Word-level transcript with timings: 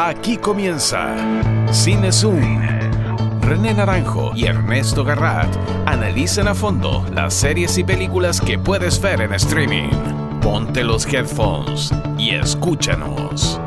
Aquí 0.00 0.36
comienza 0.36 1.12
Cine 1.72 2.12
Zoom. 2.12 2.60
René 3.40 3.74
Naranjo 3.74 4.30
y 4.32 4.44
Ernesto 4.44 5.02
Garrat 5.02 5.48
analizan 5.86 6.46
a 6.46 6.54
fondo 6.54 7.04
las 7.12 7.34
series 7.34 7.76
y 7.78 7.82
películas 7.82 8.40
que 8.40 8.60
puedes 8.60 9.00
ver 9.00 9.22
en 9.22 9.34
streaming. 9.34 9.90
Ponte 10.40 10.84
los 10.84 11.04
headphones 11.04 11.92
y 12.16 12.30
escúchanos. 12.30 13.60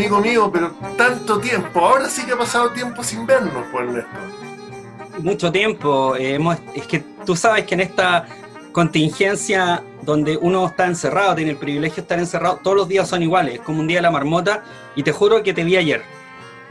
Amigo 0.00 0.20
mío, 0.20 0.50
pero 0.52 0.70
tanto 0.96 1.38
tiempo. 1.40 1.80
Ahora 1.80 2.08
sí 2.08 2.24
que 2.24 2.32
ha 2.32 2.38
pasado 2.38 2.70
tiempo 2.70 3.02
sin 3.04 3.26
vernos, 3.26 3.64
pues 3.70 3.86
Ernesto. 3.86 4.18
Mucho 5.18 5.52
tiempo. 5.52 6.16
eh, 6.16 6.34
hemos- 6.36 6.56
es 6.74 6.86
que 6.86 7.00
tú 7.26 7.36
sabes 7.36 7.66
que 7.66 7.74
en 7.74 7.80
esta 7.80 8.26
contingencia 8.72 9.82
donde 10.02 10.38
uno 10.38 10.66
está 10.66 10.86
encerrado, 10.86 11.34
tiene 11.34 11.50
el 11.50 11.58
privilegio 11.58 11.96
de 11.96 12.02
estar 12.02 12.18
encerrado, 12.18 12.60
todos 12.62 12.76
los 12.76 12.88
días 12.88 13.06
son 13.08 13.22
iguales, 13.22 13.56
es 13.56 13.60
como 13.60 13.80
un 13.80 13.86
día 13.86 13.98
de 13.98 14.02
la 14.02 14.10
marmota, 14.10 14.62
y 14.96 15.02
te 15.02 15.12
juro 15.12 15.42
que 15.42 15.52
te 15.52 15.62
vi 15.64 15.76
ayer. 15.76 16.02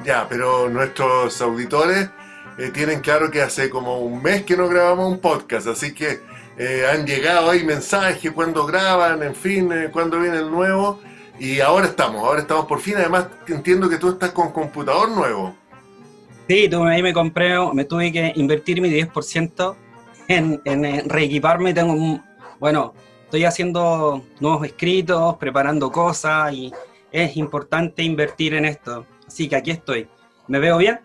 Ya, 0.04 0.26
pero 0.28 0.68
nuestros 0.70 1.40
auditores 1.42 2.10
eh, 2.58 2.72
tienen 2.74 3.02
claro 3.02 3.30
que 3.30 3.44
hace 3.44 3.70
como 3.70 4.00
un 4.00 4.24
mes 4.24 4.44
que 4.44 4.58
no 4.58 4.68
grabamos 4.68 5.12
un 5.12 5.20
podcast, 5.20 5.68
así 5.68 5.94
que 5.94 6.22
eh, 6.58 6.86
han 6.92 7.06
llegado 7.06 7.52
ahí 7.52 7.64
mensajes 7.64 8.32
cuando 8.32 8.66
graban, 8.66 9.22
en 9.22 9.36
fin, 9.36 9.72
eh, 9.72 9.90
cuando 9.92 10.20
viene 10.20 10.38
el 10.38 10.50
nuevo. 10.50 11.00
Y 11.40 11.62
ahora 11.62 11.88
estamos, 11.88 12.22
ahora 12.22 12.42
estamos 12.42 12.66
por 12.66 12.82
fin. 12.82 12.96
Además, 12.98 13.28
entiendo 13.48 13.90
que 13.90 13.98
tú 13.98 14.10
estás 14.10 14.32
con 14.32 14.52
computador 14.52 15.10
nuevo. 15.10 15.56
Sí, 16.48 16.68
tú, 16.68 16.84
ahí 16.84 17.02
me 17.02 17.14
compré, 17.14 17.56
me 17.74 17.86
tuve 17.86 18.12
que 18.12 18.34
invertir 18.36 18.82
mi 18.82 18.90
10% 18.90 19.76
en, 20.28 20.62
en, 20.66 20.86
eh, 20.86 21.04
reequiparme. 21.06 21.74
Tengo 21.74 21.94
un, 21.94 22.24
bueno, 22.60 22.94
estoy 23.24 23.46
haciendo 23.46 24.24
nuevos 24.40 24.66
escritos, 24.66 25.38
preparando 25.38 25.92
cosas 25.92 26.52
y 26.54 26.74
es 27.12 27.38
importante 27.38 28.04
invertir 28.04 28.56
en 28.56 28.66
esto. 28.66 29.06
Así 29.28 29.48
que 29.48 29.56
aquí 29.56 29.72
estoy. 29.72 30.08
¿Me 30.48 30.60
veo 30.60 30.78
bien? 30.78 31.00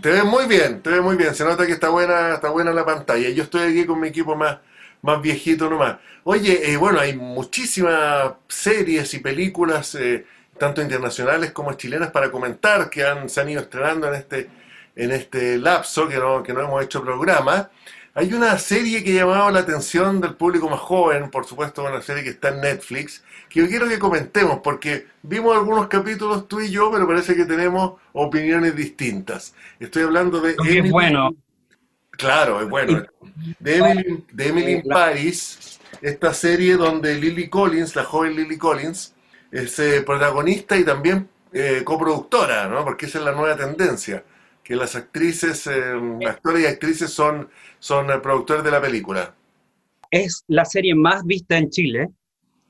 Te 0.00 0.10
ves 0.10 0.24
muy 0.24 0.46
bien, 0.46 0.82
te 0.82 0.90
ves 0.90 1.02
muy 1.02 1.16
bien. 1.16 1.34
Se 1.34 1.44
nota 1.44 1.66
que 1.66 1.72
está 1.72 1.88
buena, 1.88 2.34
está 2.34 2.50
buena 2.50 2.72
la 2.72 2.84
pantalla. 2.84 3.28
Yo 3.30 3.44
estoy 3.44 3.70
aquí 3.70 3.86
con 3.86 4.00
mi 4.00 4.08
equipo 4.08 4.34
más, 4.34 4.58
más 5.02 5.20
viejito 5.20 5.68
nomás. 5.68 5.98
Oye, 6.24 6.72
eh, 6.72 6.76
bueno, 6.76 7.00
hay 7.00 7.16
muchísimas 7.16 8.34
series 8.48 9.12
y 9.14 9.18
películas, 9.18 9.94
eh, 9.96 10.24
tanto 10.58 10.80
internacionales 10.80 11.50
como 11.50 11.72
chilenas, 11.74 12.10
para 12.10 12.30
comentar 12.30 12.88
que 12.88 13.04
han, 13.04 13.28
se 13.28 13.40
han 13.40 13.50
ido 13.50 13.60
estrenando 13.60 14.08
en 14.08 14.14
este, 14.14 14.48
en 14.94 15.10
este 15.10 15.58
lapso 15.58 16.08
que 16.08 16.16
no, 16.16 16.42
que 16.42 16.52
no 16.52 16.60
hemos 16.60 16.82
hecho 16.84 17.02
programa. 17.02 17.70
Hay 18.14 18.32
una 18.34 18.58
serie 18.58 19.02
que 19.02 19.12
ha 19.12 19.24
llamado 19.24 19.50
la 19.50 19.60
atención 19.60 20.20
del 20.20 20.34
público 20.34 20.68
más 20.68 20.80
joven, 20.80 21.30
por 21.30 21.46
supuesto, 21.46 21.82
una 21.82 22.02
serie 22.02 22.22
que 22.22 22.30
está 22.30 22.50
en 22.50 22.60
Netflix, 22.60 23.24
que 23.48 23.60
yo 23.60 23.68
quiero 23.68 23.88
que 23.88 23.98
comentemos, 23.98 24.60
porque 24.62 25.06
vimos 25.22 25.56
algunos 25.56 25.88
capítulos 25.88 26.46
tú 26.46 26.60
y 26.60 26.70
yo, 26.70 26.92
pero 26.92 27.08
parece 27.08 27.34
que 27.34 27.46
tenemos 27.46 27.94
opiniones 28.12 28.76
distintas. 28.76 29.54
Estoy 29.80 30.02
hablando 30.04 30.40
de 30.40 30.54
Lo 30.54 30.62
que 30.62 30.78
es 30.78 30.90
bueno. 30.90 31.34
Claro, 32.12 32.60
es 32.60 32.68
bueno. 32.68 33.04
De 33.58 33.76
Emily, 33.76 34.24
de 34.32 34.48
Emily 34.48 34.72
in 34.72 34.82
Paris, 34.82 35.80
esta 36.00 36.32
serie 36.32 36.76
donde 36.76 37.14
Lily 37.14 37.48
Collins, 37.48 37.96
la 37.96 38.04
joven 38.04 38.36
Lily 38.36 38.58
Collins, 38.58 39.14
es 39.50 39.78
eh, 39.78 40.02
protagonista 40.02 40.76
y 40.76 40.84
también 40.84 41.28
eh, 41.54 41.82
coproductora, 41.84 42.66
¿no? 42.66 42.82
Porque 42.82 43.04
esa 43.04 43.18
es 43.18 43.24
la 43.24 43.32
nueva 43.32 43.54
tendencia, 43.54 44.24
que 44.64 44.74
las 44.74 44.96
actrices, 44.96 45.66
eh, 45.66 45.94
actores 46.26 46.62
y 46.62 46.66
actrices 46.66 47.10
son, 47.12 47.50
son 47.78 48.10
eh, 48.10 48.18
productores 48.20 48.64
de 48.64 48.70
la 48.70 48.80
película. 48.80 49.34
es 50.10 50.44
la 50.48 50.64
serie 50.64 50.94
más 50.94 51.24
vista 51.24 51.58
en 51.58 51.68
Chile 51.68 52.08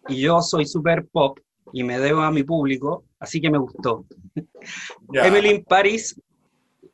y 0.08 0.22
yo 0.22 0.40
soy 0.40 0.66
super 0.66 1.06
pop 1.06 1.38
y 1.72 1.84
me 1.84 2.00
debo 2.00 2.22
a 2.22 2.32
mi 2.32 2.42
público, 2.42 3.04
así 3.20 3.40
que 3.40 3.50
me 3.50 3.58
gustó. 3.58 4.04
Emily 5.12 5.50
in 5.50 5.64
Paris, 5.64 6.20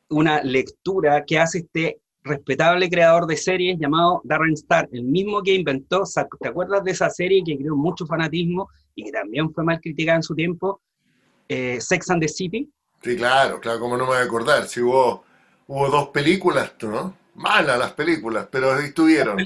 una 0.09 0.43
lectura 0.43 1.25
que 1.25 1.39
hace 1.39 1.59
este 1.59 1.99
respetable 2.29 2.89
creador 2.89 3.25
de 3.27 3.35
series 3.35 3.77
llamado 3.79 4.21
Darren 4.23 4.53
Star, 4.53 4.87
el 4.91 5.03
mismo 5.03 5.41
que 5.43 5.53
inventó, 5.53 6.03
¿te 6.39 6.47
acuerdas 6.47 6.83
de 6.83 6.91
esa 6.91 7.09
serie 7.09 7.43
que 7.45 7.57
creó 7.57 7.75
mucho 7.75 8.05
fanatismo 8.05 8.69
y 8.95 9.03
que 9.05 9.11
también 9.11 9.51
fue 9.53 9.63
mal 9.63 9.79
criticada 9.81 10.17
en 10.17 10.23
su 10.23 10.35
tiempo? 10.35 10.81
Eh, 11.47 11.79
Sex 11.81 12.09
and 12.11 12.21
the 12.21 12.27
City. 12.29 12.69
Sí, 13.03 13.15
claro, 13.17 13.59
claro, 13.59 13.79
como 13.79 13.97
no 13.97 14.03
me 14.05 14.11
voy 14.11 14.19
a 14.19 14.23
acordar, 14.23 14.67
si 14.67 14.81
hubo, 14.81 15.23
hubo 15.67 15.89
dos 15.89 16.09
películas, 16.09 16.73
¿no? 16.81 17.15
Malas 17.35 17.79
las 17.79 17.93
películas, 17.93 18.47
pero 18.51 18.77
estuvieron. 18.79 19.37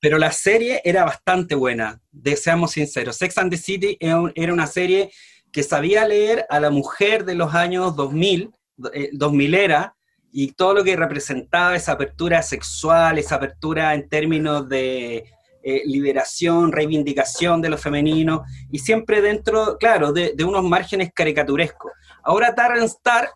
pero 0.00 0.18
la 0.18 0.32
serie 0.32 0.80
era 0.84 1.04
bastante 1.04 1.54
buena, 1.54 2.00
de, 2.12 2.36
seamos 2.36 2.72
sinceros. 2.72 3.16
Sex 3.16 3.38
and 3.38 3.50
the 3.50 3.56
City 3.56 3.96
era, 4.00 4.20
un- 4.20 4.32
era 4.34 4.52
una 4.52 4.66
serie 4.66 5.10
que 5.52 5.62
sabía 5.62 6.06
leer 6.06 6.44
a 6.50 6.58
la 6.60 6.70
mujer 6.70 7.24
de 7.24 7.34
los 7.34 7.54
años 7.54 7.94
2000, 7.96 8.50
eh, 8.92 9.10
2000 9.12 9.54
era, 9.54 9.94
y 10.36 10.50
todo 10.50 10.74
lo 10.74 10.82
que 10.82 10.96
representaba 10.96 11.76
esa 11.76 11.92
apertura 11.92 12.42
sexual, 12.42 13.18
esa 13.18 13.36
apertura 13.36 13.94
en 13.94 14.08
términos 14.08 14.68
de 14.68 15.18
eh, 15.62 15.82
liberación, 15.86 16.72
reivindicación 16.72 17.62
de 17.62 17.68
lo 17.68 17.78
femenino, 17.78 18.42
y 18.72 18.80
siempre 18.80 19.22
dentro, 19.22 19.78
claro, 19.78 20.12
de, 20.12 20.34
unos 20.44 20.64
márgenes 20.64 21.12
caricaturescos. 21.14 21.92
Ahora 22.24 22.50
Darren 22.50 22.82
Star 22.82 23.30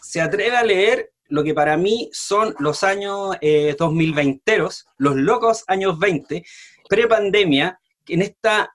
se 0.00 0.20
atreve 0.20 0.56
a 0.56 0.62
leer 0.62 1.10
lo 1.26 1.42
que 1.42 1.54
para 1.54 1.76
mí 1.76 2.08
son 2.12 2.54
los 2.60 2.84
años 2.84 3.36
eh, 3.40 3.74
2020, 3.76 4.58
los 4.98 5.16
locos 5.16 5.64
años 5.66 5.98
20, 5.98 6.44
prepandemia, 6.88 7.80
en 8.06 8.22
esta 8.22 8.72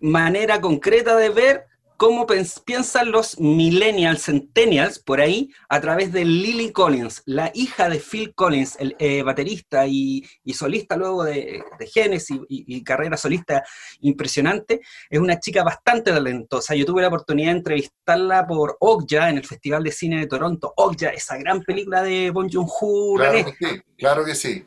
manera 0.00 0.62
concreta 0.62 1.14
de 1.16 1.28
ver 1.28 1.66
cómo 2.02 2.26
piensan 2.64 3.12
los 3.12 3.38
millennials, 3.38 4.24
centennials, 4.24 4.98
por 4.98 5.20
ahí, 5.20 5.52
a 5.68 5.80
través 5.80 6.12
de 6.12 6.24
Lily 6.24 6.72
Collins, 6.72 7.22
la 7.26 7.52
hija 7.54 7.88
de 7.88 8.00
Phil 8.00 8.34
Collins, 8.34 8.74
el 8.80 8.96
eh, 8.98 9.22
baterista 9.22 9.86
y, 9.86 10.24
y 10.42 10.54
solista 10.54 10.96
luego 10.96 11.22
de, 11.22 11.62
de 11.78 11.86
Genesis 11.86 12.40
y, 12.48 12.76
y 12.76 12.82
carrera 12.82 13.16
solista 13.16 13.62
impresionante. 14.00 14.80
Es 15.08 15.20
una 15.20 15.38
chica 15.38 15.62
bastante 15.62 16.10
talentosa. 16.10 16.74
Yo 16.74 16.84
tuve 16.84 17.02
la 17.02 17.06
oportunidad 17.06 17.52
de 17.52 17.58
entrevistarla 17.58 18.48
por 18.48 18.76
Okja 18.80 19.30
en 19.30 19.36
el 19.36 19.46
Festival 19.46 19.84
de 19.84 19.92
Cine 19.92 20.18
de 20.18 20.26
Toronto. 20.26 20.74
Okja, 20.76 21.10
esa 21.10 21.36
gran 21.36 21.62
película 21.62 22.02
de 22.02 22.32
Bong 22.32 22.50
Joon-ho, 22.52 23.14
Claro 23.14 23.44
que 23.44 23.52
sí, 23.52 23.80
claro 23.96 24.24
que 24.24 24.34
sí. 24.34 24.66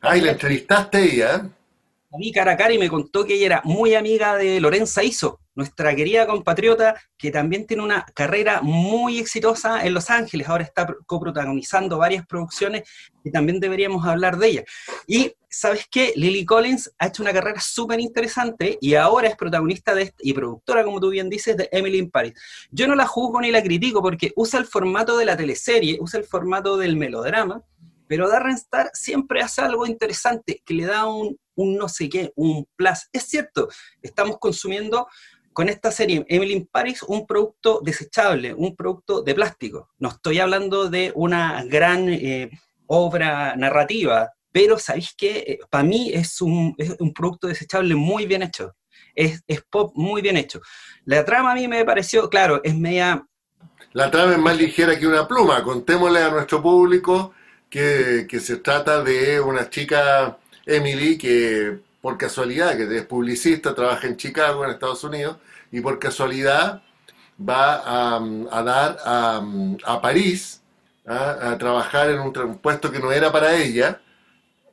Ay, 0.00 0.22
la 0.22 0.32
entrevistaste 0.32 0.96
a 0.96 1.00
ella, 1.02 1.34
¿eh? 1.34 1.50
La 2.10 2.18
vi 2.18 2.32
cara 2.32 2.52
a 2.52 2.56
cara 2.56 2.72
y 2.72 2.78
me 2.78 2.88
contó 2.88 3.24
que 3.24 3.34
ella 3.34 3.46
era 3.46 3.62
muy 3.64 3.94
amiga 3.94 4.36
de 4.36 4.60
Lorenza 4.60 5.04
Iso, 5.04 5.40
nuestra 5.60 5.94
querida 5.94 6.26
compatriota, 6.26 6.94
que 7.18 7.30
también 7.30 7.66
tiene 7.66 7.82
una 7.82 8.04
carrera 8.14 8.62
muy 8.62 9.18
exitosa 9.18 9.84
en 9.84 9.92
Los 9.94 10.08
Ángeles. 10.10 10.48
Ahora 10.48 10.64
está 10.64 10.86
pro- 10.86 10.98
coprotagonizando 11.06 11.98
varias 11.98 12.26
producciones 12.26 12.88
y 13.22 13.30
también 13.30 13.60
deberíamos 13.60 14.06
hablar 14.06 14.38
de 14.38 14.46
ella. 14.48 14.64
Y, 15.06 15.32
¿sabes 15.48 15.86
qué? 15.90 16.12
Lily 16.16 16.44
Collins 16.46 16.90
ha 16.98 17.08
hecho 17.08 17.22
una 17.22 17.32
carrera 17.32 17.60
súper 17.60 18.00
interesante 18.00 18.78
y 18.80 18.94
ahora 18.94 19.28
es 19.28 19.36
protagonista 19.36 19.94
de 19.94 20.02
este- 20.04 20.22
y 20.26 20.32
productora, 20.32 20.82
como 20.82 20.98
tú 20.98 21.10
bien 21.10 21.28
dices, 21.28 21.56
de 21.56 21.68
Emily 21.70 21.98
in 21.98 22.10
Paris. 22.10 22.32
Yo 22.70 22.88
no 22.88 22.94
la 22.94 23.06
juzgo 23.06 23.40
ni 23.40 23.50
la 23.50 23.62
critico 23.62 24.00
porque 24.00 24.32
usa 24.34 24.58
el 24.58 24.66
formato 24.66 25.18
de 25.18 25.26
la 25.26 25.36
teleserie, 25.36 25.98
usa 26.00 26.18
el 26.18 26.26
formato 26.26 26.76
del 26.78 26.96
melodrama, 26.96 27.62
pero 28.08 28.28
Darren 28.28 28.56
Star 28.56 28.90
siempre 28.92 29.40
hace 29.40 29.60
algo 29.60 29.86
interesante, 29.86 30.60
que 30.64 30.74
le 30.74 30.84
da 30.86 31.06
un, 31.06 31.38
un 31.54 31.76
no 31.76 31.88
sé 31.88 32.08
qué, 32.08 32.32
un 32.34 32.66
plus. 32.74 33.08
Es 33.12 33.24
cierto, 33.24 33.68
estamos 34.02 34.38
consumiendo 34.40 35.06
con 35.52 35.68
esta 35.68 35.90
serie 35.90 36.24
Emily 36.28 36.52
in 36.52 36.66
Paris 36.66 37.02
un 37.02 37.26
producto 37.26 37.80
desechable, 37.82 38.54
un 38.54 38.76
producto 38.76 39.22
de 39.22 39.34
plástico. 39.34 39.90
No 39.98 40.10
estoy 40.10 40.38
hablando 40.38 40.88
de 40.88 41.12
una 41.14 41.64
gran 41.64 42.08
eh, 42.08 42.50
obra 42.86 43.54
narrativa, 43.56 44.30
pero 44.52 44.78
¿sabéis 44.78 45.14
qué? 45.16 45.58
Para 45.70 45.84
mí 45.84 46.10
es 46.12 46.40
un, 46.40 46.74
es 46.78 46.96
un 46.98 47.12
producto 47.12 47.48
desechable 47.48 47.94
muy 47.94 48.26
bien 48.26 48.42
hecho. 48.42 48.74
Es, 49.14 49.42
es 49.46 49.62
pop 49.68 49.92
muy 49.94 50.22
bien 50.22 50.36
hecho. 50.36 50.60
La 51.04 51.24
trama 51.24 51.52
a 51.52 51.54
mí 51.54 51.66
me 51.68 51.84
pareció, 51.84 52.28
claro, 52.28 52.60
es 52.62 52.76
media 52.76 53.24
La 53.92 54.10
trama 54.10 54.32
es 54.32 54.38
más 54.38 54.56
ligera 54.56 54.98
que 54.98 55.06
una 55.06 55.26
pluma. 55.26 55.62
Contémosle 55.62 56.22
a 56.22 56.30
nuestro 56.30 56.62
público 56.62 57.32
que, 57.68 58.26
que 58.28 58.40
se 58.40 58.56
trata 58.56 59.02
de 59.02 59.40
una 59.40 59.68
chica, 59.68 60.38
Emily, 60.64 61.18
que 61.18 61.80
por 62.00 62.16
casualidad, 62.18 62.76
que 62.76 62.96
es 62.96 63.04
publicista, 63.06 63.74
trabaja 63.74 64.06
en 64.06 64.16
Chicago, 64.16 64.64
en 64.64 64.70
Estados 64.72 65.04
Unidos, 65.04 65.36
y 65.72 65.80
por 65.80 65.98
casualidad 65.98 66.82
va 67.40 67.76
a, 67.76 68.16
a 68.50 68.62
dar 68.62 68.98
a, 69.04 69.42
a 69.84 70.00
París 70.00 70.62
¿ah? 71.06 71.36
a 71.52 71.58
trabajar 71.58 72.10
en 72.10 72.20
un, 72.20 72.32
puesto 72.58 72.90
que 72.92 73.00
no 73.00 73.12
era 73.12 73.32
para 73.32 73.54
ella, 73.56 74.00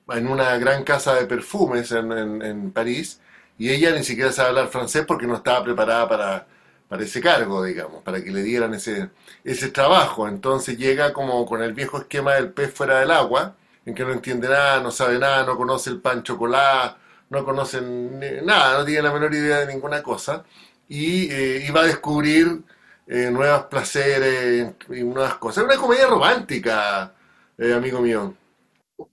en 0.10 0.28
una 0.28 0.58
gran 0.58 0.84
casa 0.84 1.16
de 1.16 1.26
perfumes 1.26 1.92
en, 1.92 2.12
en- 2.12 2.42
en 2.42 2.72
París, 2.72 3.20
y 3.58 3.70
ella 3.72 3.92
ni 3.92 4.04
siquiera 4.04 4.32
sabe 4.32 4.50
hablar 4.50 4.68
francés 4.70 5.06
porque 5.08 5.28
no 5.28 5.36
estaba 5.36 5.64
preparada 5.64 6.08
para, 6.08 6.48
para 6.88 7.04
ese 7.04 7.22
cargo, 7.22 7.64
digamos, 7.64 8.04
para 8.04 8.24
que 8.24 8.32
le 8.32 8.44
dieran 8.44 8.74
ese, 8.74 9.10
ese 9.44 9.70
trabajo. 9.70 10.28
Entonces 10.28 10.78
llega 10.78 11.12
como 11.14 11.46
con 11.46 11.62
el 11.64 11.74
viejo 11.74 11.98
esquema 11.98 12.36
del 12.36 12.52
pez 12.54 12.74
fuera 12.74 13.00
del 13.00 13.12
agua, 13.12 13.56
en 13.86 13.96
que 13.96 14.04
no 14.06 14.12
entiende 14.14 14.48
nada, 14.50 14.80
no 14.82 14.92
sabe 14.92 15.18
nada, 15.20 15.46
no 15.46 15.58
conoce 15.58 15.90
el 15.90 16.00
pan 16.02 16.24
chocolate, 16.24 16.96
no 17.30 17.46
conoce 17.46 17.82
nada, 17.82 18.80
no 18.80 18.86
tiene 18.86 19.02
la 19.02 19.14
menor 19.14 19.34
idea 19.34 19.60
de 19.60 19.74
ninguna 19.74 20.02
cosa, 20.02 20.44
y, 20.88 21.30
eh, 21.32 21.72
va 21.76 21.82
a 21.82 21.88
descubrir 21.88 22.64
eh, 23.08 23.30
nuevos 23.32 23.66
placeres 23.66 24.74
y 24.90 25.04
nuevas 25.04 25.36
cosas. 25.36 25.64
Es 25.64 25.70
una 25.70 25.82
comedia 25.82 26.08
romántica, 26.08 27.14
eh, 27.58 27.74
amigo 27.74 28.02
mío. 28.02 28.34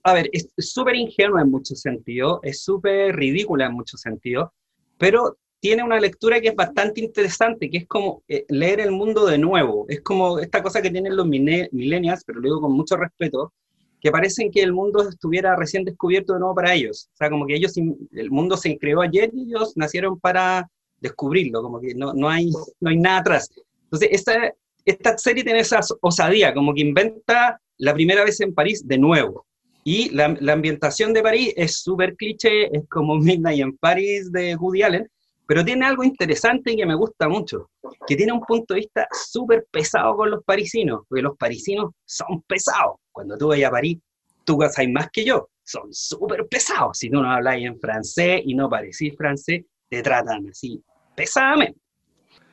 A 0.02 0.14
ver, 0.14 0.30
es 0.32 0.48
súper 0.58 0.96
ingenua 0.96 1.42
en 1.42 1.50
muchos 1.50 1.80
sentidos, 1.80 2.40
es 2.42 2.62
súper 2.62 3.14
ridícula 3.14 3.66
en 3.66 3.74
muchos 3.74 4.00
sentidos, 4.00 4.50
pero 4.98 5.36
tiene 5.64 5.82
una 5.82 5.98
lectura 5.98 6.42
que 6.42 6.48
es 6.48 6.54
bastante 6.54 7.00
interesante, 7.00 7.70
que 7.70 7.78
es 7.78 7.86
como 7.86 8.22
eh, 8.28 8.44
leer 8.50 8.80
el 8.80 8.90
mundo 8.90 9.24
de 9.24 9.38
nuevo. 9.38 9.86
Es 9.88 10.02
como 10.02 10.38
esta 10.38 10.62
cosa 10.62 10.82
que 10.82 10.90
tienen 10.90 11.16
los 11.16 11.26
millennials, 11.26 12.22
pero 12.26 12.38
lo 12.40 12.44
digo 12.44 12.60
con 12.60 12.72
mucho 12.72 12.98
respeto, 12.98 13.54
que 14.04 14.12
parecen 14.12 14.50
que 14.50 14.62
el 14.62 14.74
mundo 14.74 15.08
estuviera 15.08 15.56
recién 15.56 15.82
descubierto 15.82 16.34
de 16.34 16.40
nuevo 16.40 16.54
para 16.54 16.74
ellos. 16.74 17.08
O 17.14 17.16
sea, 17.16 17.30
como 17.30 17.46
que 17.46 17.56
ellos, 17.56 17.72
el 18.12 18.30
mundo 18.30 18.58
se 18.58 18.76
creó 18.76 19.00
ayer 19.00 19.30
y 19.32 19.44
ellos 19.44 19.72
nacieron 19.76 20.20
para 20.20 20.70
descubrirlo, 21.00 21.62
como 21.62 21.80
que 21.80 21.94
no, 21.94 22.12
no, 22.12 22.28
hay, 22.28 22.50
no 22.80 22.90
hay 22.90 22.98
nada 22.98 23.20
atrás. 23.20 23.50
Entonces, 23.84 24.10
esta, 24.12 24.52
esta 24.84 25.16
serie 25.16 25.42
tiene 25.42 25.60
esa 25.60 25.80
osadía, 26.02 26.52
como 26.52 26.74
que 26.74 26.82
inventa 26.82 27.58
la 27.78 27.94
primera 27.94 28.24
vez 28.24 28.38
en 28.42 28.52
París 28.52 28.86
de 28.86 28.98
nuevo. 28.98 29.46
Y 29.84 30.10
la, 30.10 30.36
la 30.38 30.52
ambientación 30.52 31.14
de 31.14 31.22
París 31.22 31.54
es 31.56 31.78
súper 31.78 32.14
cliché, 32.14 32.76
es 32.76 32.86
como 32.90 33.16
Midnight 33.16 33.62
en 33.62 33.74
París 33.78 34.30
de 34.30 34.54
Woody 34.56 34.82
Allen, 34.82 35.08
pero 35.46 35.64
tiene 35.64 35.86
algo 35.86 36.04
interesante 36.04 36.72
y 36.72 36.76
que 36.76 36.86
me 36.86 36.94
gusta 36.94 37.28
mucho, 37.28 37.70
que 38.06 38.16
tiene 38.16 38.32
un 38.32 38.40
punto 38.40 38.74
de 38.74 38.80
vista 38.80 39.06
súper 39.12 39.66
pesado 39.70 40.16
con 40.16 40.30
los 40.30 40.44
parisinos, 40.44 41.02
porque 41.08 41.22
los 41.22 41.36
parisinos 41.36 41.92
son 42.04 42.42
pesados. 42.46 42.96
Cuando 43.12 43.36
tú 43.36 43.48
vayas 43.48 43.68
a 43.68 43.72
París, 43.72 43.98
tú 44.44 44.58
sabes 44.70 44.90
más 44.90 45.08
que 45.12 45.24
yo, 45.24 45.50
son 45.62 45.92
súper 45.92 46.46
pesados. 46.48 46.98
Si 46.98 47.10
tú 47.10 47.20
no 47.20 47.30
habláis 47.30 47.66
en 47.66 47.78
francés 47.78 48.42
y 48.44 48.54
no 48.54 48.68
parecís 48.68 49.14
francés, 49.16 49.62
te 49.88 50.02
tratan 50.02 50.48
así 50.48 50.82
pesadamente. 51.14 51.78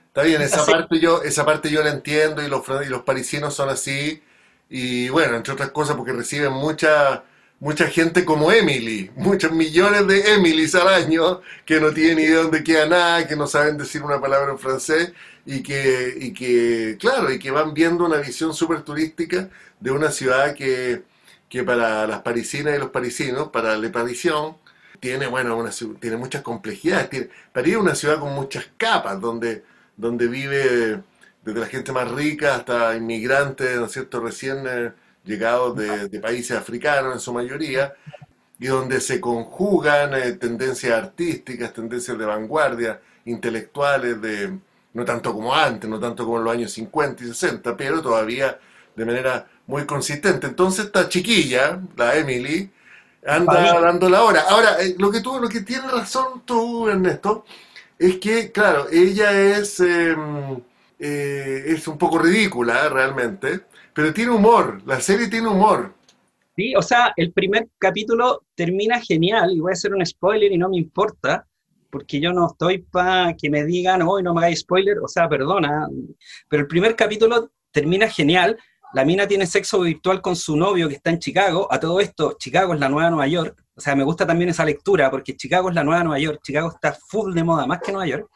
Está 0.08 0.24
bien, 0.24 0.42
esa 0.42 0.66
parte, 0.66 1.00
yo, 1.00 1.24
esa 1.24 1.46
parte 1.46 1.70
yo 1.70 1.82
la 1.82 1.92
entiendo 1.92 2.44
y 2.44 2.50
los, 2.50 2.64
y 2.86 2.90
los 2.90 3.04
parisinos 3.04 3.54
son 3.54 3.70
así. 3.70 4.22
Y 4.70 5.10
bueno, 5.10 5.38
entre 5.38 5.54
otras 5.54 5.72
cosas 5.72 5.96
porque 5.96 6.12
reciben 6.12 6.52
mucha 6.52 7.24
mucha 7.62 7.88
gente 7.88 8.26
como 8.26 8.52
Emily, 8.52 9.12
muchos 9.16 9.52
millones 9.52 10.08
de 10.08 10.34
Emilys 10.34 10.74
al 10.76 10.88
año 10.90 11.42
que 11.64 11.80
no 11.80 11.94
tienen 11.94 12.20
idea 12.20 12.42
dónde 12.42 12.64
queda 12.64 12.88
nada, 12.88 13.28
que 13.28 13.36
no 13.36 13.46
saben 13.48 13.78
decir 13.78 14.02
una 14.04 14.20
palabra 14.20 14.52
en 14.52 14.60
francés 14.60 15.14
y 15.46 15.62
que, 15.64 16.18
y 16.20 16.34
que 16.34 16.98
claro, 17.00 17.32
y 17.32 17.38
que 17.40 17.52
van 17.52 17.74
viendo 17.76 18.04
una 18.06 18.18
visión 18.18 18.54
súper 18.56 18.82
turística 18.82 19.48
de 19.80 19.92
una 19.92 20.12
ciudad 20.12 20.56
que, 20.56 21.04
que 21.50 21.64
para 21.64 22.08
las 22.08 22.22
parisinas 22.22 22.76
y 22.76 22.80
los 22.80 22.90
parisinos, 22.90 23.50
para 23.50 23.78
Le 23.78 23.90
Parisien, 23.90 24.56
tiene, 25.00 25.28
bueno, 25.28 25.56
una, 25.58 25.72
tiene 26.00 26.18
muchas 26.18 26.42
complejidades. 26.42 27.30
París 27.54 27.74
es 27.76 27.80
una 27.80 27.96
ciudad 27.96 28.20
con 28.20 28.34
muchas 28.34 28.70
capas, 28.78 29.22
donde, 29.22 29.64
donde 29.98 30.28
vive 30.28 31.02
desde 31.44 31.60
la 31.60 31.68
gente 31.68 31.92
más 31.92 32.10
rica 32.12 32.56
hasta 32.56 32.96
inmigrantes, 32.98 33.78
¿no 33.78 33.86
es 33.86 33.92
cierto?, 33.92 34.20
recién... 34.20 34.66
Llegados 35.24 35.76
de, 35.78 36.20
países 36.20 36.58
africanos 36.58 37.14
en 37.14 37.20
su 37.20 37.34
mayoría, 37.34 37.94
y 38.60 38.68
donde 38.68 39.02
se 39.02 39.20
conjugan 39.20 40.14
eh, 40.14 40.34
tendencias 40.34 40.94
artísticas, 40.94 41.74
tendencias 41.74 42.18
de 42.18 42.26
vanguardia, 42.26 43.02
intelectuales, 43.26 44.22
de, 44.22 44.58
no 44.94 45.06
tanto 45.06 45.34
como 45.34 45.56
antes, 45.56 45.90
no 45.90 46.00
tanto 46.00 46.26
como 46.26 46.38
en 46.38 46.44
los 46.44 46.54
años 46.54 46.72
50 46.72 47.24
y 47.24 47.28
60, 47.28 47.76
pero 47.78 48.02
todavía 48.02 48.60
de 48.96 49.06
manera 49.06 49.48
muy 49.68 49.86
consistente. 49.86 50.48
Entonces 50.48 50.86
esta 50.86 51.08
chiquilla, 51.10 51.82
la 51.96 52.16
Emily, 52.18 52.72
anda 53.26 53.80
dando 53.80 54.10
la 54.10 54.24
hora. 54.24 54.42
Ahora, 54.50 54.82
eh, 54.82 54.96
lo 54.98 55.12
que 55.12 55.22
tú, 55.22 55.40
lo 55.40 55.48
que 55.48 55.62
tienes 55.62 55.92
razón 55.92 56.44
tú, 56.46 56.90
Ernesto, 56.90 57.46
es 57.98 58.18
que, 58.18 58.52
claro, 58.52 58.88
ella 58.92 59.32
es, 59.32 59.80
em, 59.80 60.60
eh, 61.00 61.64
es 61.68 61.88
un 61.88 61.98
poco 61.98 62.18
ridícula 62.20 62.90
realmente, 62.90 63.62
pero 63.94 64.14
tiene 64.14 64.32
humor, 64.32 64.82
la 64.86 65.00
serie 65.00 65.28
tiene 65.28 65.48
humor. 65.48 65.94
Sí, 66.56 66.76
o 66.76 66.82
sea, 66.82 67.14
el 67.16 67.32
primer 67.32 67.70
capítulo 67.78 68.44
termina 68.56 69.00
genial, 69.00 69.52
y 69.52 69.60
voy 69.60 69.72
a 69.72 69.74
hacer 69.74 69.94
un 69.94 70.06
spoiler 70.06 70.52
y 70.52 70.58
no 70.58 70.70
me 70.70 70.78
importa, 70.78 71.48
porque 71.90 72.20
yo 72.20 72.34
no 72.34 72.48
estoy 72.48 72.80
para 72.80 73.36
que 73.36 73.50
me 73.50 73.66
digan, 73.66 74.02
hoy 74.02 74.24
no 74.24 74.34
me 74.34 74.42
hagáis 74.42 74.60
spoiler, 74.60 75.00
o 75.00 75.08
sea, 75.08 75.28
perdona, 75.28 75.88
pero 76.48 76.62
el 76.62 76.68
primer 76.68 76.96
capítulo 76.96 77.52
termina 77.72 78.10
genial, 78.10 78.58
la 78.94 79.06
mina 79.06 79.28
tiene 79.28 79.46
sexo 79.46 79.80
virtual 79.80 80.22
con 80.22 80.36
su 80.36 80.58
novio 80.58 80.90
que 80.90 80.96
está 80.96 81.10
en 81.10 81.20
Chicago, 81.20 81.68
a 81.72 81.80
todo 81.80 82.00
esto, 82.00 82.36
Chicago 82.38 82.74
es 82.74 82.80
la 82.80 82.90
nueva 82.90 83.10
Nueva 83.10 83.28
York, 83.28 83.64
o 83.76 83.82
sea, 83.82 83.96
me 83.96 84.04
gusta 84.04 84.28
también 84.28 84.50
esa 84.50 84.66
lectura, 84.66 85.10
porque 85.10 85.36
Chicago 85.36 85.70
es 85.70 85.76
la 85.76 85.84
nueva 85.84 86.04
Nueva 86.04 86.20
York, 86.20 86.42
Chicago 86.44 86.70
está 86.70 86.94
full 86.94 87.34
de 87.34 87.44
moda, 87.44 87.66
más 87.66 87.80
que 87.80 87.92
Nueva 87.92 88.08
York, 88.08 88.30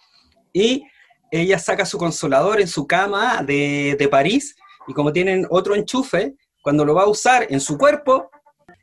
y 0.54 0.84
ella 1.32 1.60
saca 1.60 1.86
su 1.86 1.98
consolador 1.98 2.62
en 2.62 2.68
su 2.68 2.88
cama 2.88 3.44
de, 3.44 3.96
de 4.00 4.08
París, 4.08 4.56
y 4.88 4.94
como 4.94 5.12
tienen 5.12 5.46
otro 5.50 5.76
enchufe, 5.76 6.36
cuando 6.62 6.86
lo 6.86 6.96
va 6.96 7.04
a 7.04 7.08
usar 7.08 7.48
en 7.50 7.60
su 7.60 7.78
cuerpo, 7.78 8.30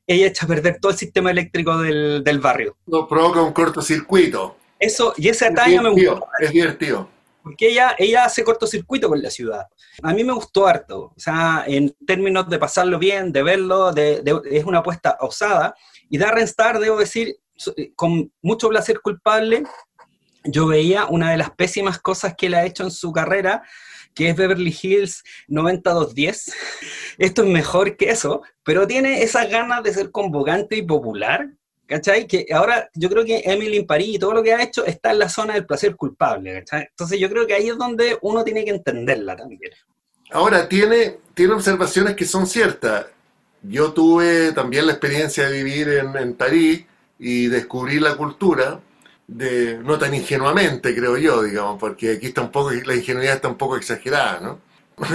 ella 0.07 0.27
echa 0.27 0.45
a 0.45 0.49
perder 0.49 0.79
todo 0.81 0.93
el 0.93 0.99
sistema 0.99 1.31
eléctrico 1.31 1.79
del, 1.79 2.23
del 2.25 2.39
barrio. 2.39 2.77
Lo 2.87 3.07
provoca 3.09 3.43
un 3.43 3.53
cortocircuito. 3.53 4.57
Eso, 4.79 5.15
y 5.17 5.29
ese 5.29 5.49
detalle 5.49 5.81
me 5.81 5.91
gustó. 5.91 6.27
Es 6.41 6.51
divertido. 6.51 7.09
Porque 7.43 7.69
ella, 7.69 7.95
ella 7.99 8.25
hace 8.25 8.45
cortocircuito 8.45 9.09
con 9.09 9.21
la 9.21 9.31
ciudad. 9.31 9.67
A 10.03 10.13
mí 10.13 10.23
me 10.23 10.33
gustó 10.33 10.67
harto. 10.67 11.13
O 11.17 11.21
sea, 11.21 11.65
en 11.67 11.95
términos 12.07 12.49
de 12.49 12.59
pasarlo 12.59 12.99
bien, 12.99 13.33
de 13.33 13.43
verlo, 13.43 13.93
de, 13.93 14.23
es 14.51 14.65
una 14.65 14.79
apuesta 14.79 15.17
osada. 15.21 15.75
Y 16.09 16.19
Darren 16.19 16.45
Star, 16.45 16.79
debo 16.79 16.99
decir, 16.99 17.37
con 17.97 18.33
mucho 18.43 18.69
placer 18.69 19.01
culpable, 19.01 19.65
yo 20.45 20.67
veía 20.67 21.07
una 21.07 21.31
de 21.31 21.37
las 21.37 21.51
pésimas 21.51 21.99
cosas 21.99 22.35
que 22.37 22.47
él 22.47 22.55
ha 22.55 22.65
hecho 22.65 22.83
en 22.85 22.91
su 22.91 23.13
carrera, 23.13 23.63
que 24.15 24.29
es 24.29 24.37
Beverly 24.37 24.77
Hills 24.83 25.23
90210. 25.49 26.53
Esto 27.19 27.43
es 27.43 27.49
mejor 27.49 27.97
que 27.97 28.11
eso, 28.11 28.43
pero 28.65 28.87
tiene 28.87 29.23
esas 29.23 29.51
ganas 29.51 29.83
de 29.83 29.93
ser 29.93 30.11
convocante 30.11 30.77
y 30.77 30.83
popular, 30.83 31.49
¿cachai? 31.87 32.27
Que 32.27 32.47
ahora 32.53 32.89
yo 32.95 33.09
creo 33.09 33.25
que 33.25 33.43
Emily 33.45 33.79
in 33.79 33.87
Paris 33.87 34.17
y 34.17 34.19
todo 34.19 34.33
lo 34.33 34.43
que 34.43 34.55
ha 34.55 34.63
hecho 34.63 34.85
está 34.85 35.13
en 35.13 35.19
la 35.19 35.29
zona 35.29 35.55
del 35.55 35.67
placer 35.67 35.97
culpable, 35.97 36.55
¿cachai? 36.61 36.87
Entonces 36.91 37.19
yo 37.19 37.29
creo 37.29 37.47
que 37.47 37.55
ahí 37.55 37.69
es 37.69 37.79
donde 37.79 38.19
uno 38.23 38.45
tiene 38.45 38.65
que 38.65 38.71
entenderla 38.71 39.37
también. 39.37 39.73
Ahora, 40.31 40.67
tiene, 40.67 41.19
tiene 41.35 41.53
observaciones 41.53 42.17
que 42.17 42.25
son 42.25 42.47
ciertas. 42.47 43.07
Yo 43.63 43.93
tuve 43.93 44.53
también 44.53 44.87
la 44.87 44.93
experiencia 44.93 45.49
de 45.49 45.63
vivir 45.63 45.89
en, 45.89 46.17
en 46.17 46.35
París 46.35 46.87
y 47.19 47.47
descubrir 47.49 48.03
la 48.03 48.17
cultura, 48.17 48.81
de, 49.27 49.79
no 49.79 49.99
tan 49.99 50.15
ingenuamente, 50.15 50.95
creo 50.95 51.17
yo, 51.17 51.43
digamos, 51.43 51.79
porque 51.79 52.13
aquí 52.13 52.27
está 52.29 52.43
un 52.43 52.51
poco, 52.51 52.71
la 52.73 52.95
ingenuidad 52.95 53.37
está 53.37 53.49
un 53.49 53.57
poco 53.57 53.77
exagerada, 53.77 54.41
¿no? 54.41 54.61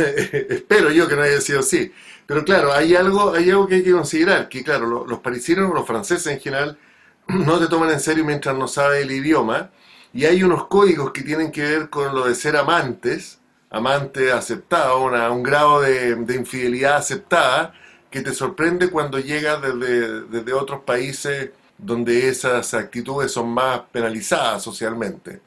Espero 0.50 0.92
yo 0.92 1.08
que 1.08 1.16
no 1.16 1.22
haya 1.22 1.42
sido 1.42 1.60
así. 1.60 1.92
Pero 2.26 2.44
claro, 2.44 2.74
hay 2.74 2.96
algo, 2.96 3.34
hay 3.34 3.50
algo 3.50 3.68
que 3.68 3.76
hay 3.76 3.84
que 3.84 3.92
considerar, 3.92 4.50
que 4.50 4.64
claro, 4.64 5.06
los, 5.06 5.20
parisinos, 5.20 5.74
los 5.74 5.88
franceses 5.88 6.28
en 6.28 6.40
general, 6.40 6.78
no 7.28 7.60
te 7.60 7.68
toman 7.68 7.92
en 7.92 8.00
serio 8.00 8.26
mientras 8.26 8.58
no 8.58 8.68
sabes 8.68 9.04
el 9.04 9.12
idioma, 9.12 9.72
y 10.14 10.26
hay 10.26 10.44
unos 10.44 10.68
códigos 10.68 11.12
que 11.12 11.22
tienen 11.24 11.52
que 11.52 11.62
ver 11.62 11.90
con 11.90 12.14
lo 12.16 12.28
de 12.28 12.36
ser 12.36 12.58
amantes, 12.58 13.40
amante 13.70 14.32
aceptado, 14.32 15.04
un 15.06 15.44
grado 15.44 15.82
de, 15.82 16.16
de, 16.16 16.36
infidelidad 16.36 16.98
aceptada, 16.98 17.74
que 18.10 18.22
te 18.22 18.34
sorprende 18.34 18.90
cuando 18.90 19.20
llegas 19.20 19.62
desde, 19.62 20.22
desde 20.24 20.54
otros 20.54 20.82
países 20.84 21.52
donde 21.78 22.30
esas 22.30 22.74
actitudes 22.74 23.32
son 23.32 23.50
más 23.50 23.82
penalizadas 23.92 24.64
socialmente. 24.64 25.42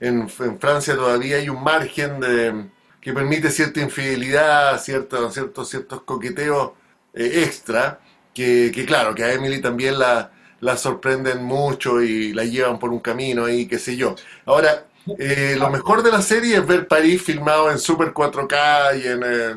En, 0.00 0.28
Francia 0.28 0.94
todavía 0.94 1.36
hay 1.36 1.48
un 1.48 1.62
margen 1.62 2.20
de, 2.20 2.66
que 3.00 3.12
permite 3.12 3.50
cierta 3.50 3.80
infidelidad, 3.80 4.80
ciertos, 4.80 5.32
ciertos, 5.32 5.68
ciertos 5.68 6.02
coqueteos 6.02 6.72
eh, 7.14 7.42
extra, 7.44 8.00
que, 8.34 8.84
claro, 8.86 9.14
que 9.14 9.24
a 9.24 9.32
Emily 9.32 9.62
también 9.62 9.98
la, 9.98 10.30
la 10.60 10.76
sorprenden 10.76 11.42
mucho 11.44 12.02
y 12.02 12.34
la 12.34 12.44
llevan 12.44 12.78
por 12.78 12.90
un 12.90 13.00
camino 13.00 13.46
ahí, 13.46 13.66
qué 13.66 13.78
sé 13.78 13.96
yo. 13.96 14.14
Ahora, 14.44 14.84
eh, 15.18 15.56
lo 15.58 15.70
mejor 15.70 16.02
de 16.02 16.10
la 16.10 16.20
serie 16.20 16.56
es 16.56 16.66
ver 16.66 16.86
París 16.86 17.22
filmado 17.22 17.70
en 17.70 17.78
Super 17.78 18.12
4K 18.12 19.02
y 19.02 19.06
en... 19.06 19.22
Eh, 19.24 19.56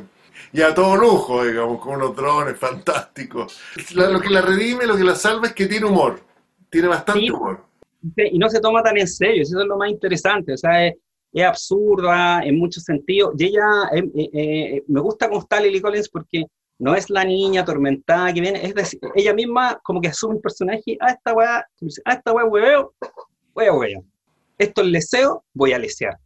y 0.52 0.62
a 0.62 0.74
todo 0.74 0.96
lujo, 0.96 1.46
digamos, 1.46 1.80
con 1.80 1.96
unos 1.96 2.16
drones 2.16 2.58
fantásticos. 2.58 3.60
lo 3.94 4.20
que 4.20 4.30
la 4.30 4.42
redime, 4.42 4.86
lo 4.86 4.98
que 4.98 5.04
la 5.04 5.16
salva 5.16 5.48
es 5.48 5.54
que 5.54 5.68
tiene 5.68 5.86
humor, 5.86 6.22
tiene 6.70 6.88
bastante 6.88 7.32
humor. 7.32 7.66
Y 8.18 8.40
no 8.40 8.50
se 8.50 8.60
toma 8.60 8.82
tan 8.82 8.98
en 8.98 9.08
serio, 9.08 9.44
eso 9.44 9.60
es 9.60 9.68
lo 9.68 9.78
más 9.78 9.90
interesante, 9.90 10.54
o 10.54 10.58
sea, 10.58 10.88
es, 10.88 10.96
absurda 11.46 12.42
en 12.44 12.58
muchos 12.58 12.84
sentidos. 12.84 13.34
Y 13.38 13.46
ella, 13.46 13.64
eh, 13.94 14.04
eh, 14.16 14.30
eh, 14.34 14.84
me 14.88 15.00
gusta 15.00 15.28
cómo 15.28 15.42
está 15.42 15.60
Lily 15.60 15.80
Collins 15.80 16.10
porque 16.10 16.46
no 16.80 16.96
es 16.96 17.10
la 17.10 17.24
niña 17.24 17.62
atormentada 17.62 18.34
que 18.34 18.42
viene, 18.42 18.66
es 18.66 18.74
decir, 18.74 19.00
ella 19.14 19.34
misma 19.34 19.80
como 19.84 20.02
que 20.02 20.08
asume 20.08 20.36
un 20.36 20.42
personaje, 20.42 20.98
a 21.00 21.12
esta 21.12 21.34
weá, 21.34 21.58
a 22.06 22.14
esta 22.14 22.34
weá 22.34 22.46
hueveo, 22.46 22.94
wea 23.54 23.74
hueveo. 23.74 24.04
Esto 24.58 24.82
es 24.82 24.88
leseo, 24.88 25.44
voy 25.54 25.74
a 25.74 25.80
lesear. 25.80 26.18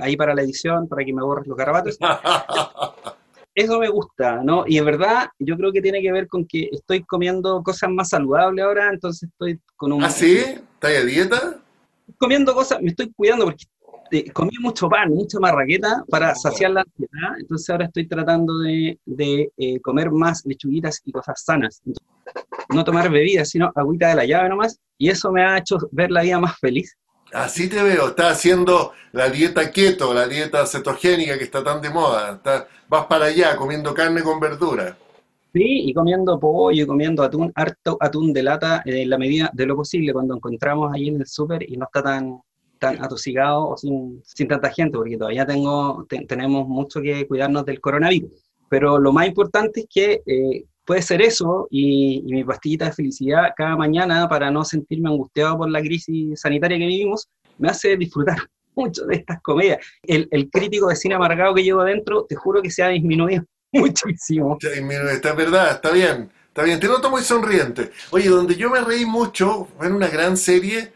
ahí 0.00 0.16
para 0.16 0.34
la 0.34 0.42
edición, 0.42 0.88
para 0.88 1.04
que 1.04 1.12
me 1.12 1.22
borres 1.22 1.46
los 1.46 1.56
garabatos. 1.56 1.98
Eso 3.58 3.80
me 3.80 3.88
gusta, 3.88 4.40
¿no? 4.44 4.62
Y 4.68 4.78
en 4.78 4.84
verdad, 4.84 5.30
yo 5.40 5.56
creo 5.56 5.72
que 5.72 5.82
tiene 5.82 6.00
que 6.00 6.12
ver 6.12 6.28
con 6.28 6.46
que 6.46 6.68
estoy 6.70 7.02
comiendo 7.02 7.60
cosas 7.64 7.90
más 7.90 8.10
saludables 8.10 8.64
ahora, 8.64 8.88
entonces 8.88 9.28
estoy 9.28 9.58
con 9.74 9.90
un... 9.90 10.04
¿Ah, 10.04 10.10
sí? 10.10 10.36
¿Estás 10.36 10.96
a 10.96 11.04
dieta? 11.04 11.58
Comiendo 12.18 12.54
cosas, 12.54 12.80
me 12.80 12.90
estoy 12.90 13.12
cuidando 13.16 13.46
porque 13.46 13.64
eh, 14.12 14.30
comí 14.30 14.52
mucho 14.60 14.88
pan, 14.88 15.08
mucha 15.08 15.40
marraqueta 15.40 16.04
para 16.08 16.36
saciar 16.36 16.70
la 16.70 16.82
ansiedad, 16.82 17.36
entonces 17.40 17.68
ahora 17.68 17.86
estoy 17.86 18.06
tratando 18.06 18.60
de, 18.60 18.96
de 19.04 19.50
eh, 19.56 19.80
comer 19.80 20.12
más 20.12 20.46
lechuguitas 20.46 21.02
y 21.04 21.10
cosas 21.10 21.42
sanas. 21.44 21.82
no 22.72 22.84
tomar 22.84 23.10
bebidas, 23.10 23.50
sino 23.50 23.72
agüita 23.74 24.10
de 24.10 24.14
la 24.14 24.24
llave 24.24 24.50
nomás, 24.50 24.78
y 24.98 25.08
eso 25.08 25.32
me 25.32 25.42
ha 25.42 25.58
hecho 25.58 25.78
ver 25.90 26.12
la 26.12 26.22
vida 26.22 26.38
más 26.38 26.56
feliz. 26.60 26.96
Así 27.32 27.68
te 27.68 27.82
veo, 27.82 28.08
estás 28.08 28.32
haciendo 28.32 28.92
la 29.12 29.28
dieta 29.28 29.70
keto, 29.70 30.14
la 30.14 30.26
dieta 30.26 30.66
cetogénica 30.66 31.36
que 31.36 31.44
está 31.44 31.62
tan 31.62 31.80
de 31.82 31.90
moda. 31.90 32.40
vas 32.88 33.06
para 33.06 33.26
allá 33.26 33.56
comiendo 33.56 33.92
carne 33.92 34.22
con 34.22 34.40
verdura. 34.40 34.96
Sí, 35.52 35.88
y 35.88 35.94
comiendo 35.94 36.38
pollo 36.38 36.84
y 36.84 36.86
comiendo 36.86 37.22
atún, 37.22 37.50
harto 37.54 37.96
atún 38.00 38.32
de 38.32 38.42
lata 38.42 38.82
en 38.84 39.08
la 39.08 39.18
medida 39.18 39.50
de 39.52 39.66
lo 39.66 39.76
posible 39.76 40.12
cuando 40.12 40.34
encontramos 40.34 40.92
ahí 40.92 41.08
en 41.08 41.20
el 41.20 41.26
súper 41.26 41.62
y 41.68 41.76
no 41.76 41.86
está 41.86 42.02
tan, 42.02 42.40
tan 42.78 43.02
atosigado 43.02 43.70
o 43.70 43.76
sin, 43.76 44.22
tanta 44.48 44.70
gente, 44.70 44.96
porque 44.96 45.16
todavía 45.16 45.46
tengo, 45.46 46.06
tenemos 46.26 46.68
mucho 46.68 47.00
que 47.00 47.26
cuidarnos 47.26 47.64
del 47.64 47.80
coronavirus. 47.80 48.30
Pero 48.68 48.98
lo 48.98 49.12
más 49.12 49.26
importante 49.26 49.80
es 49.80 49.86
que 49.88 50.22
eh, 50.26 50.64
puede 50.88 51.02
ser 51.02 51.20
eso 51.20 51.68
y, 51.70 52.22
mi 52.24 52.42
pastillita 52.44 52.86
de 52.86 52.92
felicidad 52.92 53.52
cada 53.54 53.76
mañana 53.76 54.26
para 54.26 54.50
no 54.50 54.64
sentirme 54.64 55.10
angustiado 55.10 55.58
por 55.58 55.70
la 55.70 55.82
crisis 55.82 56.40
sanitaria 56.40 56.78
que 56.78 56.86
vivimos, 56.86 57.28
me 57.58 57.68
hace 57.68 57.94
disfrutar 57.98 58.38
mucho 58.74 59.04
de 59.04 59.16
estas 59.16 59.42
comedias. 59.42 59.84
El, 60.02 60.48
crítico 60.50 60.88
de 60.88 60.96
cine 60.96 61.14
amargado 61.14 61.54
que 61.54 61.62
llevo 61.62 61.82
adentro, 61.82 62.24
te 62.26 62.36
juro 62.36 62.62
que 62.62 62.70
se 62.70 62.82
ha 62.82 62.88
disminuido 62.88 63.44
muchísimo. 63.72 64.56
Está 65.12 65.34
verdad, 65.34 65.72
está 65.72 65.90
bien, 65.90 66.30
está 66.46 66.62
bien. 66.62 66.80
Te 66.80 66.88
noto 66.88 67.10
muy 67.10 67.20
sonriente. 67.20 67.90
Oye, 68.10 68.30
donde 68.30 68.56
yo 68.56 68.70
me 68.70 68.80
reí 68.80 69.04
mucho 69.04 69.68
fue 69.76 69.88
en 69.88 69.92
una 69.92 70.08
gran 70.08 70.38
serie, 70.38 70.94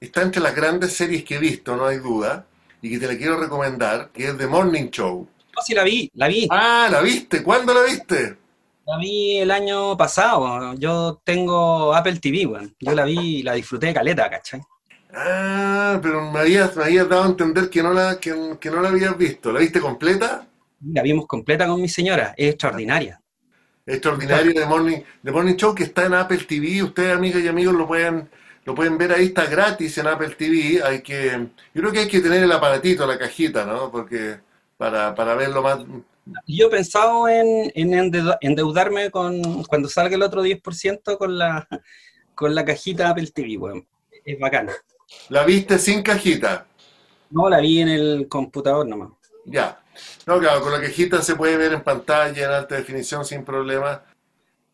está 0.00 0.20
entre 0.20 0.42
las 0.42 0.54
grandes 0.54 0.92
series 0.92 1.24
que 1.24 1.36
he 1.36 1.38
visto, 1.38 1.74
no 1.76 1.86
hay 1.86 1.96
duda, 1.96 2.46
y 2.82 2.90
que 2.90 2.98
te 2.98 3.06
la 3.06 3.16
quiero 3.16 3.40
recomendar, 3.40 4.10
que 4.12 4.26
es 4.26 4.36
The 4.36 4.46
Morning 4.46 4.90
Show. 4.90 5.26
No, 5.56 5.62
sí 5.62 5.72
la 5.72 5.82
vi, 5.82 6.10
la 6.12 6.28
vi. 6.28 6.46
Ah, 6.50 6.88
¿la 6.90 7.00
viste? 7.00 7.42
¿Cuándo 7.42 7.72
la 7.72 7.84
viste? 7.84 8.43
La 8.86 8.98
vi 8.98 9.38
el 9.38 9.50
año 9.50 9.96
pasado. 9.96 10.74
Yo 10.74 11.20
tengo 11.24 11.94
Apple 11.94 12.18
TV. 12.20 12.48
Yo 12.80 12.92
la 12.92 13.04
vi 13.04 13.38
y 13.38 13.42
la 13.42 13.54
disfruté 13.54 13.86
de 13.86 13.94
caleta, 13.94 14.28
¿cachai? 14.28 14.60
Ah, 15.12 15.98
pero 16.02 16.30
me 16.30 16.40
habías, 16.40 16.74
dado 16.74 17.22
a 17.22 17.26
entender 17.26 17.70
que 17.70 17.82
no, 17.82 17.94
la, 17.94 18.18
que, 18.20 18.30
no 18.30 18.82
la 18.82 18.88
habías 18.88 19.16
visto. 19.16 19.52
¿La 19.52 19.60
viste 19.60 19.80
completa? 19.80 20.46
La 20.92 21.02
vimos 21.02 21.26
completa 21.26 21.66
con 21.66 21.80
mi 21.80 21.88
señora. 21.88 22.34
Es 22.36 22.50
extraordinaria. 22.50 23.20
Extraordinaria 23.86 24.60
de 24.60 24.66
Morning, 24.66 24.98
de 25.22 25.32
Morning 25.32 25.54
Show 25.54 25.74
que 25.74 25.84
está 25.84 26.04
en 26.04 26.14
Apple 26.14 26.44
TV. 26.46 26.82
Ustedes, 26.82 27.16
amigas 27.16 27.42
y 27.42 27.48
amigos, 27.48 27.74
lo 27.74 27.86
pueden, 27.86 28.28
lo 28.66 28.74
pueden 28.74 28.98
ver 28.98 29.12
ahí. 29.12 29.26
Está 29.26 29.46
gratis 29.46 29.96
en 29.96 30.08
Apple 30.08 30.30
TV. 30.36 30.82
Hay 30.84 31.00
que, 31.00 31.48
yo 31.72 31.80
creo 31.80 31.92
que 31.92 32.00
hay 32.00 32.08
que 32.08 32.20
tener 32.20 32.42
el 32.42 32.52
aparatito, 32.52 33.06
la 33.06 33.18
cajita, 33.18 33.64
¿no? 33.64 33.90
Porque 33.90 34.40
para, 34.76 35.14
para 35.14 35.34
verlo 35.36 35.62
más 35.62 35.78
yo 36.46 36.66
he 36.66 36.70
pensado 36.70 37.28
en, 37.28 37.70
endeudarme 37.74 39.10
con 39.10 39.64
cuando 39.64 39.88
salga 39.88 40.16
el 40.16 40.22
otro 40.22 40.44
10% 40.44 41.18
con 41.18 41.38
la, 41.38 41.68
con 42.34 42.54
la 42.54 42.64
cajita 42.64 43.10
Apple 43.10 43.30
TV, 43.34 43.56
bueno. 43.56 43.86
Es 44.24 44.38
bacana. 44.38 44.72
¿La 45.28 45.44
viste 45.44 45.78
sin 45.78 46.02
cajita? 46.02 46.66
No, 47.30 47.48
la 47.48 47.60
vi 47.60 47.80
en 47.80 47.88
el 47.88 48.26
computador 48.28 48.86
nomás. 48.86 49.10
Ya. 49.44 49.82
No, 50.26 50.38
claro, 50.38 50.62
con 50.62 50.72
la 50.72 50.80
cajita 50.80 51.22
se 51.22 51.36
puede 51.36 51.56
ver 51.56 51.72
en 51.74 51.82
pantalla, 51.82 52.44
en 52.44 52.50
alta 52.50 52.74
definición, 52.76 53.24
sin 53.24 53.44
problema. 53.44 54.02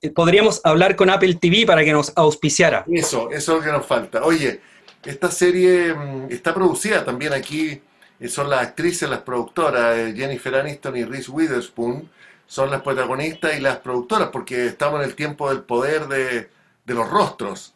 Eh, 0.00 0.10
podríamos 0.10 0.60
hablar 0.64 0.94
con 0.94 1.10
Apple 1.10 1.34
TV 1.34 1.66
para 1.66 1.84
que 1.84 1.92
nos 1.92 2.12
auspiciara. 2.16 2.84
Eso, 2.88 3.30
eso 3.30 3.52
es 3.52 3.58
lo 3.58 3.64
que 3.64 3.72
nos 3.72 3.86
falta. 3.86 4.22
Oye, 4.24 4.60
esta 5.04 5.30
serie 5.30 5.92
mm, 5.94 6.30
está 6.30 6.54
producida 6.54 7.04
también 7.04 7.32
aquí 7.32 7.82
son 8.28 8.50
las 8.50 8.60
actrices, 8.60 9.08
las 9.08 9.20
productoras, 9.20 9.96
eh, 9.96 10.14
Jennifer 10.16 10.54
Aniston 10.54 10.96
y 10.96 11.04
Reese 11.04 11.30
Witherspoon, 11.30 12.08
son 12.46 12.70
las 12.70 12.82
protagonistas 12.82 13.56
y 13.56 13.60
las 13.60 13.78
productoras, 13.78 14.28
porque 14.30 14.66
estamos 14.66 15.00
en 15.00 15.08
el 15.08 15.14
tiempo 15.14 15.48
del 15.48 15.62
poder 15.62 16.08
de, 16.08 16.48
los 16.86 17.08
rostros, 17.08 17.74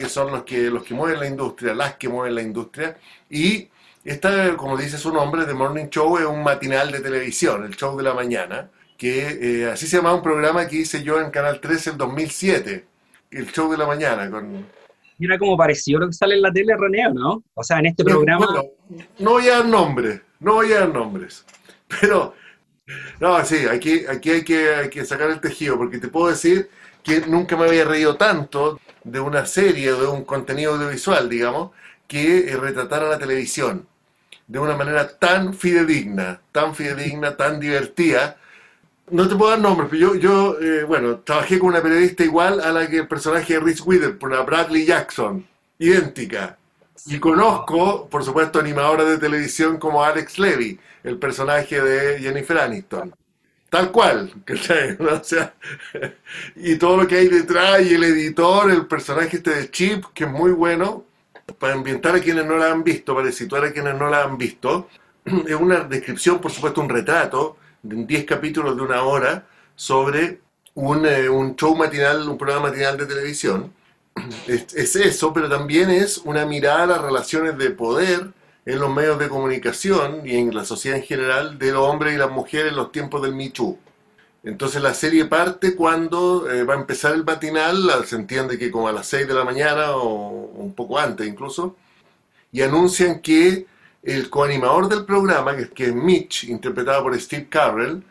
que 0.00 0.08
son 0.08 0.32
los 0.32 0.42
que, 0.42 0.62
los 0.62 0.82
que 0.82 0.92
mueven 0.92 1.20
la 1.20 1.28
industria, 1.28 1.72
las 1.72 1.94
que 1.94 2.08
mueven 2.08 2.34
la 2.34 2.42
industria. 2.42 2.96
Y 3.30 3.68
esta, 4.04 4.56
como 4.56 4.76
dice 4.76 4.98
su 4.98 5.12
nombre, 5.12 5.44
The 5.44 5.54
Morning 5.54 5.86
Show 5.88 6.18
es 6.18 6.26
un 6.26 6.42
matinal 6.42 6.90
de 6.90 7.00
televisión, 7.00 7.64
el 7.64 7.76
show 7.76 7.96
de 7.96 8.02
la 8.02 8.14
mañana, 8.14 8.68
que 8.98 9.62
eh, 9.62 9.70
así 9.70 9.86
se 9.86 9.98
llama 9.98 10.14
un 10.14 10.22
programa 10.22 10.66
que 10.66 10.76
hice 10.76 11.04
yo 11.04 11.20
en 11.20 11.30
Canal 11.30 11.60
13 11.60 11.90
en 11.90 11.98
2007, 11.98 12.84
el 13.30 13.52
show 13.52 13.70
de 13.70 13.78
la 13.78 13.86
mañana, 13.86 14.28
con 14.30 14.66
Mira 15.18 15.38
como 15.38 15.56
pareció 15.56 15.98
lo 15.98 16.06
que 16.06 16.12
sale 16.12 16.34
en 16.34 16.42
la 16.42 16.52
tele, 16.52 16.76
René, 16.76 17.12
¿no? 17.12 17.42
O 17.54 17.62
sea, 17.62 17.78
en 17.78 17.86
este 17.86 18.04
programa... 18.04 18.46
no 19.18 19.30
voy 19.30 19.48
a 19.48 19.58
dar 19.58 19.66
nombres, 19.66 20.20
no 20.40 20.54
voy 20.54 20.72
a 20.72 20.80
dar 20.80 20.88
nombres, 20.92 21.44
pero... 22.00 22.34
No, 23.18 23.44
sí, 23.44 23.66
aquí, 23.68 24.04
aquí 24.08 24.30
hay, 24.30 24.44
que, 24.44 24.74
hay 24.74 24.88
que 24.88 25.04
sacar 25.04 25.30
el 25.30 25.40
tejido, 25.40 25.76
porque 25.76 25.98
te 25.98 26.06
puedo 26.06 26.28
decir 26.28 26.70
que 27.02 27.20
nunca 27.22 27.56
me 27.56 27.66
había 27.66 27.84
reído 27.84 28.16
tanto 28.16 28.78
de 29.02 29.18
una 29.18 29.44
serie, 29.46 29.92
de 29.92 30.06
un 30.06 30.24
contenido 30.24 30.74
audiovisual, 30.74 31.28
digamos, 31.28 31.72
que 32.06 32.48
eh, 32.48 32.56
retratara 32.56 33.08
la 33.08 33.18
televisión 33.18 33.86
de 34.46 34.58
una 34.58 34.76
manera 34.76 35.08
tan 35.18 35.54
fidedigna, 35.54 36.40
tan 36.52 36.74
fidedigna, 36.74 37.36
tan 37.36 37.58
divertida, 37.58 38.36
no 39.10 39.28
te 39.28 39.36
puedo 39.36 39.50
dar 39.50 39.60
nombres, 39.60 39.88
pero 39.90 40.14
yo, 40.14 40.14
yo 40.16 40.60
eh, 40.60 40.84
bueno, 40.84 41.18
trabajé 41.20 41.58
con 41.58 41.68
una 41.68 41.82
periodista 41.82 42.24
igual 42.24 42.60
a 42.60 42.72
la 42.72 42.88
que 42.88 42.98
el 42.98 43.08
personaje 43.08 43.54
de 43.54 43.60
Reese 43.60 43.82
Witherspoon, 43.82 44.34
a 44.34 44.42
Bradley 44.42 44.84
Jackson, 44.84 45.46
idéntica. 45.78 46.58
Y 47.06 47.18
conozco, 47.20 48.08
por 48.08 48.24
supuesto, 48.24 48.58
animadoras 48.58 49.06
de 49.06 49.18
televisión 49.18 49.78
como 49.78 50.02
Alex 50.02 50.38
Levy, 50.38 50.78
el 51.04 51.18
personaje 51.18 51.80
de 51.80 52.18
Jennifer 52.18 52.58
Aniston. 52.58 53.14
Tal 53.68 53.92
cual, 53.92 54.32
o 54.98 55.24
sea, 55.24 55.54
y 56.56 56.76
todo 56.76 56.96
lo 56.96 57.06
que 57.06 57.16
hay 57.16 57.28
detrás, 57.28 57.82
y 57.82 57.94
el 57.94 58.04
editor, 58.04 58.70
el 58.70 58.86
personaje 58.86 59.36
este 59.36 59.50
de 59.50 59.70
Chip, 59.70 60.04
que 60.14 60.24
es 60.24 60.30
muy 60.30 60.52
bueno, 60.52 61.04
para 61.58 61.74
ambientar 61.74 62.16
a 62.16 62.20
quienes 62.20 62.46
no 62.46 62.56
la 62.56 62.72
han 62.72 62.82
visto, 62.82 63.14
para 63.14 63.30
situar 63.30 63.64
a 63.64 63.72
quienes 63.72 63.94
no 63.96 64.08
la 64.08 64.24
han 64.24 64.38
visto, 64.38 64.88
es 65.24 65.54
una 65.54 65.80
descripción, 65.80 66.40
por 66.40 66.50
supuesto, 66.50 66.80
un 66.80 66.88
retrato, 66.88 67.56
10 67.88 68.24
capítulos 68.24 68.76
de 68.76 68.82
una 68.82 69.02
hora 69.02 69.46
sobre 69.74 70.40
un, 70.74 71.06
eh, 71.06 71.28
un, 71.28 71.56
show 71.56 71.74
matinal, 71.74 72.28
un 72.28 72.38
programa 72.38 72.68
matinal 72.68 72.96
de 72.96 73.06
televisión. 73.06 73.72
Es, 74.46 74.96
eso, 74.96 75.32
pero 75.32 75.48
también 75.48 75.90
es 75.90 76.18
una 76.18 76.46
mirada 76.46 76.84
a 76.84 76.86
las 76.86 77.00
relaciones 77.02 77.58
de 77.58 77.70
poder 77.70 78.28
en 78.64 78.78
los 78.80 78.92
medios 78.92 79.18
de 79.18 79.28
comunicación 79.28 80.22
y 80.24 80.36
en 80.36 80.54
la 80.54 80.64
sociedad 80.64 80.98
en 80.98 81.04
general 81.04 81.58
de 81.58 81.72
los 81.72 81.82
hombres 81.82 82.14
y 82.14 82.18
las 82.18 82.30
mujeres 82.30 82.72
en 82.72 82.76
los 82.76 82.90
tiempos 82.92 83.22
del 83.22 83.34
Michu. 83.34 83.78
Entonces 84.42 84.80
la 84.82 84.94
serie 84.94 85.26
parte 85.26 85.74
cuando 85.74 86.50
eh, 86.50 86.64
va 86.64 86.74
a 86.74 86.78
empezar 86.78 87.14
el 87.14 87.24
matinal, 87.24 87.90
se 88.06 88.16
entiende 88.16 88.58
que 88.58 88.70
como 88.70 88.88
a 88.88 88.92
las 88.92 89.06
6 89.08 89.28
de 89.28 89.34
la 89.34 89.44
mañana 89.44 89.96
o 89.96 90.28
un 90.30 90.72
poco 90.72 90.98
antes 90.98 91.26
incluso, 91.26 91.76
y 92.52 92.62
anuncian 92.62 93.20
que 93.20 93.66
el 94.06 94.30
coanimador 94.30 94.88
del 94.88 95.04
programa, 95.04 95.56
que, 95.56 95.68
que 95.70 95.86
es 95.86 95.94
Mitch, 95.94 96.44
interpretado 96.44 97.02
por 97.02 97.20
Steve 97.20 97.48
Carrell, 97.50 98.04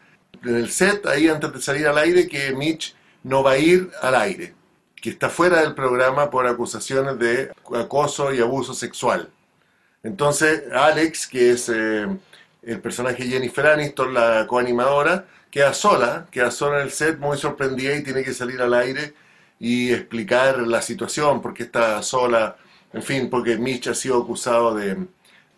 en 0.43 0.55
el 0.55 0.69
set, 0.69 1.05
ahí 1.05 1.29
antes 1.29 1.51
de 1.53 1.61
salir 1.61 1.87
al 1.87 1.97
aire, 1.97 2.27
que 2.27 2.51
Mitch 2.53 2.93
no 3.23 3.41
va 3.41 3.51
a 3.51 3.57
ir 3.57 3.89
al 4.01 4.13
aire, 4.15 4.53
que 4.95 5.09
está 5.09 5.29
fuera 5.29 5.61
del 5.61 5.73
programa 5.73 6.29
por 6.29 6.45
acusaciones 6.45 7.17
de 7.17 7.51
acoso 7.73 8.33
y 8.33 8.41
abuso 8.41 8.73
sexual. 8.73 9.29
Entonces, 10.03 10.63
Alex, 10.71 11.27
que 11.27 11.51
es 11.51 11.69
eh, 11.69 12.05
el 12.61 12.79
personaje 12.81 13.25
Jennifer 13.25 13.65
Aniston, 13.65 14.13
la 14.13 14.45
coanimadora, 14.47 15.25
queda 15.49 15.73
sola, 15.73 16.27
queda 16.29 16.51
sola 16.51 16.77
en 16.77 16.83
el 16.83 16.91
set, 16.91 17.17
muy 17.19 17.37
sorprendida 17.37 17.95
y 17.95 18.03
tiene 18.03 18.23
que 18.23 18.33
salir 18.33 18.61
al 18.61 18.73
aire 18.73 19.13
y 19.59 19.93
explicar 19.93 20.59
la 20.59 20.81
situación, 20.81 21.41
porque 21.41 21.63
está 21.63 22.03
sola, 22.03 22.57
en 22.91 23.01
fin, 23.01 23.29
porque 23.29 23.57
Mitch 23.57 23.87
ha 23.87 23.95
sido 23.95 24.21
acusado 24.21 24.75
de, 24.75 24.97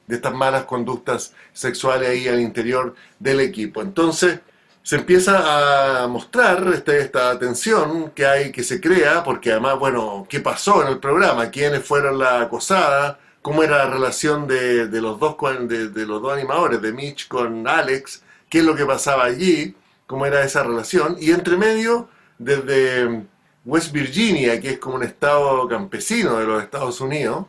de 0.07 0.15
estas 0.15 0.33
malas 0.33 0.63
conductas 0.63 1.33
sexuales 1.53 2.09
ahí 2.09 2.27
al 2.27 2.39
interior 2.39 2.95
del 3.19 3.41
equipo. 3.41 3.81
Entonces, 3.81 4.39
se 4.81 4.95
empieza 4.95 6.03
a 6.03 6.07
mostrar 6.07 6.65
este, 6.73 6.99
esta 7.01 7.37
tensión 7.37 8.11
que 8.11 8.25
hay, 8.25 8.51
que 8.53 8.63
se 8.63 8.79
crea, 8.79 9.21
porque 9.23 9.51
además, 9.51 9.77
bueno, 9.77 10.25
¿qué 10.29 10.39
pasó 10.39 10.81
en 10.81 10.87
el 10.87 10.99
programa? 10.99 11.51
¿Quiénes 11.51 11.83
fueron 11.83 12.17
la 12.17 12.41
acosada? 12.41 13.19
¿Cómo 13.41 13.63
era 13.63 13.79
la 13.79 13.89
relación 13.89 14.47
de, 14.47 14.87
los, 15.01 15.19
dos, 15.19 15.35
de, 15.67 15.89
de 15.89 16.05
los 16.05 16.21
dos 16.21 16.33
animadores, 16.33 16.81
de 16.81 16.93
Mitch 16.93 17.27
con 17.27 17.67
Alex? 17.67 18.23
¿Qué 18.49 18.59
es 18.59 18.63
lo 18.63 18.75
que 18.75 18.85
pasaba 18.85 19.25
allí? 19.25 19.75
¿Cómo 20.05 20.25
era 20.25 20.43
esa 20.43 20.63
relación? 20.63 21.17
Y 21.19 21.31
entre 21.31 21.57
medio, 21.57 22.07
desde 22.37 23.25
West 23.65 23.91
Virginia, 23.91 24.61
que 24.61 24.69
es 24.69 24.79
como 24.79 24.95
un 24.95 25.03
estado 25.03 25.67
campesino 25.67 26.37
de 26.39 26.45
los 26.45 26.63
Estados 26.63 27.01
Unidos, 27.01 27.45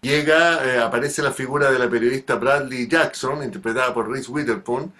Llega, 0.00 0.64
eh, 0.64 0.78
aparece 0.78 1.22
la 1.22 1.32
figura 1.32 1.70
de 1.72 1.78
la 1.78 1.90
periodista 1.90 2.36
Bradley 2.36 2.86
Jackson, 2.86 3.42
interpretada 3.42 3.92
por 3.92 4.08
Reese 4.08 4.30
Witherspoon, 4.30 4.92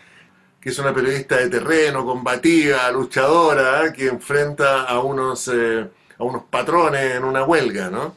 que 0.60 0.70
es 0.70 0.78
una 0.80 0.92
periodista 0.92 1.36
de 1.36 1.48
terreno, 1.48 2.04
combativa, 2.04 2.90
luchadora, 2.90 3.92
que 3.92 4.08
enfrenta 4.08 4.82
a 4.82 4.98
unos, 5.00 5.48
eh, 5.48 5.88
a 6.18 6.24
unos 6.24 6.44
patrones 6.50 7.14
en 7.14 7.22
una 7.24 7.44
huelga, 7.44 7.90
¿no? 7.90 8.16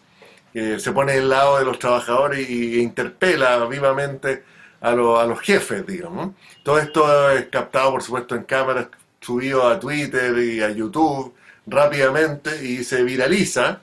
Que 0.52 0.80
se 0.80 0.92
pone 0.92 1.14
del 1.14 1.30
lado 1.30 1.60
de 1.60 1.66
los 1.66 1.78
trabajadores 1.78 2.50
y, 2.50 2.80
e 2.80 2.82
interpela 2.82 3.64
vivamente 3.68 4.44
a, 4.82 4.90
a 4.90 4.96
los 4.96 5.40
jefes, 5.42 5.86
digamos. 5.86 6.32
Todo 6.64 6.80
esto 6.80 7.30
es 7.32 7.46
captado, 7.48 7.92
por 7.92 8.02
supuesto, 8.02 8.36
en 8.36 8.44
cámaras, 8.44 8.88
subido 9.20 9.68
a 9.68 9.80
Twitter 9.80 10.36
y 10.40 10.62
a 10.64 10.72
YouTube 10.72 11.36
rápidamente 11.68 12.66
y 12.66 12.84
se 12.84 13.04
viraliza 13.04 13.82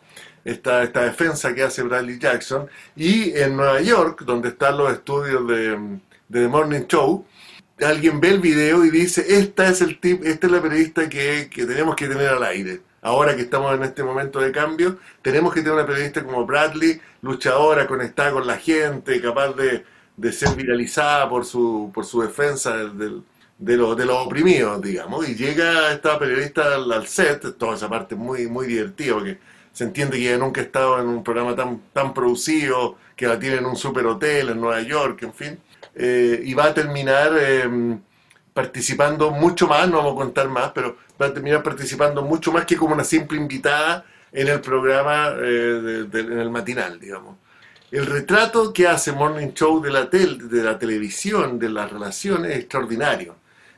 esta, 0.50 0.82
esta 0.82 1.04
defensa 1.04 1.54
que 1.54 1.62
hace 1.62 1.82
Bradley 1.82 2.18
Jackson. 2.18 2.68
Y 2.96 3.36
en 3.38 3.56
Nueva 3.56 3.80
York, 3.80 4.22
donde 4.24 4.48
están 4.48 4.78
los 4.78 4.92
estudios 4.92 5.46
de, 5.46 5.70
de 6.28 6.40
The 6.40 6.48
Morning 6.48 6.86
Show, 6.86 7.26
alguien 7.80 8.20
ve 8.20 8.30
el 8.30 8.40
video 8.40 8.84
y 8.84 8.90
dice, 8.90 9.24
esta 9.28 9.68
es, 9.68 9.80
el 9.82 10.00
tip, 10.00 10.24
esta 10.24 10.46
es 10.46 10.52
la 10.52 10.62
periodista 10.62 11.08
que, 11.08 11.48
que, 11.52 11.66
tenemos 11.66 11.94
que 11.96 12.08
tener 12.08 12.28
al 12.28 12.42
aire. 12.42 12.80
Ahora 13.02 13.36
que 13.36 13.42
estamos 13.42 13.74
en 13.74 13.84
este 13.84 14.02
momento 14.02 14.40
de 14.40 14.50
cambio, 14.50 14.98
tenemos 15.22 15.52
que 15.52 15.60
tener 15.60 15.74
una 15.74 15.86
periodista 15.86 16.24
como 16.24 16.44
Bradley, 16.46 17.00
luchadora, 17.22 17.86
conectada 17.86 18.32
con 18.32 18.46
la 18.46 18.56
gente, 18.56 19.20
capaz 19.20 19.52
de, 19.52 19.84
de 20.16 20.32
ser 20.32 20.56
viralizada 20.56 21.28
por 21.28 21.44
su, 21.44 21.90
por 21.94 22.04
su 22.04 22.22
defensa 22.22 22.76
del, 22.76 23.22
de, 23.58 23.76
los, 23.76 23.96
de 23.96 24.06
los 24.06 24.16
oprimidos, 24.26 24.80
digamos. 24.82 25.28
Y 25.28 25.34
llega 25.34 25.92
esta 25.92 26.18
periodista 26.18 26.74
al, 26.74 26.90
al 26.90 27.06
set, 27.06 27.56
toda 27.58 27.76
esa 27.76 27.88
parte 27.88 28.14
muy, 28.16 28.48
muy 28.48 28.66
divertida, 28.66 29.14
porque 29.14 29.38
se 29.78 29.84
entiende 29.84 30.18
que 30.18 30.28
ella 30.28 30.38
nunca 30.38 30.60
ha 30.60 30.64
estado 30.64 31.00
en 31.00 31.06
un 31.06 31.22
programa 31.22 31.54
tan, 31.54 31.80
tan 31.92 32.12
producido, 32.12 32.96
que 33.14 33.28
la 33.28 33.38
tiene 33.38 33.58
en 33.58 33.66
un 33.66 33.76
super 33.76 34.04
hotel 34.06 34.48
en 34.48 34.60
Nueva 34.60 34.80
York, 34.82 35.22
en 35.22 35.32
fin. 35.32 35.60
Eh, 35.94 36.42
y 36.44 36.52
va 36.52 36.64
a 36.64 36.74
terminar 36.74 37.30
eh, 37.38 37.96
participando 38.52 39.30
mucho 39.30 39.68
más, 39.68 39.88
no 39.88 39.98
vamos 39.98 40.14
a 40.14 40.16
contar 40.16 40.48
más, 40.48 40.72
pero 40.74 40.96
va 41.22 41.26
a 41.26 41.32
terminar 41.32 41.62
participando 41.62 42.22
mucho 42.22 42.50
más 42.50 42.66
que 42.66 42.76
como 42.76 42.92
una 42.92 43.04
simple 43.04 43.38
invitada 43.38 44.04
en 44.32 44.48
el 44.48 44.60
programa, 44.60 45.36
eh, 45.40 46.08
en 46.12 46.40
el 46.40 46.50
matinal, 46.50 46.98
digamos. 46.98 47.36
El 47.92 48.04
retrato 48.06 48.72
que 48.72 48.88
hace 48.88 49.12
Morning 49.12 49.52
Show 49.52 49.80
de 49.80 49.92
la, 49.92 50.10
tel, 50.10 50.48
de 50.48 50.64
la 50.64 50.76
televisión, 50.76 51.56
de 51.56 51.68
las 51.68 51.88
relaciones, 51.88 52.50
es 52.50 52.58
extraordinario. 52.58 53.36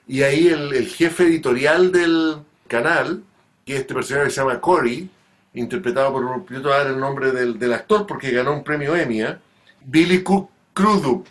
Y 0.09 0.23
ahí 0.23 0.49
el, 0.49 0.87
jefe 0.89 1.25
editorial 1.25 1.93
del 1.93 2.37
canal, 2.69 3.23
que 3.67 3.75
es 3.75 3.81
este 3.81 3.93
personaje 3.93 4.31
se 4.31 4.37
llama 4.41 4.63
Corey, 4.63 5.11
interpretado 5.55 6.13
por, 6.13 6.51
yo 6.51 6.63
te 6.63 6.69
voy 6.69 6.73
a 6.73 6.79
dar 6.79 6.87
el 6.89 7.01
nombre 7.01 7.33
del, 7.33 7.59
del 7.59 7.73
actor 7.73 8.07
porque 8.07 8.31
ganó 8.31 8.53
un 8.53 8.65
premio 8.65 8.95
Emmy, 8.95 9.23
¿eh? 9.23 9.37
Billy 9.85 10.23
Crudup. 10.23 11.27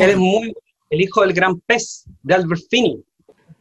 Él 0.00 0.10
es 0.10 0.16
muy 0.16 0.54
el 0.90 1.00
hijo 1.00 1.22
del 1.22 1.32
gran 1.32 1.58
pez 1.60 2.04
de 2.22 2.34
Albert 2.34 2.62
Finney, 2.68 3.02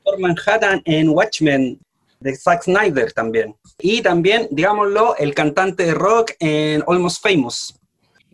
por 0.03 0.19
Manhattan 0.19 0.81
en 0.85 1.09
Watchmen 1.09 1.79
de 2.19 2.35
Zack 2.35 2.63
Snyder 2.63 3.13
también. 3.13 3.55
Y 3.77 4.01
también, 4.01 4.47
digámoslo, 4.51 5.15
el 5.17 5.33
cantante 5.33 5.85
de 5.85 5.93
rock 5.93 6.31
en 6.39 6.83
Almost 6.87 7.21
Famous. 7.21 7.75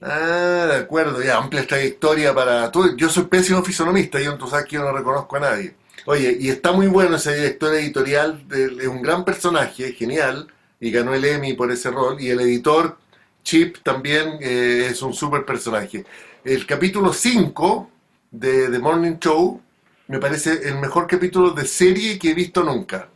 Ah, 0.02 0.68
de 0.70 0.78
acuerdo, 0.78 1.22
ya, 1.22 1.38
amplia 1.38 1.68
trayectoria 1.68 2.34
para... 2.34 2.72
Tú, 2.72 2.96
yo 2.96 3.10
soy 3.10 3.26
pésimo 3.26 3.62
fisonomista, 3.64 4.20
yo 4.20 4.38
que 4.38 4.76
yo 4.76 4.82
no 4.82 4.92
reconozco 4.92 5.36
a 5.36 5.42
nadie. 5.42 5.76
Oye, 6.06 6.38
y 6.40 6.50
está 6.50 6.72
muy 6.72 6.88
bueno 6.88 7.18
ese 7.18 7.36
director 7.36 7.74
editorial, 7.76 8.48
de 8.48 8.88
un 8.88 9.02
gran 9.02 9.26
personaje, 9.26 9.94
genial, 9.94 10.48
y 10.80 10.92
ganó 10.92 11.14
el 11.14 11.26
Emmy 11.26 11.54
por 11.54 11.72
ese 11.72 11.92
rol, 11.92 12.20
y 12.20 12.30
el 12.30 12.42
editor 12.42 12.98
Chip 13.44 13.78
también 13.84 14.40
eh, 14.42 14.88
es 14.90 15.02
un 15.02 15.14
súper 15.14 15.46
personaje. 15.46 16.06
El 16.44 16.66
capítulo 16.66 17.14
5 17.14 17.90
de 18.32 18.70
The 18.70 18.80
Morning 18.80 19.18
Show 19.20 19.62
me 20.08 20.20
parece 20.20 20.68
el 20.68 20.80
mejor 20.80 21.08
capítulo 21.08 21.52
de 21.52 21.66
serie 21.66 22.20
que 22.20 22.32
he 22.32 22.34
visto 22.34 22.64
nunca. 22.64 23.08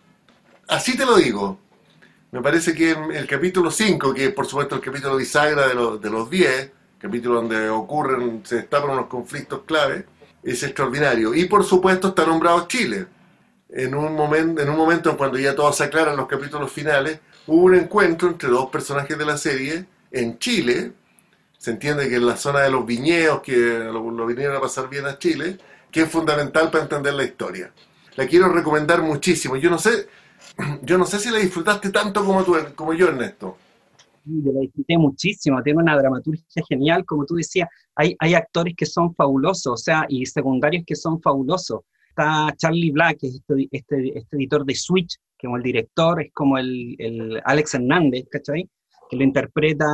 Así 0.67 0.95
te 0.95 1.05
lo 1.05 1.17
digo. 1.17 1.59
Me 2.31 2.41
parece 2.41 2.75
que 2.75 2.91
el 2.91 3.27
capítulo 3.27 3.71
5, 3.71 4.13
que 4.13 4.29
por 4.29 4.45
supuesto 4.45 4.75
el 4.75 4.81
capítulo 4.81 5.15
bisagra 5.15 5.67
de, 5.67 5.73
los, 5.73 5.99
de 5.99 6.09
los 6.11 6.29
10, 6.29 6.71
capítulo 6.99 7.35
donde 7.35 7.69
ocurren, 7.69 8.43
se 8.45 8.57
destapan 8.57 8.91
unos 8.91 9.07
conflictos 9.07 9.61
clave, 9.65 10.05
es 10.43 10.61
extraordinario. 10.61 11.33
Y 11.33 11.45
por 11.45 11.63
supuesto 11.63 12.09
está 12.09 12.25
nombrado 12.25 12.67
Chile. 12.67 13.07
En 13.69 13.95
un, 13.95 14.15
momento, 14.15 14.61
en 14.61 14.69
un 14.69 14.77
momento 14.77 15.09
en 15.09 15.17
cuando 15.17 15.37
ya 15.39 15.55
todos 15.55 15.75
se 15.75 15.85
aclaran 15.85 16.17
los 16.17 16.27
capítulos 16.27 16.71
finales, 16.71 17.19
hubo 17.49 17.63
un 17.63 17.75
encuentro 17.75 18.29
entre 18.29 18.49
dos 18.49 18.69
personajes 18.69 19.17
de 19.17 19.25
la 19.25 19.37
serie 19.37 19.85
en 20.11 20.37
Chile. 20.37 20.93
Se 21.57 21.71
entiende 21.71 22.07
que 22.07 22.15
en 22.15 22.25
la 22.25 22.37
zona 22.37 22.61
de 22.61 22.71
los 22.71 22.85
viñedos, 22.85 23.41
que 23.41 23.51
lo, 23.51 24.11
lo 24.11 24.25
vinieron 24.25 24.55
a 24.55 24.61
pasar 24.61 24.89
bien 24.89 25.05
a 25.05 25.17
Chile, 25.17 25.57
que 25.91 26.01
es 26.01 26.09
fundamental 26.09 26.69
para 26.69 26.83
entender 26.83 27.13
la 27.13 27.23
historia. 27.23 27.71
La 28.15 28.27
quiero 28.27 28.49
recomendar 28.49 29.01
muchísimo. 29.01 29.55
Yo 29.57 29.69
no 29.69 29.77
sé, 29.77 30.07
yo 30.83 30.97
no 30.97 31.05
sé 31.05 31.19
si 31.19 31.29
la 31.31 31.39
disfrutaste 31.39 31.89
tanto 31.89 32.23
como, 32.23 32.43
tú, 32.43 32.55
como 32.75 32.93
yo, 32.93 33.07
Ernesto. 33.07 33.57
Yo 34.25 34.51
la 34.51 34.59
disfruté 34.59 34.97
muchísimo, 34.97 35.61
tiene 35.63 35.81
una 35.81 35.97
dramaturgia 35.97 36.63
genial, 36.67 37.03
como 37.05 37.25
tú 37.25 37.35
decías, 37.35 37.67
hay, 37.95 38.15
hay 38.19 38.35
actores 38.35 38.75
que 38.77 38.85
son 38.85 39.15
fabulosos, 39.15 39.73
o 39.73 39.77
sea, 39.77 40.05
y 40.07 40.25
secundarios 40.25 40.83
que 40.85 40.95
son 40.95 41.19
fabulosos. 41.19 41.81
Está 42.19 42.53
Charlie 42.57 42.91
Black, 42.91 43.19
que 43.19 43.27
es 43.27 43.35
este, 43.35 43.69
este, 43.71 44.17
este 44.17 44.35
editor 44.35 44.65
de 44.65 44.75
Switch, 44.75 45.15
que 45.37 45.47
como 45.47 45.55
el 45.55 45.63
director, 45.63 46.21
es 46.21 46.33
como 46.33 46.57
el, 46.57 46.97
el 46.99 47.41
Alex 47.45 47.75
Hernández, 47.75 48.25
¿cachai? 48.29 48.69
Que 49.09 49.15
lo 49.15 49.23
interpreta 49.23 49.85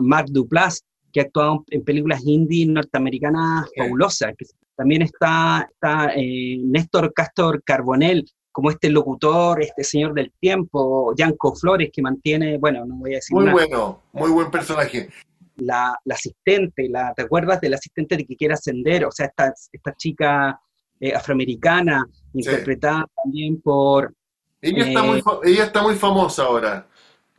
Mark 0.00 0.26
Duplass, 0.30 0.84
que 1.12 1.18
ha 1.18 1.22
actuado 1.24 1.64
en 1.70 1.82
películas 1.82 2.24
indie 2.24 2.66
norteamericanas 2.66 3.68
fabulosas. 3.76 4.32
También 4.76 5.02
está, 5.02 5.68
está 5.68 6.12
eh, 6.14 6.58
Néstor 6.62 7.12
Castor 7.12 7.60
Carbonell, 7.64 8.24
como 8.52 8.70
este 8.70 8.88
locutor, 8.88 9.60
este 9.60 9.82
señor 9.82 10.14
del 10.14 10.32
tiempo, 10.38 11.14
Yanko 11.16 11.56
Flores, 11.56 11.90
que 11.92 12.00
mantiene, 12.00 12.58
bueno, 12.58 12.84
no 12.86 12.94
voy 12.94 13.14
a 13.14 13.16
decir 13.16 13.34
Muy 13.34 13.46
nada. 13.46 13.54
bueno, 13.56 14.02
muy 14.12 14.30
buen 14.30 14.52
personaje. 14.52 15.08
La, 15.56 15.98
la 16.04 16.14
asistente, 16.14 16.88
la, 16.88 17.12
¿te 17.12 17.22
acuerdas 17.22 17.60
de 17.60 17.70
la 17.70 17.76
asistente 17.76 18.16
de 18.16 18.24
que 18.24 18.36
quiere 18.36 18.54
ascender? 18.54 19.04
O 19.04 19.10
sea, 19.10 19.26
esta, 19.26 19.52
esta 19.72 19.94
chica 19.96 20.60
eh, 21.00 21.14
afroamericana, 21.14 22.06
interpretada 22.32 23.02
sí. 23.02 23.14
también 23.22 23.60
por... 23.60 24.14
Ella, 24.60 24.84
eh, 24.84 24.88
está 24.88 25.02
muy, 25.02 25.22
ella 25.44 25.64
está 25.64 25.82
muy 25.82 25.94
famosa 25.94 26.44
ahora, 26.44 26.86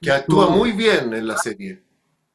que 0.01 0.11
actúa 0.11 0.49
muy 0.49 0.71
bien 0.71 1.13
en 1.13 1.27
la 1.27 1.37
serie. 1.37 1.83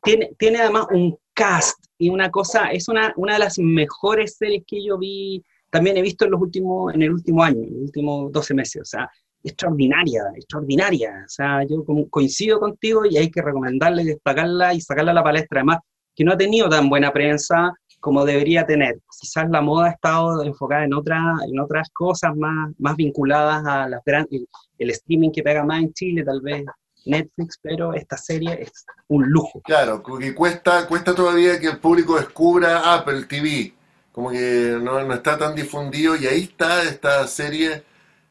Tiene, 0.03 0.33
tiene 0.37 0.61
además 0.61 0.87
un 0.91 1.17
cast 1.33 1.85
y 1.99 2.09
una 2.11 2.31
cosa, 2.31 2.73
es 2.73 2.89
una, 2.89 3.13
una 3.17 3.35
de 3.35 3.39
las 3.39 3.59
mejores 3.59 4.37
series 4.37 4.65
que 4.67 4.85
yo 4.85 4.99
vi 4.99 5.43
también 5.73 5.97
he 5.97 6.03
visto 6.03 6.27
en, 6.27 6.33
los 6.33 6.43
últimos, 6.43 6.93
en 6.93 7.01
el 7.01 7.13
último 7.13 7.43
año, 7.43 7.63
en 7.63 7.73
los 7.73 7.83
últimos 7.85 8.31
12 8.31 8.53
meses, 8.53 8.83
o 8.83 8.85
sea, 8.85 9.11
extraordinaria, 9.43 10.23
extraordinaria, 10.37 11.25
o 11.25 11.29
sea, 11.29 11.65
yo 11.65 11.83
coincido 12.11 12.61
contigo 12.61 13.07
y 13.07 13.17
hay 13.17 13.31
que 13.31 13.41
recomendarle, 13.41 14.05
destacarla 14.05 14.75
y 14.75 14.83
sacarla 14.83 15.13
a 15.13 15.15
la 15.15 15.25
palestra, 15.25 15.61
además, 15.61 15.79
que 16.15 16.25
no 16.25 16.33
ha 16.33 16.37
tenido 16.37 16.69
tan 16.69 16.91
buena 16.91 17.11
prensa 17.11 17.73
como 18.03 18.25
debería 18.25 18.67
tener, 18.67 18.99
quizás 19.21 19.49
la 19.49 19.61
moda 19.61 19.87
ha 19.87 19.91
estado 19.91 20.43
enfocada 20.43 20.85
en, 20.85 20.93
otra, 20.93 21.37
en 21.49 21.61
otras 21.61 21.89
cosas 21.91 22.35
más, 22.35 22.73
más 22.79 22.97
vinculadas 22.97 23.65
a 23.65 23.89
las 23.89 24.03
el, 24.29 24.49
el 24.77 24.91
streaming 24.91 25.31
que 25.31 25.45
pega 25.45 25.65
más 25.65 25.81
en 25.81 25.93
Chile, 25.93 26.25
tal 26.25 26.41
vez 26.41 26.65
Netflix, 27.07 27.61
pero 27.63 27.95
esta 27.95 28.17
serie 28.17 28.61
es 28.61 28.85
un 29.07 29.29
lujo. 29.31 29.61
Claro, 29.63 30.03
porque 30.03 30.35
cuesta, 30.35 30.89
cuesta 30.89 31.15
todavía 31.15 31.61
que 31.61 31.69
el 31.69 31.79
público 31.79 32.17
descubra 32.17 32.93
Apple 32.93 33.23
TV, 33.27 33.73
como 34.11 34.31
que 34.31 34.77
no, 34.83 35.05
no, 35.05 35.15
está 35.15 35.39
tan 35.39 35.55
difundido 35.55 36.17
y 36.17 36.27
ahí 36.27 36.43
está 36.43 36.83
esta 36.83 37.25
serie 37.29 37.85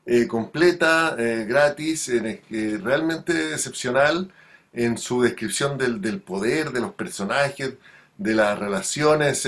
eh, 0.06 0.28
completa, 0.28 1.16
eh, 1.18 1.46
gratis, 1.48 2.10
eh, 2.10 2.42
realmente 2.84 3.54
excepcional 3.54 4.30
en 4.74 4.98
su 4.98 5.22
descripción 5.22 5.78
del, 5.78 6.02
del, 6.02 6.22
poder, 6.22 6.72
de 6.72 6.82
los 6.82 6.94
personajes, 6.94 7.76
de 8.22 8.36
las 8.36 8.58
relaciones, 8.60 9.48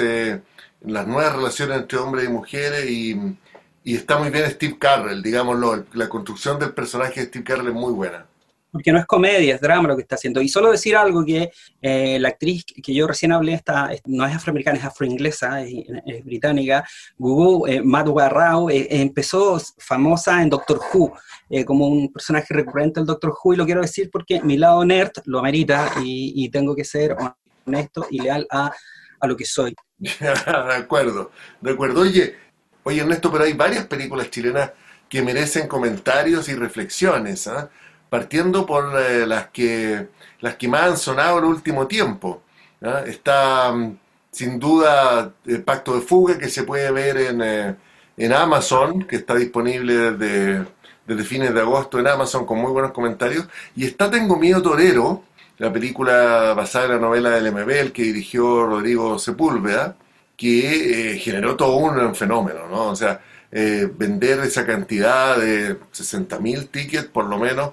las 0.81 1.07
nuevas 1.07 1.35
relaciones 1.35 1.77
entre 1.77 1.97
hombres 1.97 2.25
y 2.25 2.29
mujeres 2.29 2.89
y, 2.89 3.37
está 3.85 4.17
muy 4.17 4.29
bien 4.29 4.49
Steve 4.49 4.77
Carrell, 4.79 5.21
digámoslo, 5.21 5.85
la 5.93 6.07
construcción 6.07 6.57
del 6.57 6.73
personaje 6.73 7.19
de 7.21 7.27
Steve 7.27 7.43
Carrell 7.43 7.67
es 7.67 7.73
muy 7.73 7.93
buena. 7.93 8.25
Porque 8.71 8.91
no 8.91 8.97
es 8.97 9.05
comedia, 9.05 9.53
es 9.53 9.61
drama 9.61 9.89
lo 9.89 9.95
que 9.95 10.01
está 10.01 10.15
haciendo. 10.15 10.41
Y 10.41 10.49
solo 10.49 10.71
decir 10.71 10.95
algo 10.95 11.23
que 11.23 11.51
eh, 11.79 12.17
la 12.19 12.29
actriz 12.29 12.65
que 12.65 12.91
yo 12.91 13.05
recién 13.05 13.31
hablé 13.31 13.53
está, 13.53 13.91
no 14.05 14.25
es 14.25 14.35
afroamericana, 14.35 14.79
es 14.79 14.85
afroinglesa, 14.85 15.61
es, 15.61 16.25
británica, 16.25 16.83
Gugu 17.19 17.67
eh, 17.67 17.83
Rao, 18.29 18.71
eh, 18.71 18.87
empezó 18.89 19.61
famosa 19.77 20.41
en 20.41 20.49
Doctor 20.49 20.79
Who, 20.91 21.13
eh, 21.51 21.63
como 21.63 21.87
un 21.87 22.11
personaje 22.11 22.51
recurrente 22.51 22.99
del 22.99 23.05
Doctor 23.05 23.35
Who, 23.43 23.53
y 23.53 23.57
lo 23.57 23.65
quiero 23.65 23.81
decir 23.81 24.09
porque 24.11 24.41
mi 24.41 24.57
lado 24.57 24.83
nerd 24.83 25.11
lo 25.25 25.37
amerita 25.37 25.91
y 26.03 26.49
tengo 26.49 26.75
que 26.75 26.83
ser 26.83 27.15
honesto 27.65 28.07
y 28.09 28.21
leal 28.21 28.47
a, 28.51 28.71
a 29.19 29.27
lo 29.27 29.35
que 29.35 29.45
soy. 29.45 29.75
de 29.97 30.75
acuerdo, 30.75 31.31
de 31.61 31.71
acuerdo. 31.71 32.01
Oye, 32.01 32.35
oye 32.83 33.01
Ernesto, 33.01 33.31
pero 33.31 33.45
hay 33.45 33.53
varias 33.53 33.85
películas 33.85 34.29
chilenas 34.29 34.71
que 35.07 35.21
merecen 35.21 35.67
comentarios 35.67 36.49
y 36.49 36.55
reflexiones, 36.55 37.47
¿ah? 37.47 37.69
partiendo 38.09 38.65
por 38.65 38.99
eh, 38.99 39.25
las, 39.27 39.47
que, 39.49 40.09
las 40.39 40.55
que 40.55 40.67
más 40.67 40.81
han 40.83 40.97
sonado 40.97 41.39
el 41.39 41.45
último 41.45 41.87
tiempo. 41.87 42.41
¿ah? 42.81 43.03
Está 43.05 43.71
mm, 43.71 43.97
sin 44.31 44.59
duda 44.59 45.33
el 45.45 45.63
Pacto 45.63 45.95
de 45.95 46.01
Fuga 46.01 46.37
que 46.37 46.49
se 46.49 46.63
puede 46.63 46.91
ver 46.91 47.17
en, 47.17 47.41
eh, 47.41 47.75
en 48.17 48.33
Amazon, 48.33 49.03
que 49.03 49.17
está 49.17 49.35
disponible 49.35 50.11
desde, 50.11 50.65
desde, 51.05 51.23
fines 51.23 51.53
de 51.53 51.61
agosto 51.61 51.99
en 51.99 52.07
Amazon 52.07 52.45
con 52.45 52.57
muy 52.59 52.71
buenos 52.71 52.91
comentarios. 52.91 53.47
Y 53.75 53.85
está 53.85 54.09
Tengo 54.09 54.35
Miedo 54.37 54.61
Torero, 54.61 55.23
la 55.57 55.71
película 55.71 56.53
basada 56.55 56.85
en 56.85 56.91
la 56.91 56.99
novela 56.99 57.29
del 57.31 57.51
MBL 57.51 57.91
que 57.91 58.03
dirigió 58.03 58.65
Rodrigo 58.65 59.19
Sepúlveda, 59.19 59.95
que 60.35 61.13
eh, 61.13 61.17
generó 61.19 61.55
todo 61.55 61.77
un 61.77 62.15
fenómeno, 62.15 62.67
¿no? 62.69 62.87
O 62.87 62.95
sea, 62.95 63.21
eh, 63.51 63.87
vender 63.95 64.39
esa 64.39 64.65
cantidad 64.65 65.37
de 65.37 65.79
60.000 65.79 66.69
tickets 66.69 67.05
por 67.05 67.25
lo 67.25 67.37
menos 67.37 67.71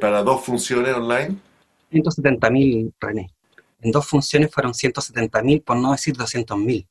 para 0.00 0.22
dos 0.22 0.44
funciones 0.44 0.94
online. 0.94 1.36
170.000, 1.92 2.92
René 2.98 3.36
en 3.86 3.92
dos 3.92 4.06
funciones 4.06 4.50
fueron 4.52 4.74
170 4.74 5.42
mil, 5.42 5.62
por 5.62 5.76
no 5.76 5.92
decir 5.92 6.16
200 6.16 6.58
mil. 6.58 6.86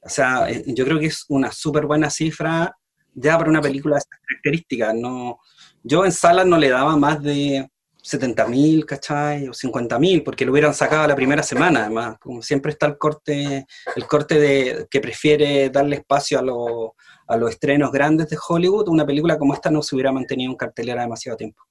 O 0.00 0.08
sea, 0.08 0.50
eh, 0.50 0.64
yo 0.66 0.84
creo 0.84 0.98
que 0.98 1.06
es 1.06 1.24
una 1.28 1.52
súper 1.52 1.86
buena 1.86 2.10
cifra 2.10 2.76
ya 3.14 3.36
para 3.36 3.50
una 3.50 3.60
película 3.60 3.96
de 3.96 3.98
estas 4.00 4.18
características. 4.26 4.94
No, 4.94 5.38
yo 5.82 6.04
en 6.04 6.12
salas 6.12 6.46
no 6.46 6.58
le 6.58 6.70
daba 6.70 6.96
más 6.96 7.22
de 7.22 7.68
70 8.02 8.46
mil, 8.48 8.84
¿cachai? 8.84 9.48
O 9.48 9.54
50 9.54 9.98
mil, 9.98 10.22
porque 10.24 10.44
lo 10.44 10.52
hubieran 10.52 10.74
sacado 10.74 11.06
la 11.06 11.14
primera 11.14 11.42
semana, 11.42 11.82
además. 11.82 12.16
Como 12.20 12.42
siempre 12.42 12.72
está 12.72 12.86
el 12.86 12.98
corte, 12.98 13.66
el 13.94 14.06
corte 14.06 14.38
de 14.40 14.86
que 14.90 15.00
prefiere 15.00 15.70
darle 15.70 15.96
espacio 15.96 16.38
a, 16.38 17.32
a 17.32 17.36
los 17.36 17.50
estrenos 17.50 17.92
grandes 17.92 18.28
de 18.28 18.36
Hollywood, 18.46 18.88
una 18.88 19.06
película 19.06 19.38
como 19.38 19.54
esta 19.54 19.70
no 19.70 19.82
se 19.82 19.94
hubiera 19.94 20.10
mantenido 20.10 20.50
en 20.50 20.56
cartelera 20.56 21.02
demasiado 21.02 21.36
tiempo. 21.36 21.62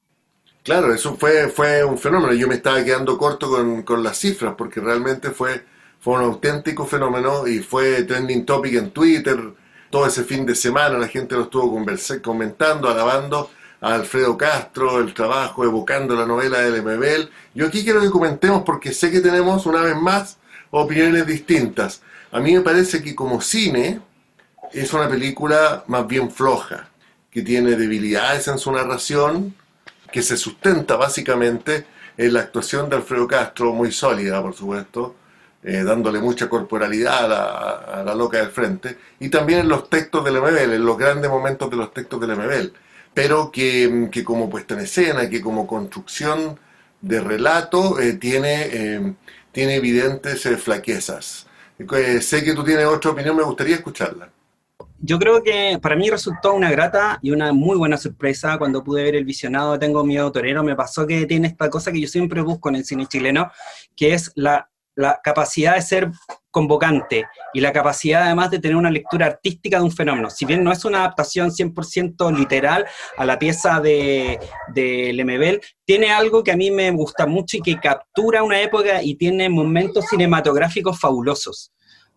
Claro, 0.64 0.94
eso 0.94 1.16
fue, 1.16 1.50
fue 1.50 1.84
un 1.84 1.98
fenómeno. 1.98 2.34
Yo 2.34 2.48
me 2.48 2.56
estaba 2.56 2.84
quedando 2.84 3.18
corto 3.18 3.50
con, 3.50 3.82
con 3.84 4.02
las 4.02 4.18
cifras 4.18 4.54
porque 4.58 4.80
realmente 4.80 5.32
fue, 5.32 5.66
fue 6.00 6.16
un 6.16 6.22
auténtico 6.22 6.86
fenómeno 6.86 7.46
y 7.48 7.60
fue 7.60 8.04
trending 8.04 8.46
topic 8.46 8.76
en 8.76 8.92
Twitter. 8.92 9.38
Todo 9.90 10.06
ese 10.06 10.24
fin 10.24 10.46
de 10.46 10.56
semana 10.56 10.98
la 10.98 11.08
gente 11.08 11.36
lo 11.36 11.44
estuvo 11.44 11.84
comentando, 12.22 12.88
alabando 12.88 13.50
a 13.82 13.96
Alfredo 13.96 14.38
Castro, 14.38 15.00
el 15.00 15.14
trabajo, 15.14 15.66
evocando 15.66 16.16
la 16.16 16.26
novela 16.26 16.60
del 16.60 16.84
MBL. 16.84 17.30
Yo 17.56 17.68
aquí 17.68 17.84
quiero 17.84 18.00
que 18.00 18.12
comentemos 18.12 18.64
porque 18.64 18.94
sé 18.94 19.12
que 19.12 19.20
tenemos 19.20 19.66
una 19.66 19.82
vez 19.82 19.96
más 19.96 20.38
opiniones 20.70 21.26
distintas. 21.26 22.02
A 22.32 22.40
mí 22.40 22.54
me 22.54 22.62
parece 22.62 23.04
que 23.04 23.16
como 23.16 23.42
cine 23.42 24.00
es 24.72 24.94
una 24.94 25.10
película 25.10 25.84
más 25.88 26.08
bien 26.08 26.32
floja, 26.32 26.90
que 27.30 27.42
tiene 27.42 27.76
debilidades 27.76 28.48
en 28.48 28.60
su 28.60 28.72
narración, 28.72 29.56
que 30.12 30.22
se 30.22 30.38
sustenta 30.38 30.96
básicamente 30.96 31.86
en 32.18 32.34
la 32.34 32.42
actuación 32.42 32.90
de 32.90 32.98
Alfredo 32.98 33.28
Castro, 33.28 33.74
muy 33.74 33.92
sólida, 33.92 34.42
por 34.42 34.54
supuesto, 34.54 35.16
eh, 35.64 35.84
dándole 35.84 36.20
mucha 36.20 36.50
corporalidad 36.50 37.26
a 37.26 38.04
la, 38.04 38.16
loca 38.16 38.38
del 38.38 38.50
frente, 38.50 38.98
y 39.20 39.30
también 39.30 39.60
en 39.60 39.70
los 39.70 39.90
textos 39.90 40.24
del 40.24 40.40
MBL, 40.40 40.74
en 40.74 40.86
los 40.86 40.98
grandes 40.98 41.30
momentos 41.30 41.70
de 41.70 41.78
los 41.78 41.94
textos 41.94 42.20
del 42.20 42.36
MBL, 42.36 42.74
pero 43.14 43.52
que, 43.52 44.10
que 44.12 44.24
como 44.24 44.50
puesta 44.50 44.74
en 44.74 44.82
escena, 44.82 45.30
que 45.30 45.42
como 45.42 45.68
construcción 45.68 46.60
de 47.02 47.20
relato 47.20 48.00
eh, 48.00 48.14
tiene, 48.14 48.68
eh, 48.72 49.14
tiene 49.52 49.76
evidentes 49.76 50.44
flaquezas. 50.62 51.48
sé 52.22 52.44
que 52.44 52.54
tú 52.54 52.64
tienes 52.64 52.86
otra 52.86 53.12
opinión, 53.12 53.36
me 53.36 53.44
gustaría 53.44 53.76
escucharla 53.76 54.32
yo 55.04 55.18
creo 55.18 55.42
que 55.42 55.80
para 55.82 55.96
mí 55.96 56.10
resultó 56.10 56.54
una 56.54 56.70
grata 56.70 57.18
y 57.22 57.32
una 57.32 57.52
muy 57.54 57.76
buena 57.76 57.98
sorpresa 57.98 58.58
cuando 58.60 58.84
pude 58.84 59.04
ver 59.04 59.16
el 59.16 59.26
visionado 59.26 59.80
Tengo 59.80 60.04
miedo 60.04 60.32
torero. 60.32 60.64
Me 60.64 60.76
pasó 60.76 61.08
que 61.08 61.26
tiene 61.26 61.48
esta 61.48 61.70
cosa 61.70 61.92
que 61.92 62.00
yo 62.00 62.08
siempre 62.08 62.42
busco 62.42 62.70
en 62.70 62.76
el 62.76 62.86
cine 62.86 63.08
chileno, 63.08 63.52
que 63.96 64.14
es 64.14 64.32
la, 64.36 64.70
la 64.96 65.20
capacidad 65.24 65.76
de 65.76 65.82
ser 65.82 66.12
convocante 66.52 67.26
y 67.54 67.62
la 67.62 67.72
capacidad 67.72 68.24
además 68.24 68.52
de 68.52 68.60
tener 68.60 68.76
una 68.76 68.92
lectura 68.92 69.26
artística 69.26 69.78
de 69.78 69.84
un 69.86 69.92
fenómeno. 69.92 70.30
Si 70.30 70.46
bien 70.46 70.64
no 70.64 70.72
es 70.72 70.86
una 70.86 71.00
adaptación 71.00 71.50
100% 71.50 72.38
literal 72.38 72.86
a 73.18 73.26
la 73.26 73.40
pieza 73.40 73.80
de, 73.80 74.40
de 74.74 75.14
Lemebel, 75.14 75.62
tiene 75.86 76.12
algo 76.12 76.44
que 76.44 76.52
a 76.52 76.58
mí 76.58 76.70
me 76.70 76.92
gusta 76.92 77.26
mucho 77.26 77.58
y 77.58 77.62
que 77.62 77.80
captura 77.80 78.44
una 78.44 78.62
época 78.62 79.02
y 79.02 79.16
tiene 79.16 79.50
momentos 79.50 80.06
cinematográficos 80.10 81.00
fabulosos. 81.00 81.72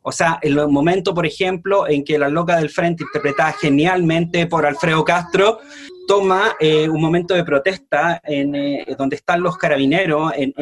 O 0.06 0.12
sea, 0.12 0.38
el 0.42 0.68
momento, 0.68 1.14
por 1.14 1.24
ejemplo, 1.24 1.88
en 1.88 2.04
que 2.04 2.18
la 2.18 2.28
loca 2.28 2.56
del 2.56 2.68
frente, 2.68 3.04
interpretada 3.04 3.52
genialmente 3.52 4.46
por 4.46 4.66
Alfredo 4.66 5.02
Castro, 5.02 5.60
toma 6.06 6.56
eh, 6.60 6.88
un 6.88 7.00
momento 7.00 7.34
de 7.34 7.44
protesta 7.44 8.20
eh, 8.24 8.94
donde 8.96 9.16
están 9.16 9.42
los 9.42 9.56
carabineros 9.56 10.32
en, 10.36 10.52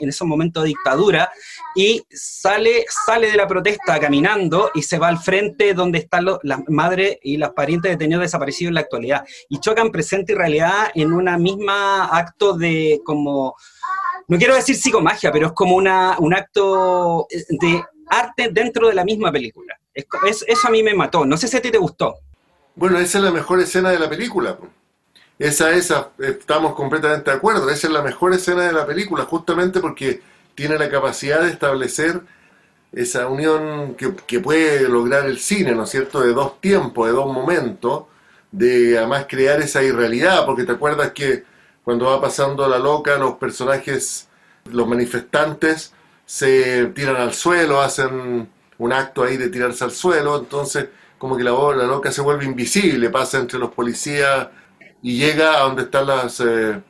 esos 0.00 0.26
momentos 0.26 0.62
de 0.62 0.68
dictadura 0.68 1.30
y 1.74 2.02
sale, 2.10 2.84
sale 3.06 3.30
de 3.30 3.36
la 3.36 3.46
protesta 3.46 3.98
caminando 3.98 4.70
y 4.74 4.82
se 4.82 4.98
va 4.98 5.08
al 5.08 5.18
frente 5.18 5.74
donde 5.74 5.98
están 5.98 6.26
las 6.42 6.60
madres 6.68 7.18
y 7.22 7.36
las 7.36 7.50
parientes 7.50 7.92
detenidos 7.92 8.22
desaparecidos 8.22 8.70
en 8.70 8.74
la 8.74 8.80
actualidad 8.80 9.24
y 9.48 9.60
chocan 9.60 9.90
presente 9.90 10.32
y 10.32 10.36
realidad 10.36 10.90
en 10.94 11.12
una 11.12 11.38
misma 11.38 12.06
acto 12.06 12.56
de 12.56 13.00
como 13.04 13.54
no 14.28 14.38
quiero 14.38 14.54
decir 14.54 14.76
psicomagia, 14.76 15.32
pero 15.32 15.48
es 15.48 15.52
como 15.54 15.74
una, 15.74 16.16
un 16.20 16.32
acto 16.34 17.26
de 17.30 17.82
arte 18.10 18.48
dentro 18.52 18.86
de 18.86 18.94
la 18.94 19.04
misma 19.04 19.32
película. 19.32 19.76
eso 19.92 20.68
a 20.68 20.70
mí 20.70 20.84
me 20.84 20.94
mató. 20.94 21.24
No 21.24 21.36
sé 21.36 21.48
si 21.48 21.56
a 21.56 21.62
ti 21.62 21.72
te 21.72 21.78
gustó. 21.78 22.14
Bueno, 22.80 22.98
esa 22.98 23.18
es 23.18 23.24
la 23.24 23.30
mejor 23.30 23.60
escena 23.60 23.90
de 23.90 23.98
la 23.98 24.08
película. 24.08 24.56
Esa, 25.38 25.72
esa, 25.72 26.12
estamos 26.18 26.74
completamente 26.74 27.30
de 27.30 27.36
acuerdo. 27.36 27.68
Esa 27.68 27.88
es 27.88 27.92
la 27.92 28.00
mejor 28.00 28.32
escena 28.32 28.62
de 28.62 28.72
la 28.72 28.86
película, 28.86 29.24
justamente 29.26 29.80
porque 29.80 30.22
tiene 30.54 30.78
la 30.78 30.88
capacidad 30.88 31.42
de 31.42 31.50
establecer 31.50 32.22
esa 32.92 33.28
unión 33.28 33.96
que, 33.96 34.14
que 34.26 34.40
puede 34.40 34.88
lograr 34.88 35.26
el 35.26 35.38
cine, 35.40 35.74
¿no 35.74 35.84
es 35.84 35.90
cierto?, 35.90 36.22
de 36.22 36.32
dos 36.32 36.58
tiempos, 36.62 37.06
de 37.06 37.12
dos 37.12 37.30
momentos, 37.30 38.04
de 38.50 38.96
además 38.96 39.26
crear 39.28 39.60
esa 39.60 39.82
irrealidad, 39.82 40.46
porque 40.46 40.64
te 40.64 40.72
acuerdas 40.72 41.12
que 41.12 41.44
cuando 41.84 42.06
va 42.06 42.18
pasando 42.18 42.66
la 42.66 42.78
loca, 42.78 43.18
los 43.18 43.34
personajes, 43.34 44.26
los 44.64 44.88
manifestantes, 44.88 45.92
se 46.24 46.86
tiran 46.94 47.16
al 47.16 47.34
suelo, 47.34 47.82
hacen 47.82 48.48
un 48.78 48.92
acto 48.94 49.22
ahí 49.22 49.36
de 49.36 49.50
tirarse 49.50 49.84
al 49.84 49.90
suelo, 49.90 50.38
entonces 50.38 50.86
como 51.20 51.36
que 51.36 51.44
la, 51.44 51.50
la 51.50 51.84
loca 51.84 52.10
se 52.10 52.22
vuelve 52.22 52.46
invisible, 52.46 53.10
pasa 53.10 53.36
entre 53.36 53.58
los 53.58 53.70
policías 53.72 54.48
y 55.02 55.18
llega 55.18 55.58
a 55.58 55.64
donde 55.64 55.82
están 55.82 56.06
las, 56.06 56.40
eh, 56.40 56.80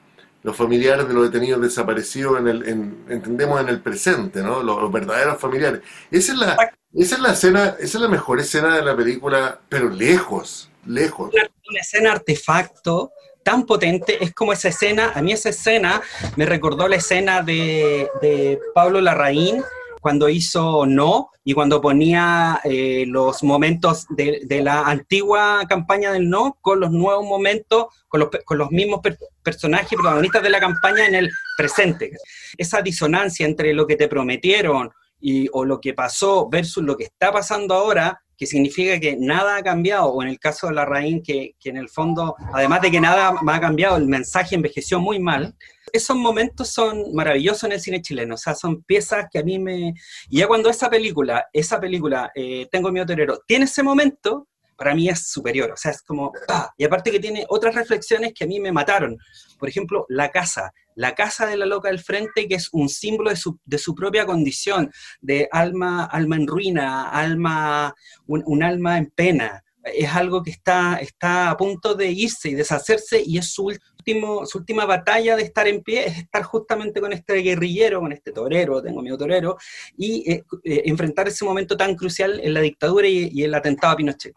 los 0.45 0.57
familiares 0.57 1.09
de 1.09 1.15
los 1.15 1.25
detenidos 1.25 1.61
desaparecidos, 1.61 2.39
en 2.39 2.47
el, 2.47 2.63
entendemos 3.09 3.61
en 3.61 3.69
el 3.69 3.81
presente, 3.81 4.41
¿no? 4.41 4.63
Los, 4.63 4.93
verdaderos 4.93 5.37
familiares. 5.41 5.81
Esa 6.13 6.33
es, 6.33 6.39
la, 6.39 6.57
esa 6.95 7.17
es 7.17 7.21
la 7.21 7.33
escena, 7.33 7.75
esa 7.81 7.99
es 7.99 8.03
la 8.03 8.07
mejor 8.07 8.39
escena 8.39 8.77
de 8.77 8.83
la 8.83 8.97
película, 8.97 9.59
pero 9.69 9.91
lejos, 9.91 10.71
lejos. 10.87 11.33
una 11.69 11.81
escena 11.81 12.13
artefacto 12.13 13.11
tan 13.43 13.67
potente, 13.67 14.23
es 14.23 14.33
como 14.33 14.53
esa 14.53 14.69
escena, 14.69 15.11
a 15.13 15.23
mí 15.23 15.33
esa 15.33 15.49
escena 15.49 16.03
me 16.37 16.47
recordó 16.47 16.87
la 16.87 16.97
escena 16.97 17.43
de 17.43 18.61
Pablo 18.77 19.01
Larraín 19.01 19.65
cuando 20.01 20.29
hizo 20.29 20.87
No 20.87 21.31
y 21.45 21.53
cuando 21.53 21.81
ponía 21.81 22.61
eh, 22.65 23.05
los 23.07 23.43
momentos 23.43 24.07
de, 24.11 24.43
de, 24.45 24.63
la 24.63 24.83
antigua 24.83 25.65
campaña 25.69 26.13
del 26.13 26.29
No 26.29 26.59
con 26.61 26.81
los 26.81 26.91
nuevos 26.91 27.25
momentos, 27.25 27.87
con 28.09 28.21
los, 28.21 28.31
con 28.45 28.59
los 28.59 28.71
mismos 28.71 29.01
personajes 29.43 29.91
protagonistas 29.91 30.43
de 30.43 30.51
la 30.51 30.61
campaña 30.61 31.07
en 31.07 31.15
el 31.15 31.31
presente. 31.57 32.13
Esa 32.57 32.83
disonancia 32.83 33.47
entre 33.47 33.73
lo 33.75 33.87
que 33.87 33.97
te 33.97 34.09
prometieron 34.09 34.91
y, 35.21 35.49
o 35.53 35.65
lo 35.65 35.81
que 35.81 35.95
pasó 35.95 36.49
versus 36.49 36.83
lo 36.83 36.97
que 36.97 37.05
está 37.05 37.33
pasando 37.33 37.75
ahora 37.75 38.21
que 38.41 38.47
significa 38.47 38.99
que 38.99 39.19
nada 39.19 39.57
ha 39.57 39.63
cambiado, 39.63 40.07
o 40.07 40.23
en 40.23 40.31
el 40.31 40.39
caso 40.39 40.69
de 40.69 40.73
la 40.73 40.87
raíz, 40.87 41.23
que, 41.23 41.57
que, 41.61 41.69
en 41.69 41.77
el 41.77 41.91
fondo, 41.91 42.37
además 42.55 42.81
de 42.81 42.91
que 42.91 42.99
nada 42.99 43.35
ha 43.47 43.61
cambiado, 43.61 43.99
el 43.99 44.07
mensaje 44.07 44.55
envejeció 44.55 44.99
muy 44.99 45.19
mal, 45.19 45.55
esos 45.93 46.17
momentos 46.17 46.71
son 46.71 47.13
maravillosos 47.13 47.65
en 47.65 47.73
el 47.73 47.81
cine 47.83 48.01
chileno, 48.01 48.37
o 48.37 48.39
sea, 48.39 48.55
son 48.55 48.83
piezas 48.83 49.27
que 49.31 49.41
a 49.41 49.43
mí 49.43 49.59
me... 49.59 49.93
Y 50.31 50.39
ya 50.39 50.47
cuando 50.47 50.71
esa 50.71 50.89
película, 50.89 51.49
esa 51.53 51.79
película, 51.79 52.33
eh, 52.35 52.67
Tengo 52.73 52.91
mi 52.91 53.05
torero, 53.05 53.43
tiene 53.47 53.67
ese 53.67 53.83
momento, 53.83 54.49
para 54.75 54.95
mí 54.95 55.11
es 55.11 55.29
superior, 55.29 55.73
o 55.73 55.77
sea, 55.77 55.91
es 55.91 56.01
como, 56.01 56.33
y 56.79 56.85
aparte 56.85 57.11
que 57.11 57.21
tiene 57.21 57.45
otras 57.47 57.75
reflexiones 57.75 58.33
que 58.33 58.45
a 58.45 58.47
mí 58.47 58.59
me 58.59 58.73
mataron, 58.73 59.19
por 59.59 59.69
ejemplo, 59.69 60.07
la 60.09 60.31
casa, 60.31 60.73
la 61.01 61.15
casa 61.15 61.47
de 61.47 61.57
la 61.57 61.65
loca 61.65 61.89
del 61.89 61.99
frente, 61.99 62.47
que 62.47 62.57
es 62.57 62.69
un 62.73 62.91
símbolo 62.91 63.31
de 63.31 63.37
su, 63.37 63.59
de 63.65 63.79
su 63.79 63.95
propia 63.95 64.27
condición, 64.27 64.93
de 65.23 65.49
alma, 65.51 66.05
alma 66.05 66.37
en 66.37 66.47
ruina, 66.47 67.09
alma, 67.09 67.95
un, 68.27 68.63
alma 68.63 68.99
en 68.99 69.07
pena. 69.07 69.65
Es 69.83 70.15
algo 70.15 70.43
que 70.43 70.51
está, 70.51 70.99
está 71.01 71.49
a 71.49 71.57
punto 71.57 71.95
de 71.95 72.11
irse 72.11 72.51
y 72.51 72.55
deshacerse 72.55 73.23
y 73.25 73.39
es 73.39 73.51
su, 73.51 73.65
último, 73.65 74.45
su 74.45 74.59
última 74.59 74.85
batalla 74.85 75.37
de 75.37 75.45
estar 75.45 75.67
en 75.67 75.83
pie, 75.83 76.07
es 76.07 76.19
estar 76.19 76.43
justamente 76.43 77.01
con 77.01 77.15
este 77.15 77.37
guerrillero, 77.37 78.01
con 78.01 78.13
este 78.13 78.31
torero, 78.31 78.83
tengo 78.83 79.01
miedo 79.01 79.17
torero, 79.17 79.57
y 79.97 80.31
eh, 80.31 80.45
eh, 80.65 80.83
enfrentar 80.85 81.29
ese 81.29 81.47
momento 81.47 81.79
tan 81.79 81.95
crucial 81.95 82.41
en 82.41 82.53
la 82.53 82.61
dictadura 82.61 83.09
y, 83.09 83.43
el 83.43 83.55
atentado 83.55 83.95
a 83.95 83.97
Pinochet, 83.97 84.35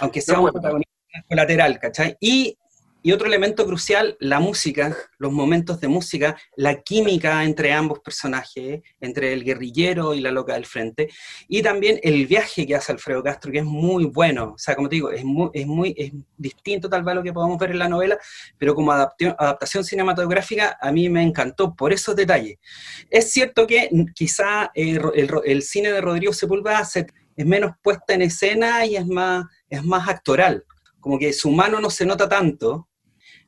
aunque 0.00 0.22
sea 0.22 0.40
un 0.40 0.50
protagonista 0.50 0.94
colateral, 1.28 1.78
¿cachai? 1.78 2.16
Y 2.20 2.56
y 3.06 3.12
otro 3.12 3.28
elemento 3.28 3.64
crucial, 3.64 4.16
la 4.18 4.40
música, 4.40 4.96
los 5.18 5.30
momentos 5.30 5.80
de 5.80 5.86
música, 5.86 6.36
la 6.56 6.82
química 6.82 7.44
entre 7.44 7.72
ambos 7.72 8.00
personajes, 8.00 8.82
entre 9.00 9.32
el 9.32 9.44
guerrillero 9.44 10.12
y 10.12 10.20
la 10.20 10.32
loca 10.32 10.54
del 10.54 10.66
frente, 10.66 11.08
y 11.46 11.62
también 11.62 12.00
el 12.02 12.26
viaje 12.26 12.66
que 12.66 12.74
hace 12.74 12.90
Alfredo 12.90 13.22
Castro, 13.22 13.52
que 13.52 13.58
es 13.58 13.64
muy 13.64 14.06
bueno, 14.06 14.54
o 14.56 14.58
sea, 14.58 14.74
como 14.74 14.88
te 14.88 14.96
digo, 14.96 15.12
es 15.12 15.24
muy, 15.24 15.50
es 15.54 15.68
muy 15.68 15.94
es 15.96 16.10
distinto 16.36 16.88
tal 16.88 17.04
vez 17.04 17.12
a 17.12 17.14
lo 17.14 17.22
que 17.22 17.32
podemos 17.32 17.56
ver 17.58 17.70
en 17.70 17.78
la 17.78 17.88
novela, 17.88 18.18
pero 18.58 18.74
como 18.74 18.90
adaptación 18.90 19.84
cinematográfica 19.84 20.76
a 20.80 20.90
mí 20.90 21.08
me 21.08 21.22
encantó 21.22 21.76
por 21.76 21.92
esos 21.92 22.16
detalles. 22.16 22.58
Es 23.08 23.30
cierto 23.30 23.68
que 23.68 23.88
quizá 24.16 24.72
el, 24.74 25.00
el, 25.44 25.62
cine 25.62 25.92
de 25.92 26.00
Rodrigo 26.00 26.32
Sepúlveda 26.32 26.82
es 26.82 27.46
menos 27.46 27.70
puesta 27.80 28.14
en 28.14 28.22
escena 28.22 28.84
y 28.84 28.96
es 28.96 29.06
más, 29.06 29.44
es 29.70 29.84
más 29.84 30.08
actoral, 30.08 30.64
como 30.98 31.20
que 31.20 31.32
su 31.32 31.52
mano 31.52 31.78
no 31.78 31.88
se 31.88 32.04
nota 32.04 32.28
tanto, 32.28 32.88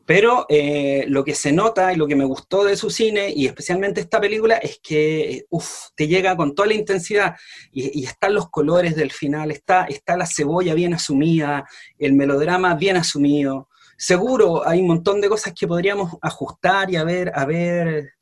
pero 0.08 0.46
eh, 0.48 1.04
lo 1.08 1.22
que 1.22 1.34
se 1.34 1.52
nota 1.52 1.92
y 1.92 1.96
lo 1.96 2.06
que 2.06 2.16
me 2.16 2.24
gustó 2.24 2.64
de 2.64 2.78
su 2.78 2.88
cine, 2.88 3.30
y 3.30 3.44
especialmente 3.44 4.00
esta 4.00 4.18
película, 4.18 4.56
es 4.56 4.80
que 4.82 5.44
uf, 5.50 5.88
te 5.94 6.08
llega 6.08 6.34
con 6.34 6.54
toda 6.54 6.68
la 6.68 6.74
intensidad 6.76 7.36
y, 7.70 8.06
están 8.06 8.32
los 8.32 8.48
colores 8.48 8.96
del 8.96 9.12
final, 9.12 9.50
está, 9.50 9.84
está 9.84 10.16
la 10.16 10.24
cebolla 10.24 10.72
bien 10.72 10.94
asumida, 10.94 11.68
el 11.98 12.14
melodrama 12.14 12.74
bien 12.74 12.96
asumido. 12.96 13.68
Seguro 13.98 14.66
hay 14.66 14.80
un 14.80 14.86
montón 14.86 15.20
de 15.20 15.28
cosas 15.28 15.52
que 15.52 15.68
podríamos 15.68 16.16
ajustar 16.22 16.90
y 16.90 16.96
a 16.96 17.04
ver, 17.04 17.30
a 17.34 17.44
ver. 17.44 18.12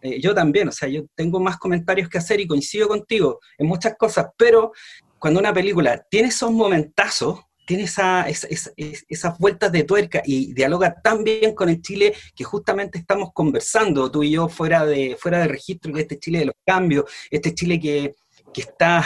Eh, 0.00 0.22
yo 0.22 0.34
también, 0.34 0.68
o 0.68 0.72
sea, 0.72 0.88
yo 0.88 1.02
tengo 1.14 1.40
más 1.40 1.58
comentarios 1.58 2.08
que 2.08 2.16
hacer 2.16 2.40
y 2.40 2.46
coincido 2.46 2.88
contigo 2.88 3.40
en 3.58 3.66
muchas 3.66 3.96
cosas, 3.98 4.28
pero 4.38 4.72
cuando 5.18 5.40
una 5.40 5.52
película 5.52 6.02
tiene 6.08 6.28
esos 6.28 6.50
momentazos, 6.50 7.40
tiene 7.64 7.84
esa, 7.84 8.26
esas 8.28 9.38
vueltas 9.38 9.72
de 9.72 9.84
tuerca 9.84 10.22
y 10.24 10.52
dialoga 10.52 10.94
tan 11.00 11.24
bien 11.24 11.54
con 11.54 11.68
el 11.68 11.80
Chile 11.80 12.14
que 12.34 12.44
justamente 12.44 12.98
estamos 12.98 13.30
conversando, 13.32 14.10
tú 14.10 14.22
y 14.22 14.32
yo, 14.32 14.48
fuera 14.48 14.84
de, 14.84 15.16
fuera 15.18 15.38
de 15.38 15.48
registro, 15.48 15.92
de 15.92 16.02
este 16.02 16.18
Chile 16.18 16.40
de 16.40 16.46
los 16.46 16.56
cambios, 16.66 17.04
este 17.30 17.54
Chile 17.54 17.80
que, 17.80 18.14
está 18.54 19.04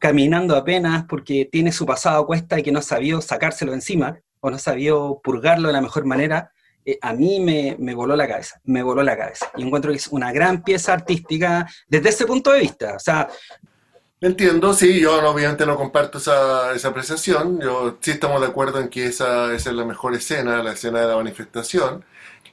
caminando 0.00 0.56
apenas 0.56 1.04
porque 1.08 1.48
tiene 1.50 1.70
su 1.70 1.86
pasado 1.86 2.20
a 2.20 2.26
cuesta 2.26 2.58
y 2.58 2.64
que 2.64 2.72
no 2.72 2.80
ha 2.80 2.82
sabido 2.82 3.20
sacárselo 3.20 3.72
encima 3.72 4.18
o 4.40 4.50
no 4.50 4.56
ha 4.56 4.58
sabido 4.58 5.20
purgarlo 5.22 5.68
de 5.68 5.74
la 5.74 5.80
mejor 5.80 6.06
manera, 6.06 6.50
eh, 6.84 6.98
a 7.00 7.12
mí 7.12 7.38
me, 7.38 7.76
me, 7.78 7.94
voló 7.94 8.16
la 8.16 8.26
cabeza, 8.26 8.60
me 8.64 8.82
voló 8.82 9.04
la 9.04 9.16
cabeza. 9.16 9.48
Y 9.56 9.62
encuentro 9.62 9.92
que 9.92 9.98
es 9.98 10.08
una 10.08 10.32
gran 10.32 10.64
pieza 10.64 10.92
artística 10.92 11.68
desde 11.86 12.08
ese 12.08 12.26
punto 12.26 12.50
de 12.50 12.60
vista. 12.60 12.96
O 12.96 12.98
sea, 12.98 13.28
Entiendo, 14.22 14.74
sí, 14.74 15.00
yo 15.00 15.14
obviamente 15.30 15.64
no 15.64 15.76
comparto 15.76 16.18
esa, 16.18 16.74
esa 16.74 16.88
apreciación, 16.88 17.58
yo 17.58 17.96
sí 18.02 18.10
estamos 18.10 18.42
de 18.42 18.48
acuerdo 18.48 18.78
en 18.78 18.90
que 18.90 19.06
esa, 19.06 19.54
esa, 19.54 19.70
es 19.70 19.76
la 19.76 19.86
mejor 19.86 20.14
escena, 20.14 20.62
la 20.62 20.72
escena 20.72 21.00
de 21.00 21.06
la 21.06 21.16
manifestación, 21.16 22.04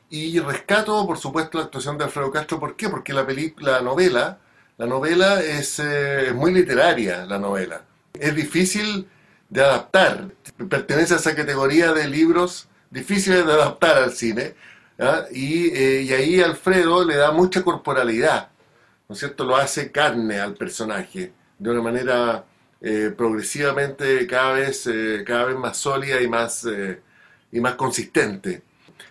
y 0.09 0.39
rescato, 0.39 1.05
por 1.07 1.17
supuesto, 1.17 1.57
la 1.57 1.65
actuación 1.65 1.97
de 1.97 2.05
Alfredo 2.05 2.31
Castro, 2.31 2.59
¿por 2.59 2.77
qué? 2.77 2.89
Porque 2.89 3.13
la, 3.13 3.27
la 3.59 3.81
novela, 3.81 4.39
la 4.77 4.85
novela 4.87 5.41
es, 5.41 5.79
eh, 5.79 6.31
muy 6.33 6.53
literaria, 6.53 7.25
la 7.25 7.37
novela, 7.39 7.83
es 8.13 8.33
difícil 8.35 9.09
de 9.49 9.61
adaptar, 9.61 10.29
pertenece 10.69 11.15
a 11.15 11.17
esa 11.17 11.35
categoría 11.35 11.91
de 11.93 12.07
libros 12.07 12.69
difíciles 12.91 13.45
de 13.45 13.51
adaptar 13.53 13.97
al 13.97 14.13
cine, 14.13 14.55
y, 15.31 15.67
eh, 15.75 16.03
y 16.03 16.13
ahí 16.13 16.41
Alfredo 16.41 17.03
le 17.05 17.17
da 17.17 17.31
mucha 17.31 17.63
corporalidad, 17.63 18.51
¿no 19.09 19.13
es 19.13 19.19
cierto? 19.19 19.43
Lo 19.45 19.57
hace 19.57 19.91
carne 19.91 20.39
al 20.39 20.53
personaje 20.55 21.33
de 21.59 21.69
una 21.69 21.81
manera 21.81 22.45
eh, 22.81 23.13
progresivamente 23.15 24.27
cada 24.27 24.53
vez, 24.53 24.87
eh, 24.87 25.23
cada 25.25 25.45
vez 25.45 25.57
más 25.57 25.77
sólida 25.77 26.21
y 26.21 26.27
más, 26.27 26.65
eh, 26.65 27.01
y 27.51 27.59
más 27.59 27.75
consistente. 27.75 28.61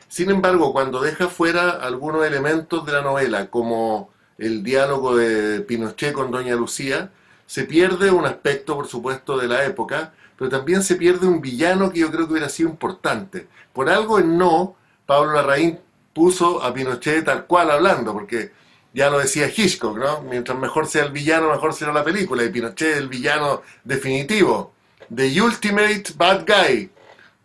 Sin 0.09 0.31
embargo, 0.31 0.73
cuando 0.73 1.01
deja 1.03 1.29
fuera 1.29 1.71
algunos 1.71 2.25
elementos 2.25 2.87
de 2.87 2.93
la 2.93 3.03
novela, 3.03 3.51
como 3.51 4.11
el 4.39 4.63
diálogo 4.63 5.17
de 5.17 5.61
Pinochet 5.63 6.13
con 6.13 6.31
Doña 6.31 6.55
Lucía, 6.55 7.11
se 7.47 7.65
pierde 7.65 8.11
un 8.11 8.27
aspecto, 8.27 8.77
por 8.77 8.87
supuesto, 8.87 9.39
de 9.39 9.49
la 9.49 9.65
época, 9.65 10.13
pero 10.37 10.51
también 10.51 10.83
se 10.83 10.97
pierde 10.97 11.27
un 11.27 11.41
villano 11.41 11.91
que 11.91 12.01
yo 12.01 12.11
creo 12.11 12.27
que 12.27 12.33
hubiera 12.33 12.49
sido 12.49 12.69
importante. 12.69 13.49
Por 13.73 13.89
algo 13.89 14.19
en 14.19 14.39
no, 14.39 14.77
Pablo 15.07 15.33
Larraín 15.33 15.79
puso 16.13 16.63
a 16.63 16.73
Pinochet 16.73 17.25
tal 17.25 17.47
cual 17.47 17.71
hablando, 17.71 18.13
porque 18.13 18.53
ya 18.97 19.11
lo 19.11 19.19
decía 19.19 19.53
Hitchcock, 19.55 19.99
¿no? 19.99 20.23
Mientras 20.23 20.59
mejor 20.59 20.87
sea 20.87 21.05
el 21.05 21.13
villano, 21.13 21.51
mejor 21.51 21.75
será 21.75 21.93
la 21.93 22.03
película. 22.03 22.43
Y 22.43 22.49
Pinochet 22.49 22.97
el 22.97 23.09
villano 23.09 23.61
definitivo. 23.85 24.73
The 25.15 25.39
Ultimate 25.43 26.05
Bad 26.17 26.47
Guy. 26.47 26.91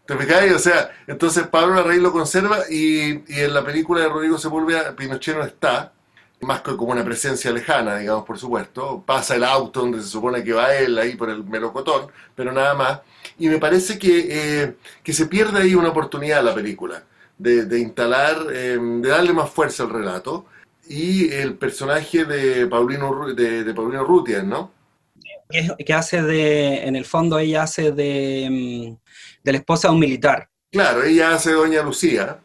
¿Te 0.06 0.18
fijáis? 0.18 0.54
O 0.54 0.60
sea, 0.60 0.92
entonces 1.08 1.46
Pablo 1.48 1.76
Larraín 1.76 2.04
lo 2.04 2.14
conserva 2.14 2.60
y, 2.70 3.22
en 3.28 3.54
la 3.54 3.66
película 3.66 4.00
de 4.00 4.08
Rodrigo 4.08 4.38
Sepúlveda 4.38 4.96
Pinochet 4.96 5.36
no 5.36 5.44
está, 5.44 5.92
más 6.40 6.62
que 6.62 6.78
como 6.78 6.94
una 6.94 7.04
presencia 7.04 7.52
lejana, 7.52 7.98
digamos, 7.98 8.24
por 8.24 8.40
supuesto. 8.40 9.04
Pasa 9.06 9.36
el 9.36 9.44
auto 9.44 9.82
donde 9.82 10.02
se 10.02 10.08
supone 10.08 10.46
que 10.46 10.54
va 10.54 10.74
él 10.74 10.98
ahí 10.98 11.16
por 11.16 11.30
el 11.30 11.44
melocotón, 11.44 12.08
pero 12.34 12.54
nada 12.54 12.76
más. 12.76 13.02
Y 13.38 13.50
me 13.50 13.58
parece 13.58 14.00
que, 14.00 14.28
eh, 14.30 14.76
que 15.04 15.12
se 15.12 15.26
pierde 15.26 15.64
ahí 15.64 15.76
una 15.76 15.90
oportunidad 15.90 16.46
la 16.46 16.56
película 16.56 17.04
de, 17.38 17.78
instalar, 17.78 18.38
eh, 18.54 18.80
de 18.80 19.10
darle 19.10 19.34
más 19.34 19.50
fuerza 19.50 19.84
al 19.84 19.90
relato 19.90 20.46
y 20.88 21.32
el 21.32 21.56
personaje 21.56 22.26
de 22.26 22.68
Paulino, 22.68 23.34
de, 23.34 23.64
de 23.64 23.74
Paulino 23.74 24.04
Rutian, 24.04 24.50
¿no? 24.50 24.72
Que, 25.50 25.94
hace 25.94 26.22
de, 26.22 26.86
en 26.86 26.96
el 26.96 27.06
fondo 27.06 27.38
ella 27.38 27.64
hace 27.64 27.92
de, 27.92 28.48
mm, 28.50 28.98
de 29.44 29.52
la 29.52 29.58
esposa 29.58 29.90
de 29.90 29.94
un 29.94 30.00
militar. 30.00 30.50
Claro, 30.72 31.04
ella 31.04 31.34
hace 31.34 31.52
Doña 31.52 31.84
Lucía. 31.84 32.40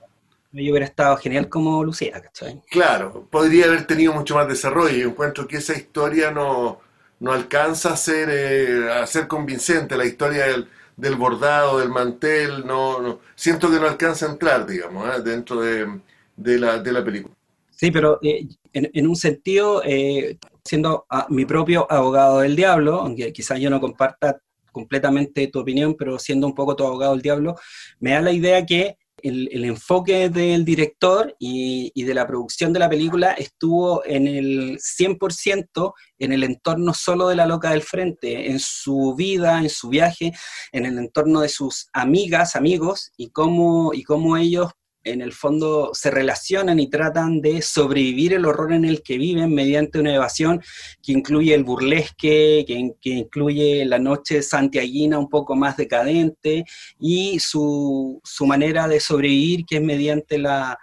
Yo 0.52 0.70
hubiera 0.72 0.86
estado 0.86 1.16
genial 1.18 1.48
como 1.48 1.84
Lucía, 1.84 2.20
¿cachai? 2.20 2.62
Claro, 2.70 3.28
podría 3.30 3.66
haber 3.66 3.86
tenido 3.86 4.12
mucho 4.12 4.34
más 4.34 4.48
desarrollo. 4.48 4.96
Yo 4.96 5.08
encuentro 5.10 5.46
que 5.46 5.58
esa 5.58 5.74
historia 5.74 6.30
no, 6.30 6.80
no 7.20 7.32
alcanza 7.32 7.92
a 7.92 7.96
ser, 7.96 8.28
eh, 8.30 8.90
a 8.90 9.06
ser 9.06 9.28
convincente. 9.28 9.96
La 9.96 10.06
historia 10.06 10.46
del, 10.46 10.68
del 10.96 11.14
bordado, 11.16 11.78
del 11.78 11.90
mantel, 11.90 12.66
no, 12.66 13.00
no, 13.00 13.20
siento 13.34 13.70
que 13.70 13.78
no 13.78 13.86
alcanza 13.86 14.26
a 14.26 14.30
entrar, 14.30 14.66
digamos, 14.66 15.14
¿eh? 15.14 15.22
dentro 15.22 15.60
de, 15.60 16.00
de, 16.36 16.58
la, 16.58 16.78
de 16.78 16.92
la 16.92 17.04
película. 17.04 17.35
Sí, 17.76 17.90
pero 17.90 18.18
eh, 18.22 18.46
en, 18.72 19.06
un 19.06 19.16
sentido, 19.16 19.82
eh, 19.84 20.38
siendo 20.64 21.06
mi 21.28 21.44
propio 21.44 21.86
abogado 21.90 22.40
del 22.40 22.56
diablo, 22.56 23.00
aunque 23.02 23.32
quizás 23.34 23.60
yo 23.60 23.68
no 23.68 23.80
comparta 23.80 24.40
completamente 24.72 25.48
tu 25.48 25.60
opinión, 25.60 25.94
pero 25.94 26.18
siendo 26.18 26.46
un 26.46 26.54
poco 26.54 26.74
tu 26.74 26.84
abogado 26.84 27.12
del 27.12 27.22
diablo, 27.22 27.56
me 28.00 28.12
da 28.12 28.22
la 28.22 28.32
idea 28.32 28.64
que 28.64 28.96
el, 29.22 29.64
enfoque 29.64 30.28
del 30.30 30.64
director 30.64 31.34
y, 31.38 31.90
y, 31.94 32.04
de 32.04 32.14
la 32.14 32.26
producción 32.26 32.72
de 32.72 32.78
la 32.78 32.88
película 32.88 33.32
estuvo 33.32 34.04
en 34.04 34.26
el 34.26 34.78
100% 34.78 35.92
en 36.18 36.32
el 36.32 36.44
entorno 36.44 36.94
solo 36.94 37.28
de 37.28 37.36
la 37.36 37.46
loca 37.46 37.70
del 37.70 37.82
frente, 37.82 38.50
en 38.50 38.58
su 38.60 39.14
vida, 39.16 39.58
en 39.58 39.70
su 39.70 39.88
viaje, 39.88 40.32
en 40.72 40.86
el 40.86 40.98
entorno 40.98 41.40
de 41.40 41.48
sus 41.48 41.88
amigas, 41.92 42.56
amigos, 42.56 43.12
y 43.16 43.30
cómo, 43.30 43.92
y 43.92 44.02
cómo 44.02 44.36
ellos 44.36 44.72
en 45.06 45.22
el 45.22 45.32
fondo 45.32 45.90
se 45.94 46.10
relacionan 46.10 46.80
y 46.80 46.90
tratan 46.90 47.40
de 47.40 47.62
sobrevivir 47.62 48.34
el 48.34 48.44
horror 48.44 48.72
en 48.72 48.84
el 48.84 49.02
que 49.02 49.18
viven 49.18 49.54
mediante 49.54 50.00
una 50.00 50.14
evasión 50.14 50.60
que 51.02 51.12
incluye 51.12 51.54
el 51.54 51.64
burlesque, 51.64 52.64
que, 52.66 52.92
incluye 53.10 53.84
la 53.84 53.98
noche 53.98 54.42
santiaguina 54.42 55.18
un 55.18 55.28
poco 55.28 55.54
más 55.54 55.76
decadente 55.76 56.64
y 56.98 57.38
su, 57.38 58.20
manera 58.40 58.88
de 58.88 59.00
sobrevivir 59.00 59.64
que 59.64 59.76
es 59.76 59.82
mediante 59.82 60.38
la, 60.38 60.78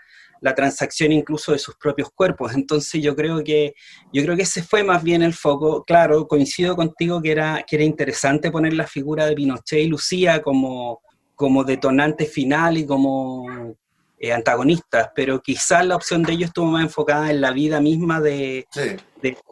transacción 0.55 1.13
incluso 1.13 1.53
de 1.53 1.59
sus 1.59 1.75
propios 1.75 2.09
cuerpos. 2.13 2.53
Entonces 2.53 3.01
yo 3.01 3.15
creo 3.15 3.41
que 3.45 3.75
yo 4.11 4.23
creo 4.23 4.35
que 4.35 4.43
ese 4.43 4.61
fue 4.61 4.83
más 4.83 5.01
bien 5.01 5.21
el 5.23 5.33
foco. 5.33 5.85
Claro, 5.85 6.27
coincido 6.27 6.75
contigo 6.75 7.21
que 7.21 7.31
era 7.31 7.63
que 7.65 7.77
era 7.77 7.85
interesante 7.85 8.51
poner 8.51 8.73
la 8.73 8.85
figura 8.85 9.25
de 9.25 9.35
Pinochet 9.35 9.79
y 9.79 9.87
Lucía 9.87 10.41
como 10.41 11.01
como 11.35 11.63
detonante 11.63 12.25
final 12.25 12.77
y 12.77 12.85
como 12.85 13.75
eh, 14.23 14.31
antagonistas, 14.31 15.09
pero 15.13 15.41
quizás 15.41 15.85
la 15.85 15.97
opción 15.97 16.23
de 16.23 16.31
ellos 16.31 16.47
estuvo 16.47 16.67
más 16.67 16.83
enfocada 16.83 17.29
en 17.29 17.41
la 17.41 17.51
vida 17.51 17.81
misma 17.81 18.21
de, 18.21 18.65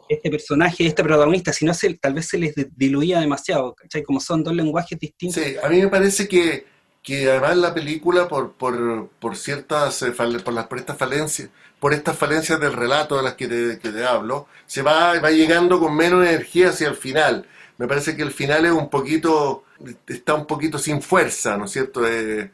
este 0.08 0.30
personaje, 0.30 0.84
de 0.84 0.88
este 0.88 1.04
protagonista, 1.04 1.52
si 1.52 1.66
no 1.66 1.74
se, 1.74 1.92
tal 1.98 2.14
vez 2.14 2.28
se 2.28 2.38
les 2.38 2.54
diluía 2.74 3.20
demasiado, 3.20 3.74
¿cachai? 3.74 4.02
Como 4.02 4.18
son 4.18 4.42
dos 4.42 4.54
lenguajes 4.54 4.98
distintos. 4.98 5.44
Sí, 5.44 5.56
a 5.62 5.68
mí 5.68 5.78
me 5.78 5.88
parece 5.88 6.26
que, 6.26 6.64
que 7.02 7.30
además 7.30 7.58
la 7.58 7.74
película, 7.74 8.28
por, 8.28 8.52
por, 8.52 9.10
por 9.20 9.36
ciertas, 9.36 10.00
eh, 10.04 10.12
por, 10.12 10.54
las, 10.54 10.66
por 10.68 10.78
estas 10.78 10.96
falencias, 10.96 11.50
por 11.78 11.92
estas 11.92 12.16
falencias 12.16 12.58
del 12.58 12.72
relato 12.72 13.18
de 13.18 13.24
las 13.24 13.34
que 13.34 13.48
te, 13.48 13.78
que 13.78 13.90
te 13.90 14.06
hablo, 14.06 14.46
se 14.64 14.80
va, 14.80 15.20
va 15.20 15.30
llegando 15.30 15.80
con 15.80 15.94
menos 15.94 16.26
energía 16.26 16.70
hacia 16.70 16.88
el 16.88 16.96
final. 16.96 17.46
Me 17.76 17.86
parece 17.86 18.16
que 18.16 18.22
el 18.22 18.32
final 18.32 18.64
es 18.64 18.72
un 18.72 18.88
poquito, 18.88 19.64
está 20.06 20.32
un 20.32 20.46
poquito 20.46 20.78
sin 20.78 21.02
fuerza, 21.02 21.58
¿no 21.58 21.66
es 21.66 21.72
cierto? 21.72 22.08
Eh, 22.08 22.50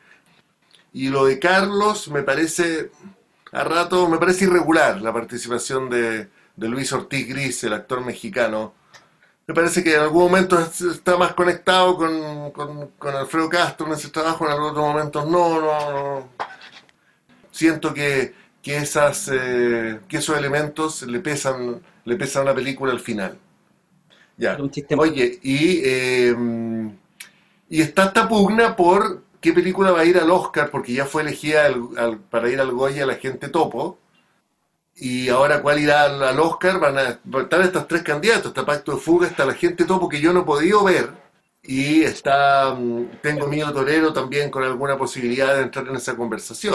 y 0.92 1.08
lo 1.08 1.26
de 1.26 1.38
Carlos 1.38 2.08
me 2.08 2.22
parece, 2.22 2.90
a 3.52 3.64
rato, 3.64 4.08
me 4.08 4.18
parece 4.18 4.44
irregular 4.44 5.00
la 5.00 5.12
participación 5.12 5.90
de, 5.90 6.28
Luis 6.56 6.92
Ortiz 6.92 7.28
Gris, 7.28 7.62
el 7.64 7.72
actor 7.72 8.04
mexicano. 8.04 8.74
Me 9.46 9.54
parece 9.54 9.82
que 9.82 9.94
en 9.94 10.00
algún 10.00 10.24
momento 10.24 10.58
está 10.58 11.16
más 11.16 11.32
conectado 11.34 11.96
con, 11.96 12.92
Alfredo 13.14 13.48
Castro 13.48 13.86
en 13.86 13.92
ese 13.92 14.10
trabajo, 14.10 14.46
en 14.46 14.60
otros 14.60 14.86
momentos 14.86 15.26
no, 15.26 15.60
no, 15.60 16.28
siento 17.50 17.94
que, 17.94 18.34
que, 18.62 18.76
esas, 18.76 19.30
eh, 19.32 20.00
que 20.08 20.18
esos 20.18 20.36
elementos 20.36 21.02
le 21.02 21.20
pesan, 21.20 21.80
le 22.04 22.16
pesan 22.16 22.42
a 22.42 22.46
la 22.46 22.54
película 22.54 22.92
al 22.92 23.00
final. 23.00 23.38
Ya. 24.36 24.56
Oye, 24.96 25.40
y, 25.42 25.80
eh, 25.84 26.34
y 27.68 27.80
está 27.80 28.04
esta 28.04 28.28
pugna 28.28 28.76
por 28.76 29.22
qué 29.40 29.52
película 29.52 29.92
va 29.92 30.00
a 30.00 30.04
ir 30.04 30.18
al 30.18 30.30
Oscar, 30.30 30.70
porque 30.70 30.92
ya 30.92 31.04
fue 31.06 31.22
elegida 31.22 31.68
para 32.30 32.50
ir 32.50 32.60
al 32.60 32.72
Goya 32.72 33.06
la 33.06 33.16
gente 33.16 33.48
topo. 33.48 33.98
Y 35.00 35.28
ahora, 35.28 35.62
¿cuál 35.62 35.78
irá 35.78 36.04
al, 36.04 36.40
Oscar? 36.40 36.80
Van 36.80 36.98
a 36.98 37.20
estar 37.40 37.60
estos 37.60 37.86
tres 37.86 38.02
candidatos. 38.02 38.46
Está 38.46 38.66
Pacto 38.66 38.92
de 38.92 38.98
Fuga, 38.98 39.28
está 39.28 39.44
la 39.44 39.54
gente 39.54 39.84
topo 39.84 40.08
que 40.08 40.20
yo 40.20 40.32
no 40.32 40.40
he 40.40 40.44
podido 40.44 40.82
ver. 40.82 41.10
Y 41.62 42.02
está 42.02 42.74
mm, 42.74 43.20
Tengo 43.22 43.46
Miedo 43.46 43.72
Torero 43.72 44.12
también 44.12 44.50
con 44.50 44.64
alguna 44.64 44.96
posibilidad 44.96 45.54
de 45.54 45.62
entrar 45.62 45.86
en 45.86 45.96
esa 45.96 46.16
conversación. 46.16 46.74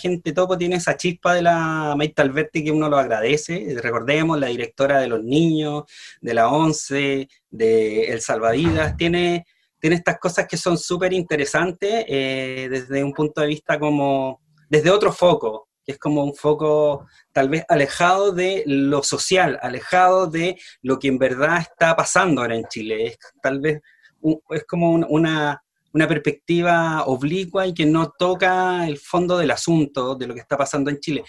Gente 0.00 0.32
Topo 0.32 0.58
tiene 0.58 0.76
esa 0.76 0.96
chispa 0.96 1.34
de 1.34 1.42
la 1.42 1.94
Maite 1.96 2.20
Alberti 2.22 2.64
que 2.64 2.70
uno 2.70 2.88
lo 2.88 2.98
agradece. 2.98 3.76
Recordemos, 3.80 4.38
la 4.38 4.48
directora 4.48 5.00
de 5.00 5.08
Los 5.08 5.24
Niños, 5.24 5.84
de 6.20 6.34
la 6.34 6.48
ONCE, 6.48 7.28
de 7.50 8.04
El 8.12 8.20
Salvavidas, 8.20 8.96
tiene, 8.96 9.46
tiene 9.80 9.96
estas 9.96 10.18
cosas 10.18 10.46
que 10.46 10.56
son 10.56 10.78
súper 10.78 11.12
interesantes 11.12 12.04
eh, 12.08 12.68
desde 12.70 13.04
un 13.04 13.12
punto 13.12 13.40
de 13.40 13.46
vista 13.46 13.78
como, 13.78 14.40
desde 14.68 14.90
otro 14.90 15.12
foco, 15.12 15.68
que 15.84 15.92
es 15.92 15.98
como 15.98 16.24
un 16.24 16.34
foco 16.34 17.06
tal 17.32 17.48
vez 17.48 17.64
alejado 17.68 18.32
de 18.32 18.62
lo 18.66 19.02
social, 19.02 19.58
alejado 19.62 20.26
de 20.26 20.58
lo 20.82 20.98
que 20.98 21.08
en 21.08 21.18
verdad 21.18 21.60
está 21.60 21.96
pasando 21.96 22.40
ahora 22.40 22.56
en 22.56 22.66
Chile. 22.68 23.06
Es 23.06 23.18
tal 23.40 23.60
vez 23.60 23.80
es 24.50 24.64
como 24.64 24.92
una, 24.92 25.62
perspectiva 25.92 27.04
oblicua 27.06 27.66
y 27.66 27.74
que 27.74 27.86
no 27.86 28.12
toca 28.16 28.86
el 28.86 28.98
fondo 28.98 29.36
del 29.38 29.50
asunto 29.50 30.14
de 30.14 30.26
lo 30.26 30.34
que 30.34 30.40
está 30.40 30.56
pasando 30.56 30.90
en 30.90 31.00
Chile. 31.00 31.24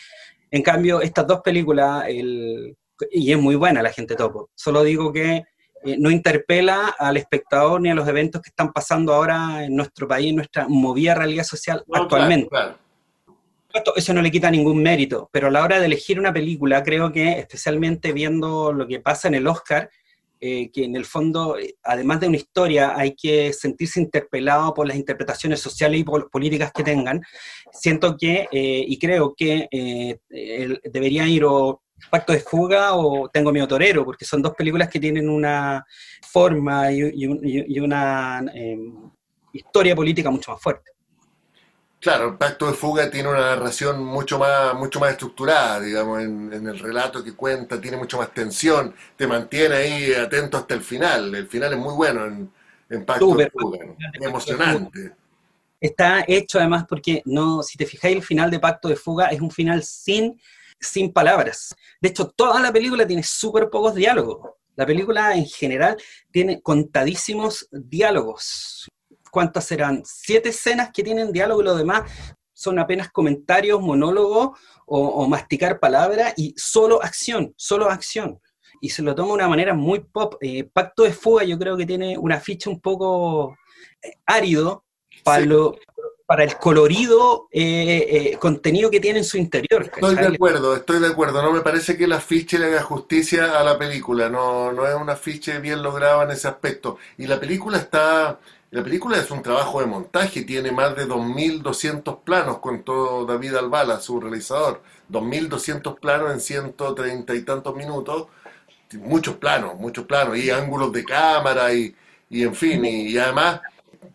En 0.51 0.61
cambio, 0.61 1.01
estas 1.01 1.25
dos 1.25 1.41
películas, 1.41 2.05
y 2.09 3.31
es 3.31 3.37
muy 3.37 3.55
buena 3.55 3.81
la 3.81 3.91
gente 3.91 4.15
topo, 4.15 4.51
solo 4.55 4.83
digo 4.83 5.11
que 5.11 5.43
eh, 5.83 5.95
no 5.97 6.11
interpela 6.11 6.95
al 6.97 7.17
espectador 7.17 7.81
ni 7.81 7.89
a 7.89 7.95
los 7.95 8.07
eventos 8.07 8.41
que 8.41 8.49
están 8.49 8.71
pasando 8.71 9.13
ahora 9.13 9.65
en 9.65 9.75
nuestro 9.75 10.07
país, 10.07 10.29
en 10.29 10.37
nuestra 10.37 10.67
movida 10.67 11.15
realidad 11.15 11.43
social 11.43 11.83
actualmente 11.93 12.49
eso 13.95 14.13
no 14.13 14.21
le 14.21 14.31
quita 14.31 14.49
ningún 14.49 14.81
mérito, 14.81 15.29
pero 15.31 15.47
a 15.47 15.51
la 15.51 15.63
hora 15.63 15.79
de 15.79 15.85
elegir 15.85 16.19
una 16.19 16.33
película, 16.33 16.83
creo 16.83 17.11
que 17.11 17.39
especialmente 17.39 18.11
viendo 18.13 18.73
lo 18.73 18.87
que 18.87 18.99
pasa 18.99 19.27
en 19.27 19.35
el 19.35 19.47
Oscar, 19.47 19.89
eh, 20.41 20.71
que 20.71 20.85
en 20.85 20.95
el 20.95 21.05
fondo, 21.05 21.57
eh, 21.57 21.75
además 21.83 22.21
de 22.21 22.27
una 22.27 22.37
historia, 22.37 22.93
hay 22.95 23.13
que 23.13 23.51
sentirse 23.53 23.99
interpelado 23.99 24.73
por 24.73 24.87
las 24.87 24.97
interpretaciones 24.97 25.59
sociales 25.59 25.99
y 25.99 26.03
políticas 26.03 26.71
que 26.71 26.83
tengan. 26.83 27.21
Siento 27.71 28.15
que, 28.17 28.47
eh, 28.51 28.85
y 28.87 28.97
creo 28.97 29.35
que 29.35 29.67
debería 30.83 31.27
ir 31.27 31.43
o 31.43 31.81
Pacto 32.09 32.33
de 32.33 32.39
Fuga 32.39 32.93
o 32.95 33.29
Tengo 33.29 33.51
mi 33.51 33.65
torero, 33.67 34.05
porque 34.05 34.25
son 34.25 34.41
dos 34.41 34.53
películas 34.55 34.89
que 34.89 34.99
tienen 34.99 35.29
una 35.29 35.85
forma 36.21 36.91
y 36.91 37.79
una 37.79 38.43
historia 39.53 39.95
política 39.95 40.29
mucho 40.29 40.51
más 40.51 40.61
fuerte. 40.61 40.91
Claro, 41.99 42.29
el 42.29 42.37
Pacto 42.37 42.67
de 42.67 42.73
Fuga 42.73 43.09
tiene 43.09 43.27
una 43.27 43.55
narración 43.55 44.03
mucho 44.03 44.39
más, 44.39 44.73
mucho 44.73 45.01
más 45.01 45.11
estructurada, 45.11 45.81
digamos, 45.81 46.21
en, 46.21 46.65
el 46.65 46.79
relato 46.79 47.21
que 47.21 47.35
cuenta, 47.35 47.81
tiene 47.81 47.97
mucho 47.97 48.17
más 48.17 48.33
tensión, 48.33 48.95
te 49.17 49.27
mantiene 49.27 49.75
ahí 49.75 50.13
atento 50.13 50.57
hasta 50.57 50.75
el 50.75 50.81
final. 50.81 51.35
El 51.35 51.47
final 51.47 51.73
es 51.73 51.79
muy 51.79 51.93
bueno 51.93 52.25
en, 52.89 53.05
Pacto 53.05 53.35
de 53.35 53.49
Fuga, 53.49 53.79
es 54.13 54.25
emocionante. 54.25 55.11
Está 55.81 56.23
hecho 56.25 56.59
además 56.59 56.85
porque, 56.87 57.21
no, 57.25 57.61
si 57.63 57.77
te 57.77 57.85
fijáis, 57.85 58.15
el 58.15 58.23
final 58.23 58.49
de 58.49 58.59
Pacto 58.59 58.87
de 58.87 58.95
Fuga 58.95 59.27
es 59.27 59.41
un 59.41 59.51
final 59.51 59.83
sin, 59.83 60.39
sin 60.79 61.11
palabras. 61.11 61.75
De 62.01 62.09
hecho, 62.09 62.29
toda 62.29 62.59
la 62.59 62.71
película 62.71 63.05
tiene 63.05 63.23
súper 63.23 63.69
pocos 63.69 63.95
diálogos. 63.95 64.51
La 64.75 64.85
película 64.85 65.35
en 65.35 65.45
general 65.45 65.97
tiene 66.31 66.61
contadísimos 66.61 67.67
diálogos. 67.71 68.89
¿cuántas 69.29 69.65
serán? 69.65 70.01
Siete 70.05 70.49
escenas 70.49 70.91
que 70.91 71.03
tienen 71.03 71.31
diálogo 71.31 71.61
y 71.61 71.65
lo 71.65 71.75
demás 71.75 72.11
son 72.53 72.79
apenas 72.79 73.09
comentarios, 73.09 73.81
monólogos 73.81 74.59
o, 74.85 75.27
masticar 75.27 75.79
palabras 75.79 76.33
y 76.35 76.53
solo 76.57 77.01
acción, 77.01 77.53
solo 77.55 77.89
acción. 77.89 78.39
Y 78.81 78.89
se 78.89 79.01
lo 79.01 79.15
toma 79.15 79.29
de 79.29 79.33
una 79.35 79.47
manera 79.47 79.73
muy 79.73 79.99
pop. 79.99 80.35
Eh, 80.41 80.63
Pacto 80.63 81.03
de 81.03 81.13
Fuga 81.13 81.43
yo 81.43 81.57
creo 81.57 81.77
que 81.77 81.85
tiene 81.85 82.17
una 82.17 82.39
ficha 82.39 82.69
un 82.69 82.81
poco 82.81 83.55
eh, 84.01 84.13
árido 84.25 84.83
para, 85.23 85.45
para 86.29 86.43
el 86.43 86.57
colorido 86.57 87.47
eh, 87.49 88.37
contenido 88.39 88.91
que 88.91 88.99
tiene 88.99 89.17
en 89.17 89.25
su 89.25 89.39
interior. 89.39 89.81
Estoy 89.81 90.13
de 90.13 90.27
acuerdo, 90.27 90.75
estoy 90.75 90.99
de 90.99 91.07
acuerdo. 91.07 91.41
No 91.41 91.51
me 91.51 91.61
parece 91.61 91.97
que 91.97 92.05
la 92.05 92.19
ficha 92.19 92.59
le 92.59 92.67
haga 92.67 92.83
justicia 92.83 93.59
a 93.59 93.63
la 93.63 93.79
película. 93.79 94.29
No, 94.29 94.71
no 94.71 94.85
es 94.85 94.93
una 94.93 95.15
ficha 95.15 95.57
bien 95.57 95.81
lograda 95.81 96.25
en 96.25 96.29
ese 96.29 96.47
aspecto. 96.47 96.99
Y 97.17 97.25
la 97.25 97.39
película 97.39 97.79
está 97.79 98.37
la 98.69 98.83
película 98.83 99.17
es 99.17 99.31
un 99.31 99.41
trabajo 99.41 99.79
de 99.79 99.87
montaje, 99.87 100.43
tiene 100.43 100.71
más 100.71 100.95
de 100.95 101.07
2.200 101.07 102.19
planos 102.23 102.59
con 102.59 102.83
todo 102.83 103.25
David 103.25 103.55
Albala, 103.55 103.99
su 103.99 104.21
realizador. 104.21 104.83
2.200 105.11 105.99
planos 105.99 106.31
en 106.31 106.39
130 106.39 107.33
y 107.33 107.41
tantos 107.41 107.75
minutos. 107.75 108.27
Muchos 108.93 109.37
planos, 109.37 109.79
muchos 109.79 110.05
planos, 110.05 110.37
y 110.37 110.51
ángulos 110.51 110.93
de 110.93 111.03
cámara, 111.03 111.73
y, 111.73 111.95
en 112.29 112.53
fin, 112.53 112.85
y, 112.85 113.17
además 113.17 113.61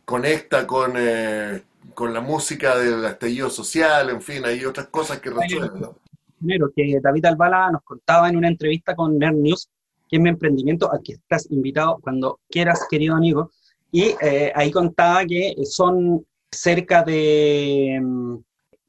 conecta 0.05 0.65
con, 0.65 0.93
eh, 0.97 1.61
con 1.95 2.13
la 2.13 2.21
música 2.21 2.77
del 2.77 3.05
estallido 3.05 3.49
social, 3.51 4.11
en 4.11 4.21
fin, 4.21 4.45
hay 4.45 4.65
otras 4.65 4.89
cosas 4.89 5.21
que 5.21 5.31
resuelven. 5.31 5.91
Primero, 6.39 6.71
que 6.75 6.99
David 7.03 7.27
Albala 7.27 7.71
nos 7.71 7.83
contaba 7.83 8.29
en 8.29 8.37
una 8.37 8.49
entrevista 8.49 8.95
con 8.95 9.19
Nerd 9.19 9.37
News, 9.37 9.71
que 10.09 10.17
es 10.17 10.23
mi 10.23 10.29
emprendimiento 10.29 10.93
al 10.93 11.01
que 11.03 11.15
estás 11.15 11.51
invitado 11.51 11.99
cuando 12.03 12.41
quieras, 12.51 12.87
querido 12.91 13.15
amigo, 13.15 13.51
y 13.91 14.15
eh, 14.21 14.53
ahí 14.55 14.71
contaba 14.71 15.25
que 15.25 15.55
son 15.65 16.27
cerca 16.51 17.03
de 17.03 17.99
mm, 18.03 18.37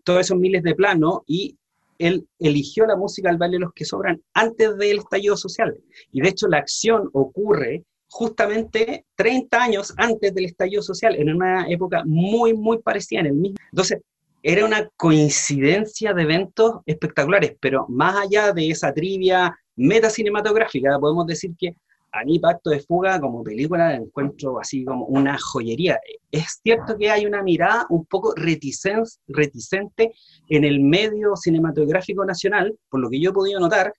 todos 0.04 0.22
esos 0.22 0.38
miles 0.38 0.64
de 0.64 0.76
planos 0.76 1.20
y 1.26 1.58
él 1.98 2.28
eligió 2.40 2.86
la 2.86 2.96
música 2.96 3.30
al 3.30 3.38
baile 3.38 3.56
de 3.56 3.62
los 3.62 3.74
que 3.74 3.86
sobran 3.86 4.22
antes 4.34 4.78
del 4.78 5.00
estallido 5.00 5.38
social. 5.38 5.78
Y 6.12 6.22
de 6.22 6.30
hecho 6.30 6.48
la 6.48 6.58
acción 6.58 7.10
ocurre 7.14 7.84
justamente 8.16 9.06
30 9.16 9.62
años 9.62 9.94
antes 9.98 10.34
del 10.34 10.46
estallido 10.46 10.82
social, 10.82 11.16
en 11.16 11.36
una 11.36 11.68
época 11.68 12.02
muy, 12.06 12.54
muy 12.54 12.78
parecida 12.78 13.20
en 13.20 13.26
el 13.26 13.34
mismo. 13.34 13.58
Entonces, 13.74 14.02
era 14.42 14.64
una 14.64 14.88
coincidencia 14.96 16.14
de 16.14 16.22
eventos 16.22 16.76
espectaculares, 16.86 17.58
pero 17.60 17.86
más 17.90 18.16
allá 18.16 18.54
de 18.54 18.70
esa 18.70 18.94
trivia 18.94 19.54
metacinematográfica, 19.76 20.98
podemos 20.98 21.28
decir 21.28 21.56
que 21.60 21.76
a 22.14 22.24
mí 22.24 22.40
Pacto 22.40 22.70
de 22.70 22.80
Fuga 22.80 23.20
como 23.20 23.44
película 23.44 23.90
la 23.90 23.96
encuentro 23.96 24.62
así 24.62 24.86
como 24.86 25.06
una 25.08 25.38
joyería. 25.38 26.00
Es 26.32 26.62
cierto 26.64 26.98
que 26.98 27.12
hay 27.12 27.26
una 27.26 27.44
mirada 27.44 27.86
un 27.90 28.06
poco 28.06 28.34
reticente 28.38 30.14
en 30.48 30.64
el 30.64 30.80
medio 30.80 31.36
cinematográfico 31.36 32.24
nacional, 32.24 32.74
por 32.90 33.02
lo 33.02 33.10
que 33.10 33.20
yo 33.20 33.32
he 33.32 33.34
podido 33.34 33.60
notar 33.60 33.92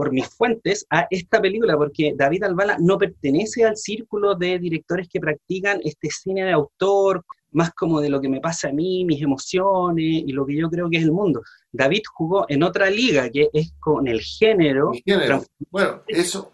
por 0.00 0.12
mis 0.12 0.28
fuentes, 0.28 0.86
a 0.88 1.06
esta 1.10 1.42
película, 1.42 1.76
porque 1.76 2.14
David 2.16 2.44
Albala 2.44 2.78
no 2.80 2.96
pertenece 2.96 3.66
al 3.66 3.76
círculo 3.76 4.34
de 4.34 4.58
directores 4.58 5.06
que 5.10 5.20
practican 5.20 5.78
este 5.84 6.08
cine 6.08 6.42
de 6.42 6.52
autor, 6.52 7.22
más 7.52 7.70
como 7.74 8.00
de 8.00 8.08
lo 8.08 8.18
que 8.18 8.30
me 8.30 8.40
pasa 8.40 8.70
a 8.70 8.72
mí, 8.72 9.04
mis 9.04 9.20
emociones 9.20 10.22
y 10.26 10.32
lo 10.32 10.46
que 10.46 10.56
yo 10.56 10.70
creo 10.70 10.88
que 10.88 10.96
es 10.96 11.02
el 11.02 11.12
mundo. 11.12 11.42
David 11.70 12.00
jugó 12.14 12.46
en 12.48 12.62
otra 12.62 12.88
liga 12.88 13.28
que 13.28 13.50
es 13.52 13.74
con 13.78 14.08
el 14.08 14.22
género. 14.22 14.92
El 14.94 15.02
género. 15.02 15.44
Bueno, 15.70 16.00
eso, 16.08 16.50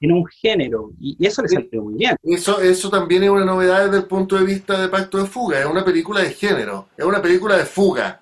en 0.00 0.10
un 0.10 0.26
género, 0.26 0.90
y, 0.98 1.16
eso 1.24 1.42
le 1.42 1.50
salió 1.50 1.80
muy 1.80 1.94
bien. 1.94 2.16
Eso, 2.24 2.60
eso 2.60 2.90
también 2.90 3.22
es 3.22 3.30
una 3.30 3.44
novedad 3.44 3.84
desde 3.84 3.98
el 3.98 4.06
punto 4.06 4.36
de 4.36 4.44
vista 4.46 4.80
de 4.80 4.88
Pacto 4.88 5.18
de 5.18 5.26
Fuga, 5.26 5.60
es 5.60 5.66
una 5.66 5.84
película 5.84 6.22
de 6.22 6.30
género, 6.30 6.88
es 6.96 7.04
una 7.04 7.22
película 7.22 7.56
de 7.56 7.66
fuga, 7.66 8.20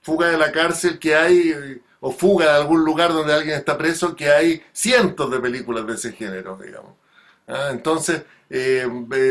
fuga 0.00 0.30
de 0.30 0.38
la 0.38 0.50
cárcel 0.50 0.98
que 0.98 1.14
hay, 1.14 1.52
o 2.04 2.10
fuga 2.10 2.46
de 2.46 2.60
algún 2.60 2.84
lugar 2.84 3.12
donde 3.12 3.32
alguien 3.32 3.56
está 3.56 3.78
preso, 3.78 4.16
que 4.16 4.28
hay 4.28 4.60
cientos 4.72 5.30
de 5.30 5.38
películas 5.38 5.86
de 5.86 5.94
ese 5.94 6.12
género, 6.12 6.58
digamos. 6.62 6.94
Ah, 7.46 7.68
entonces, 7.70 8.22
eh, 8.50 8.86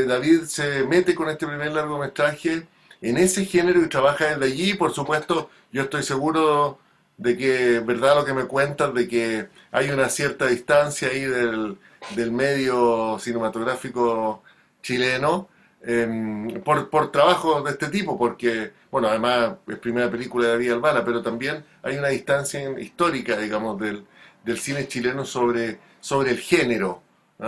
David 0.07 0.43
se 0.45 0.85
mete 0.85 1.13
con 1.13 1.29
este 1.29 1.45
primer 1.45 1.73
largometraje 1.73 2.65
en 3.01 3.17
ese 3.17 3.45
género 3.45 3.81
y 3.83 3.89
trabaja 3.89 4.37
desde 4.37 4.45
allí, 4.45 4.73
por 4.75 4.93
supuesto, 4.93 5.49
yo 5.73 5.83
estoy 5.83 6.03
seguro 6.03 6.79
de 7.17 7.37
que, 7.37 7.79
verdad 7.81 8.15
lo 8.15 8.25
que 8.25 8.33
me 8.33 8.45
cuentas, 8.45 8.93
de 8.93 9.07
que 9.07 9.49
hay 9.71 9.89
una 9.89 10.07
cierta 10.07 10.47
distancia 10.47 11.09
ahí 11.09 11.25
del, 11.25 11.77
del 12.15 12.31
medio 12.31 13.19
cinematográfico 13.19 14.43
chileno 14.81 15.49
em, 15.83 16.61
por, 16.61 16.89
por 16.89 17.11
trabajos 17.11 17.63
de 17.63 17.71
este 17.71 17.87
tipo, 17.87 18.17
porque, 18.17 18.71
bueno, 18.89 19.07
además 19.07 19.55
es 19.67 19.77
primera 19.77 20.09
película 20.09 20.47
de 20.47 20.51
David 20.53 20.71
Albala, 20.71 21.03
pero 21.05 21.21
también 21.21 21.63
hay 21.83 21.97
una 21.97 22.09
distancia 22.09 22.79
histórica, 22.79 23.37
digamos, 23.37 23.79
del, 23.79 24.05
del 24.43 24.59
cine 24.59 24.87
chileno 24.87 25.25
sobre, 25.25 25.79
sobre 25.99 26.31
el 26.31 26.39
género, 26.39 27.01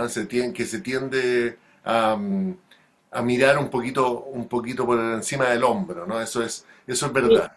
se 0.08 0.26
que 0.28 0.64
se 0.64 0.80
tiende 0.80 1.56
a, 1.84 2.18
a, 3.10 3.22
mirar 3.22 3.58
un 3.58 3.70
poquito, 3.70 4.24
un 4.24 4.48
poquito 4.48 4.84
por 4.84 4.98
encima 4.98 5.50
del 5.50 5.62
hombro, 5.62 6.06
¿no? 6.06 6.20
Eso 6.20 6.42
es, 6.42 6.66
eso 6.86 7.06
es 7.06 7.12
verdad. 7.12 7.56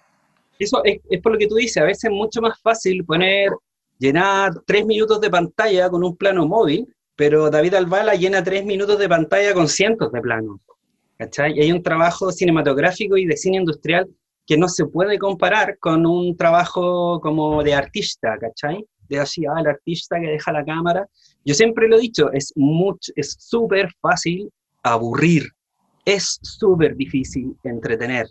Eso 0.59 0.81
es, 0.83 0.99
es 1.09 1.21
por 1.21 1.33
lo 1.33 1.37
que 1.37 1.47
tú 1.47 1.55
dices, 1.55 1.77
a 1.77 1.85
veces 1.85 2.05
es 2.05 2.11
mucho 2.11 2.41
más 2.41 2.59
fácil 2.61 3.03
poner, 3.05 3.49
llenar 3.97 4.51
tres 4.65 4.85
minutos 4.85 5.19
de 5.19 5.29
pantalla 5.29 5.89
con 5.89 6.03
un 6.03 6.15
plano 6.15 6.45
móvil, 6.47 6.93
pero 7.17 7.49
David 7.49 7.73
Albala 7.73 8.15
llena 8.15 8.41
tres 8.41 8.63
minutos 8.63 8.97
de 8.97 9.09
pantalla 9.09 9.53
con 9.53 9.67
cientos 9.67 10.11
de 10.13 10.21
planos. 10.21 10.59
¿cachai? 11.17 11.57
Y 11.57 11.61
hay 11.61 11.71
un 11.71 11.83
trabajo 11.83 12.31
cinematográfico 12.31 13.17
y 13.17 13.25
de 13.25 13.35
cine 13.35 13.57
industrial 13.57 14.07
que 14.45 14.57
no 14.57 14.69
se 14.69 14.85
puede 14.85 15.19
comparar 15.19 15.77
con 15.79 16.05
un 16.05 16.37
trabajo 16.37 17.19
como 17.19 17.63
de 17.63 17.73
artista, 17.73 18.37
¿cachai? 18.39 18.85
De 19.09 19.19
así, 19.19 19.45
ah, 19.45 19.59
el 19.59 19.67
artista 19.67 20.19
que 20.19 20.27
deja 20.27 20.51
la 20.51 20.63
cámara. 20.63 21.07
Yo 21.43 21.53
siempre 21.53 21.87
lo 21.87 21.97
he 21.97 22.01
dicho, 22.01 22.31
es 22.31 22.53
mucho, 22.55 23.11
es 23.15 23.35
súper 23.39 23.89
fácil 23.99 24.49
aburrir, 24.83 25.49
es 26.05 26.39
súper 26.41 26.95
difícil 26.95 27.57
entretener. 27.63 28.27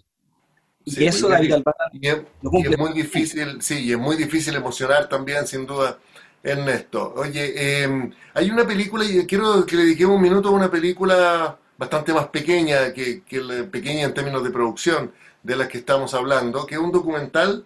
Sí, 0.87 1.03
y 1.03 1.07
eso 1.07 1.29
David. 1.29 1.55
Albala 1.55 1.91
Y 1.93 2.07
es, 2.07 2.17
lo 2.41 2.51
y 2.51 2.53
cumple. 2.53 2.71
es 2.71 2.79
muy 2.79 2.93
difícil, 2.93 3.61
sí, 3.61 3.85
y 3.87 3.93
es 3.93 3.99
muy 3.99 4.17
difícil 4.17 4.55
emocionar 4.55 5.09
también, 5.09 5.47
sin 5.47 5.67
duda, 5.67 5.99
Ernesto. 6.43 7.15
Oye, 7.17 7.53
eh, 7.57 8.13
hay 8.35 8.51
una 8.51 8.67
película, 8.67 9.05
y 9.05 9.27
quiero 9.27 9.67
que 9.67 9.77
le 9.77 9.85
dediquemos 9.85 10.17
un 10.17 10.23
minuto 10.23 10.49
a 10.49 10.53
una 10.53 10.71
película 10.71 11.59
bastante 11.79 12.13
más 12.15 12.29
pequeña, 12.29 12.93
que, 12.93 13.23
que 13.23 13.41
pequeña 13.71 14.05
en 14.05 14.15
términos 14.15 14.43
de 14.45 14.51
producción, 14.51 15.13
de 15.43 15.57
las 15.57 15.69
que 15.69 15.79
estamos 15.79 16.15
hablando, 16.15 16.67
que 16.67 16.75
es 16.75 16.81
un 16.81 16.93
documental 16.93 17.65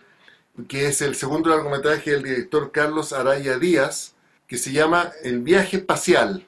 que 0.68 0.86
es 0.88 1.00
el 1.00 1.14
segundo 1.14 1.50
largometraje 1.50 2.10
del 2.10 2.22
director 2.22 2.70
Carlos 2.72 3.12
Araya 3.12 3.58
Díaz, 3.58 4.14
que 4.46 4.58
se 4.58 4.72
llama 4.72 5.12
El 5.22 5.40
viaje 5.40 5.78
espacial. 5.78 6.46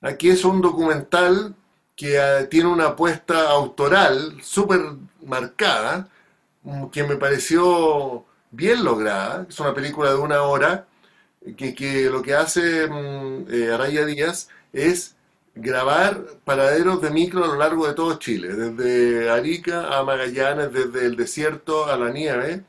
Aquí 0.00 0.30
es 0.30 0.44
un 0.44 0.60
documental 0.60 1.54
que 1.94 2.16
eh, 2.16 2.46
tiene 2.50 2.68
una 2.68 2.88
apuesta 2.88 3.50
autoral 3.50 4.38
súper 4.42 4.80
marcada, 5.24 6.08
mm, 6.62 6.86
que 6.86 7.04
me 7.04 7.16
pareció 7.16 8.24
bien 8.50 8.84
lograda. 8.84 9.46
Es 9.48 9.60
una 9.60 9.74
película 9.74 10.10
de 10.10 10.16
una 10.18 10.42
hora, 10.42 10.86
que, 11.56 12.08
lo 12.10 12.22
que 12.22 12.34
hace 12.34 12.86
mm, 12.88 13.46
eh, 13.50 13.70
Araya 13.72 14.04
Díaz 14.06 14.48
es 14.72 15.16
grabar 15.54 16.24
paraderos 16.44 17.02
de 17.02 17.10
micro 17.10 17.44
a 17.44 17.48
lo 17.48 17.56
largo 17.56 17.86
de 17.86 17.94
todo 17.94 18.18
Chile, 18.18 18.54
desde 18.54 19.30
Arica 19.30 19.98
a 19.98 20.02
Magallanes, 20.04 20.72
desde 20.72 21.06
el 21.06 21.16
desierto 21.16 21.86
a 21.86 21.96
la 21.98 22.10
nieve, 22.10 22.64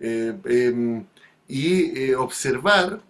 eh, 0.00 0.34
em, 0.44 1.06
y 1.48 2.10
eh, 2.10 2.16
observar, 2.16 3.00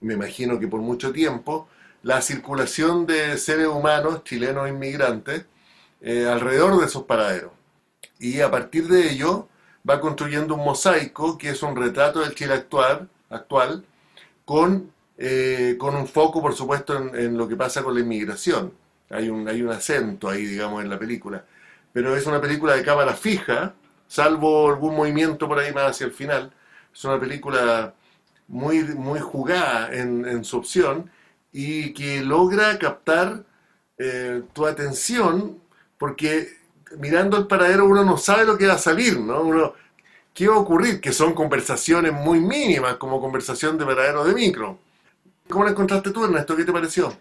me 0.00 0.14
imagino 0.14 0.58
que 0.58 0.68
por 0.68 0.80
mucho 0.80 1.12
tiempo, 1.12 1.68
la 2.02 2.20
circulación 2.22 3.06
de 3.06 3.38
seres 3.38 3.68
humanos, 3.68 4.24
chilenos 4.24 4.68
inmigrantes, 4.68 5.46
alrededor 6.02 6.78
de 6.78 6.86
esos 6.86 7.04
paraderos. 7.04 7.52
Y 8.18 8.40
a 8.40 8.50
partir 8.50 8.88
de 8.88 9.10
ello 9.10 9.48
va 9.88 10.00
construyendo 10.00 10.54
un 10.54 10.64
mosaico 10.64 11.38
que 11.38 11.50
es 11.50 11.62
un 11.62 11.74
retrato 11.76 12.20
del 12.20 12.34
Chile 12.34 12.54
actual, 12.54 13.08
actual 13.30 13.84
con, 14.44 14.92
eh, 15.18 15.76
con 15.78 15.94
un 15.94 16.06
foco, 16.06 16.40
por 16.40 16.54
supuesto, 16.54 16.96
en, 17.14 17.36
lo 17.36 17.48
que 17.48 17.56
pasa 17.56 17.82
con 17.82 17.94
la 17.94 18.00
inmigración. 18.00 18.72
Hay 19.10 19.28
un, 19.28 19.48
hay 19.48 19.62
un 19.62 19.70
acento 19.70 20.28
ahí, 20.28 20.44
digamos, 20.44 20.82
en 20.82 20.90
la 20.90 20.98
película. 20.98 21.44
Pero 21.92 22.16
es 22.16 22.26
una 22.26 22.40
película 22.40 22.74
de 22.74 22.82
cámara 22.82 23.14
fija, 23.14 23.74
salvo 24.08 24.68
algún 24.68 24.96
movimiento 24.96 25.48
por 25.48 25.58
ahí 25.58 25.72
más 25.72 25.90
hacia 25.92 26.06
el 26.06 26.12
final. 26.12 26.52
Es 26.92 27.04
una 27.04 27.20
película 27.20 27.94
muy, 28.48 28.82
muy 28.82 29.20
jugada 29.20 29.94
en, 29.94 30.26
en 30.26 30.44
su 30.44 30.58
opción 30.58 31.10
y 31.52 31.92
que 31.94 32.20
logra 32.20 32.78
captar 32.78 33.44
eh, 33.96 34.42
tu 34.52 34.66
atención 34.66 35.60
porque 35.98 36.48
mirando 36.98 37.36
el 37.36 37.46
paradero 37.46 37.86
uno 37.86 38.04
no 38.04 38.16
sabe 38.16 38.44
lo 38.44 38.58
que 38.58 38.66
va 38.66 38.74
a 38.74 38.78
salir, 38.78 39.18
¿no? 39.20 39.40
Uno, 39.40 39.72
¿Qué 40.34 40.48
va 40.48 40.56
a 40.56 40.58
ocurrir? 40.58 41.00
Que 41.00 41.12
son 41.12 41.32
conversaciones 41.32 42.12
muy 42.12 42.40
mínimas, 42.40 42.96
como 42.96 43.20
conversación 43.20 43.78
de 43.78 43.86
paradero 43.86 44.24
de 44.24 44.34
micro. 44.34 44.78
¿Cómo 45.48 45.64
la 45.64 45.70
encontraste 45.70 46.10
tú, 46.10 46.24
Ernesto? 46.24 46.56
¿Qué 46.56 46.64
te 46.64 46.72
pareció? 46.72 47.16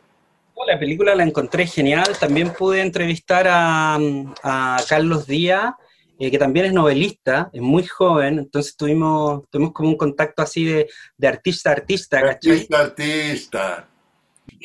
La 0.65 0.79
película 0.79 1.13
la 1.13 1.23
encontré 1.23 1.67
genial. 1.67 2.07
También 2.19 2.53
pude 2.53 2.81
entrevistar 2.81 3.47
a, 3.47 3.99
a 4.43 4.77
Carlos 4.87 5.27
Díaz, 5.27 5.73
eh, 6.17 6.31
que 6.31 6.39
también 6.39 6.67
es 6.67 6.73
novelista, 6.73 7.49
es 7.53 7.61
muy 7.61 7.85
joven. 7.85 8.39
Entonces 8.39 8.75
tuvimos, 8.75 9.43
tuvimos 9.51 9.73
como 9.73 9.89
un 9.89 9.97
contacto 9.97 10.41
así 10.41 10.65
de, 10.65 10.89
de 11.17 11.27
artista 11.27 11.69
a 11.69 11.73
artista. 11.73 12.19
Artista, 12.19 12.79
artista. 12.79 13.89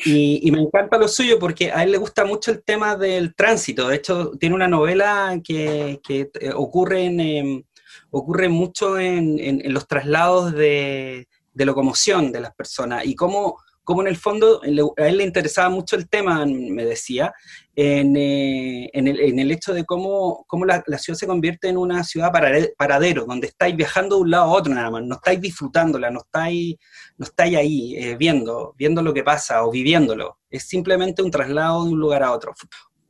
Y, 0.05 0.47
y 0.47 0.51
me 0.51 0.61
encanta 0.61 0.97
lo 0.97 1.07
suyo 1.07 1.37
porque 1.37 1.71
a 1.71 1.83
él 1.83 1.91
le 1.91 1.97
gusta 1.97 2.23
mucho 2.23 2.51
el 2.51 2.63
tema 2.63 2.95
del 2.95 3.35
tránsito. 3.35 3.89
De 3.89 3.97
hecho, 3.97 4.31
tiene 4.39 4.55
una 4.55 4.67
novela 4.67 5.39
que, 5.43 5.99
que, 6.01 6.29
eh, 6.39 6.51
ocurre, 6.55 7.03
en, 7.05 7.19
eh, 7.19 7.65
ocurre 8.11 8.49
mucho 8.49 8.97
en, 8.99 9.39
en- 9.39 9.73
los 9.73 9.87
traslados 9.87 10.53
de, 10.53 11.27
locomoción 11.53 12.31
de 12.31 12.39
las 12.39 12.53
personas 12.55 13.05
y 13.05 13.15
cómo, 13.15 13.57
cómo 13.83 14.01
en 14.01 14.07
el 14.07 14.15
fondo 14.15 14.61
a 14.97 15.07
él 15.07 15.17
le 15.17 15.25
interesaba 15.25 15.67
mucho 15.69 15.97
el 15.97 16.07
tema, 16.07 16.45
me 16.45 16.85
decía, 16.85 17.33
en, 17.75 18.15
eh, 18.15 18.89
en 18.93 19.07
el, 19.09 19.19
el 19.39 19.51
hecho 19.51 19.73
de 19.73 19.83
cómo, 19.83 20.45
cómo 20.47 20.63
la, 20.63 20.81
ciudad 20.97 21.17
se 21.19 21.27
convierte 21.27 21.67
en 21.67 21.75
una 21.77 22.03
ciudad 22.05 22.31
parade- 22.31 22.73
paradero, 22.77 23.25
donde 23.25 23.47
estáis 23.47 23.75
viajando 23.75 24.15
de 24.15 24.21
un 24.21 24.31
lado 24.31 24.43
a 24.45 24.53
otro 24.53 24.73
nada 24.73 24.89
más, 24.89 25.03
no 25.03 25.15
estáis 25.15 25.41
disfrutándola, 25.41 26.09
no 26.11 26.19
estáis 26.21 26.77
no 27.17 27.25
estáis 27.25 27.57
ahí 27.57 27.95
eh, 27.97 28.15
viendo, 28.17 28.73
viendo 28.77 29.01
lo 29.01 29.13
que 29.13 29.23
pasa 29.23 29.65
o 29.65 29.71
viviéndolo. 29.71 30.37
Es 30.49 30.63
simplemente 30.69 31.21
un 31.21 31.29
traslado 31.31 31.83
de 31.83 31.91
un 31.91 31.99
lugar 31.99 32.23
a 32.23 32.31
otro. 32.31 32.53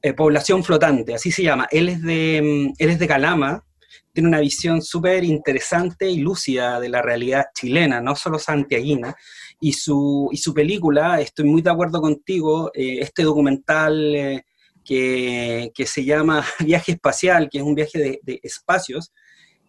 Eh, 0.01 0.13
población 0.13 0.63
flotante, 0.63 1.13
así 1.13 1.31
se 1.31 1.43
llama. 1.43 1.67
Él 1.69 1.89
es 1.89 2.01
de, 2.01 2.41
mm, 2.41 2.73
él 2.79 2.89
es 2.89 2.97
de 2.97 3.07
Calama, 3.07 3.63
tiene 4.19 4.27
una 4.27 4.41
visión 4.41 4.81
súper 4.81 5.23
interesante 5.23 6.09
y 6.09 6.17
lúcida 6.17 6.77
de 6.81 6.89
la 6.89 7.01
realidad 7.01 7.45
chilena, 7.53 8.01
no 8.01 8.17
solo 8.17 8.37
santiaguina. 8.37 9.15
Y 9.61 9.71
su, 9.71 10.27
y 10.33 10.35
su 10.35 10.53
película, 10.53 11.21
estoy 11.21 11.45
muy 11.45 11.61
de 11.61 11.69
acuerdo 11.69 12.01
contigo, 12.01 12.69
eh, 12.73 12.97
este 12.99 13.23
documental 13.23 14.13
eh, 14.13 14.43
que, 14.83 15.71
que 15.73 15.85
se 15.85 16.03
llama 16.03 16.45
Viaje 16.59 16.91
Espacial, 16.91 17.47
que 17.49 17.59
es 17.59 17.63
un 17.63 17.75
viaje 17.75 17.97
de, 17.97 18.19
de 18.23 18.41
espacios, 18.43 19.13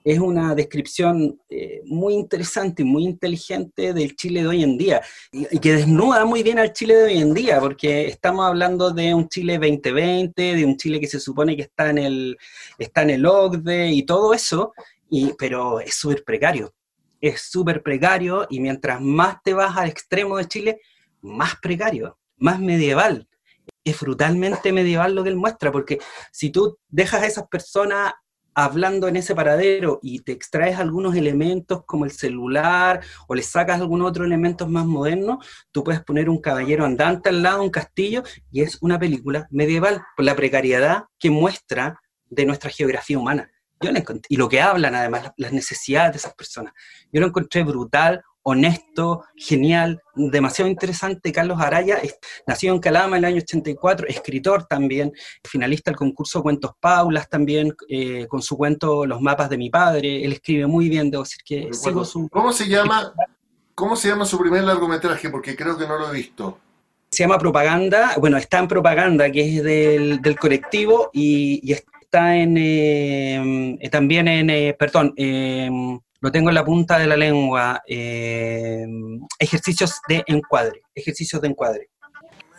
es 0.02 0.18
una 0.18 0.54
descripción 0.54 1.40
eh, 1.48 1.82
muy 1.84 2.14
interesante 2.14 2.82
y 2.82 2.84
muy 2.84 3.04
inteligente 3.04 3.92
del 3.92 4.16
Chile 4.16 4.42
de 4.42 4.48
hoy 4.48 4.62
en 4.62 4.78
día, 4.78 5.02
y, 5.30 5.58
que 5.58 5.74
desnuda 5.74 6.24
muy 6.24 6.42
bien 6.42 6.58
al 6.58 6.72
Chile 6.72 6.94
de 6.96 7.04
hoy 7.04 7.18
en 7.18 7.34
día, 7.34 7.60
porque 7.60 8.06
estamos 8.06 8.46
hablando 8.46 8.90
de 8.90 9.14
un 9.14 9.28
Chile 9.28 9.58
2020, 9.58 10.56
de 10.56 10.64
un 10.64 10.76
Chile 10.76 11.00
que 11.00 11.06
se 11.06 11.20
supone 11.20 11.56
que 11.56 11.62
está 11.62 11.90
en 11.90 11.98
el, 11.98 12.38
está 12.78 13.02
en 13.02 13.10
el 13.10 13.26
OCDE 13.26 13.90
y 13.92 14.04
todo 14.04 14.32
eso, 14.32 14.72
y, 15.10 15.32
pero 15.38 15.80
es 15.80 15.94
súper 15.94 16.24
precario, 16.24 16.72
es 17.20 17.42
súper 17.42 17.82
precario, 17.82 18.46
y 18.48 18.60
mientras 18.60 19.00
más 19.00 19.42
te 19.42 19.52
vas 19.52 19.76
al 19.76 19.88
extremo 19.88 20.38
de 20.38 20.48
Chile, 20.48 20.80
más 21.20 21.56
precario, 21.60 22.18
más 22.38 22.58
medieval. 22.58 23.26
Es 23.84 23.98
brutalmente 24.00 24.72
medieval 24.72 25.14
lo 25.14 25.22
que 25.22 25.30
él 25.30 25.36
muestra, 25.36 25.70
porque 25.70 25.98
si 26.32 26.50
tú 26.50 26.78
dejas 26.88 27.22
a 27.22 27.26
esas 27.26 27.48
personas 27.48 28.12
hablando 28.64 29.08
en 29.08 29.16
ese 29.16 29.34
paradero 29.34 29.98
y 30.02 30.20
te 30.20 30.32
extraes 30.32 30.78
algunos 30.78 31.14
elementos 31.16 31.84
como 31.84 32.04
el 32.04 32.10
celular 32.10 33.00
o 33.28 33.34
le 33.34 33.42
sacas 33.42 33.80
algunos 33.80 34.08
otros 34.08 34.26
elementos 34.26 34.68
más 34.68 34.86
modernos, 34.86 35.44
tú 35.72 35.82
puedes 35.84 36.02
poner 36.02 36.28
un 36.28 36.40
caballero 36.40 36.84
andante 36.84 37.28
al 37.28 37.42
lado, 37.42 37.62
un 37.62 37.70
castillo, 37.70 38.22
y 38.50 38.62
es 38.62 38.78
una 38.80 38.98
película 38.98 39.46
medieval 39.50 40.02
por 40.16 40.24
la 40.24 40.36
precariedad 40.36 41.04
que 41.18 41.30
muestra 41.30 42.00
de 42.28 42.46
nuestra 42.46 42.70
geografía 42.70 43.18
humana. 43.18 43.50
Yo 43.80 43.90
encontré- 43.90 44.26
y 44.28 44.36
lo 44.36 44.48
que 44.48 44.60
hablan 44.60 44.94
además, 44.94 45.22
la- 45.24 45.34
las 45.38 45.52
necesidades 45.52 46.12
de 46.12 46.18
esas 46.18 46.34
personas. 46.34 46.72
Yo 47.12 47.20
lo 47.20 47.28
encontré 47.28 47.62
brutal, 47.64 48.22
honesto, 48.42 49.24
genial, 49.36 50.02
demasiado 50.14 50.70
interesante. 50.70 51.32
Carlos 51.32 51.60
Araya 51.60 51.98
nació 52.46 52.72
en 52.72 52.80
Calama 52.80 53.16
en 53.16 53.24
el 53.24 53.32
año 53.32 53.42
84, 53.42 54.06
escritor 54.08 54.66
también, 54.66 55.12
finalista 55.44 55.90
del 55.90 55.98
concurso 55.98 56.42
Cuentos 56.42 56.72
Paulas 56.80 57.28
también, 57.28 57.74
eh, 57.88 58.26
con 58.28 58.42
su 58.42 58.56
cuento 58.56 59.06
Los 59.06 59.20
mapas 59.20 59.50
de 59.50 59.58
mi 59.58 59.70
padre. 59.70 60.24
Él 60.24 60.32
escribe 60.32 60.66
muy 60.66 60.88
bien, 60.88 61.10
debo 61.10 61.22
decir 61.22 61.42
que 61.44 61.68
sigo 61.72 62.04
su... 62.04 62.28
¿Cómo 62.28 62.52
se 62.52 62.68
llama? 62.68 63.12
¿Cómo 63.74 63.96
se 63.96 64.08
llama 64.08 64.24
su 64.24 64.38
primer 64.38 64.64
largometraje? 64.64 65.30
Porque 65.30 65.56
creo 65.56 65.76
que 65.76 65.86
no 65.86 65.98
lo 65.98 66.10
he 66.10 66.16
visto. 66.16 66.58
Se 67.10 67.24
llama 67.24 67.38
Propaganda, 67.38 68.14
bueno, 68.18 68.36
está 68.36 68.58
en 68.58 68.68
Propaganda, 68.68 69.30
que 69.32 69.56
es 69.56 69.64
del, 69.64 70.22
del 70.22 70.38
colectivo, 70.38 71.10
y, 71.12 71.60
y 71.62 71.72
está 71.72 72.36
en, 72.36 72.56
eh, 72.58 73.88
también 73.90 74.28
en, 74.28 74.50
eh, 74.50 74.76
perdón, 74.78 75.14
eh, 75.16 75.70
lo 76.20 76.30
tengo 76.30 76.50
en 76.50 76.54
la 76.54 76.64
punta 76.64 76.98
de 76.98 77.06
la 77.06 77.16
lengua, 77.16 77.82
eh, 77.86 78.86
ejercicios 79.38 80.00
de 80.08 80.22
encuadre, 80.26 80.82
ejercicios 80.94 81.40
de 81.40 81.48
encuadre. 81.48 81.88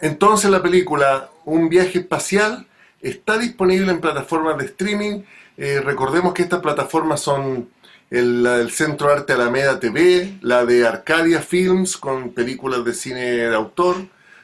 Entonces 0.02 0.50
la 0.50 0.62
película 0.62 1.30
Un 1.46 1.70
viaje 1.70 2.00
espacial 2.00 2.68
está 3.02 3.38
disponible 3.38 3.92
en 3.92 4.00
plataformas 4.00 4.58
de 4.58 4.66
streaming. 4.66 5.24
Eh, 5.58 5.82
recordemos 5.84 6.34
que 6.34 6.44
estas 6.44 6.60
plataformas 6.60 7.20
son 7.20 7.70
la 8.12 8.58
del 8.58 8.72
Centro 8.72 9.10
Arte 9.10 9.34
Alameda 9.34 9.80
TV, 9.80 10.38
la 10.42 10.66
de 10.66 10.86
Arcadia 10.86 11.42
Films 11.42 11.98
con 11.98 12.32
películas 12.32 12.84
de 12.86 12.94
cine 12.94 13.22
de 13.22 13.56
autor, 13.56 13.96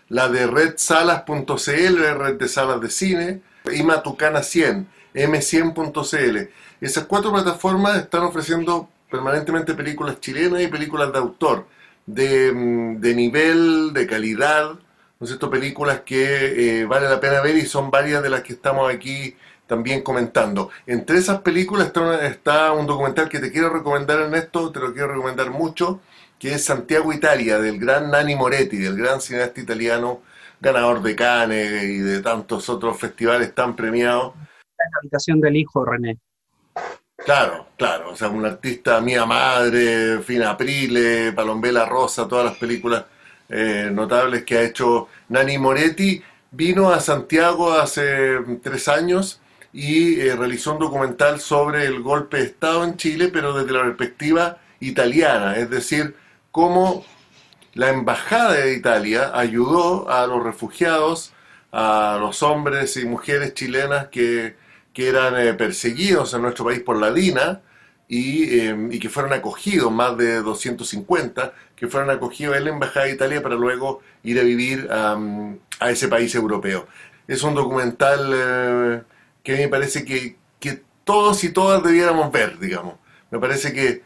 la 0.10 0.28
de 0.30 0.48
redsalas.cl, 0.48 2.18
red 2.18 2.36
de 2.40 2.48
salas 2.48 2.82
de 2.82 2.90
cine, 2.90 3.42
y 3.72 3.84
Matucana 3.84 4.42
100. 4.42 4.88
m100.cl. 5.14 6.50
Esas 6.80 7.06
cuatro 7.06 7.32
plataformas 7.32 7.98
están 7.98 8.24
ofreciendo 8.24 8.90
permanentemente 9.10 9.74
películas 9.74 10.20
chilenas 10.20 10.62
y 10.62 10.68
películas 10.68 11.12
de 11.12 11.20
autor, 11.20 11.68
de, 12.06 12.52
mm, 12.52 13.00
de 13.00 13.16
nivel, 13.16 13.94
de 13.94 14.08
calidad, 14.08 14.72
¿no 15.20 15.24
es 15.24 15.30
cierto? 15.30 15.50
Películas 15.50 16.02
que 16.02 16.82
eh, 16.82 16.86
vale 16.86 17.10
la 17.10 17.20
pena 17.20 17.42
ver 17.42 17.56
y 17.58 17.66
son 17.66 17.90
varias 17.92 18.22
de 18.24 18.30
las 18.30 18.44
que 18.44 18.54
estamos 18.54 18.92
aquí 18.94 19.36
también 19.66 20.02
comentando. 20.02 20.70
Entre 20.86 21.18
esas 21.18 21.42
películas 21.42 21.92
está, 22.24 22.72
un 22.72 22.88
documental 22.88 23.30
que 23.30 23.40
te 23.40 23.52
quiero 23.52 23.70
recomendar, 23.70 24.20
Ernesto, 24.20 24.72
te 24.72 24.80
lo 24.80 24.94
quiero 24.94 25.10
recomendar 25.10 25.52
mucho, 25.52 26.00
que 26.40 26.54
es 26.54 26.64
Santiago 26.64 27.12
Italia, 27.14 27.60
del 27.60 27.80
gran 27.80 28.10
Nani 28.10 28.36
Moretti, 28.36 28.78
del 28.78 28.98
gran 28.98 29.20
cineasta 29.20 29.60
italiano, 29.60 30.22
ganador 30.60 31.02
de 31.02 31.16
Cannes 31.16 31.84
y 31.84 31.98
de 31.98 32.22
tantos 32.22 32.70
otros 32.70 32.98
festivales 32.98 33.54
tan 33.54 33.76
premiados. 33.76 34.34
La 34.78 35.00
habitación 35.02 35.42
del 35.42 35.58
hijo, 35.58 35.84
René. 35.84 36.18
Claro, 37.28 37.68
claro, 37.78 38.12
o 38.12 38.16
sea, 38.16 38.30
un 38.30 38.46
artista 38.46 39.02
Mía 39.02 39.26
Madre, 39.26 40.22
Fina 40.22 40.52
Aprile, 40.52 41.34
Palombela 41.34 41.84
Rosa, 41.86 42.26
todas 42.26 42.46
las 42.46 42.56
películas 42.56 43.04
eh, 43.50 43.90
notables 43.92 44.46
que 44.46 44.58
ha 44.58 44.62
hecho 44.62 45.10
Nani 45.28 45.58
Moretti. 45.58 46.24
Vino 46.52 46.90
a 46.90 47.02
Santiago 47.02 47.74
hace 47.74 48.38
tres 48.64 48.88
años 48.88 49.42
y 49.74 50.22
eh, 50.22 50.38
realizó 50.38 50.72
un 50.72 50.80
documental 50.80 51.42
sobre 51.42 51.86
el 51.86 52.02
golpe 52.02 52.38
de 52.38 52.44
Estado 52.44 52.86
en 52.86 52.96
Chile, 52.96 53.28
pero 53.28 53.52
desde 53.52 53.74
la 53.74 53.84
perspectiva 53.84 54.60
italiana, 54.80 55.58
es 55.58 55.70
decir, 55.70 56.16
cómo 56.52 57.06
la 57.74 57.90
Embajada 57.90 58.54
de 58.54 58.74
Italia 58.74 59.32
ayudó 59.34 60.10
a 60.10 60.26
los 60.28 60.42
refugiados, 60.42 61.34
a 61.74 62.20
los 62.22 62.42
hombres 62.42 62.96
y 62.96 63.06
mujeres 63.06 63.54
chilenas 63.54 64.08
que, 64.08 64.56
eran 65.06 65.38
eh, 65.40 65.54
perseguidos 65.54 66.34
en 66.34 66.42
nuestro 66.42 66.66
país 66.66 66.80
por 66.80 66.98
la 66.98 67.12
DINA 67.12 67.62
y, 68.08 68.60
em, 68.60 68.92
y, 68.92 69.00
que 69.00 69.10
fueron 69.10 69.34
acogidos, 69.34 69.92
más 69.92 70.18
de 70.18 70.42
250, 70.42 71.54
que 71.76 71.88
fueron 71.88 72.10
acogidos 72.10 72.56
en 72.56 72.64
la 72.66 72.70
Embajada 72.72 73.06
de 73.06 73.14
Italia 73.14 73.44
para 73.44 73.56
luego 73.56 74.02
ir 74.24 74.40
a 74.40 74.44
vivir 74.44 74.88
a 74.90 75.92
ese 75.92 76.08
país 76.08 76.34
europeo. 76.36 76.88
Es 77.28 77.44
un 77.44 77.54
documental 77.54 78.32
eh, 78.34 79.02
que 79.44 79.58
me 79.58 79.68
parece 79.68 80.06
que, 80.06 80.38
que 80.60 80.82
todos 81.04 81.44
y 81.44 81.50
todas 81.50 81.84
debiéramos 81.84 82.32
ver, 82.32 82.58
digamos. 82.60 82.96
Me 83.30 83.40
parece 83.40 83.74
que 83.74 84.04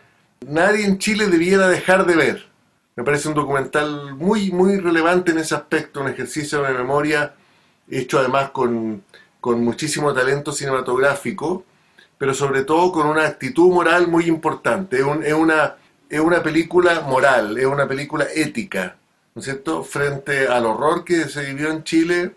nadie 0.48 0.86
en 0.86 0.98
Chile 0.98 1.28
debiera 1.28 1.68
dejar 1.68 2.06
de 2.06 2.16
ver. 2.16 2.50
Me 2.96 3.04
parece 3.04 3.30
un 3.30 3.36
documental 3.36 4.16
muy, 4.16 4.52
muy 4.52 4.78
relevante 4.78 5.32
en 5.32 5.38
ese 5.38 5.56
aspecto, 5.56 6.02
un 6.02 6.10
ejercicio 6.10 6.64
de 6.64 6.74
memoria 6.74 7.36
hecho 7.92 8.20
además 8.20 8.52
con, 8.52 9.04
con 9.42 9.64
muchísimo 9.64 10.14
talento 10.14 10.54
cinematográfico, 10.54 11.66
pero 12.18 12.34
sobre 12.34 12.64
todo 12.64 12.92
con 12.92 13.08
una 13.08 13.26
actitud 13.26 13.74
moral 13.74 14.08
muy 14.08 14.26
importante. 14.26 15.00
Es, 15.00 15.34
una, 15.34 15.76
es 16.10 16.20
una 16.20 16.42
película 16.42 17.02
moral, 17.02 17.58
es 17.58 17.66
una 17.66 17.88
película 17.88 18.28
ética, 18.34 18.96
¿no 19.36 19.39
es 19.39 19.46
cierto?, 19.46 19.84
frente 19.84 20.48
al 20.48 20.66
horror 20.66 21.04
que 21.04 21.28
se 21.28 21.44
vivió 21.46 21.72
en 21.72 21.84
Chile 21.84 22.32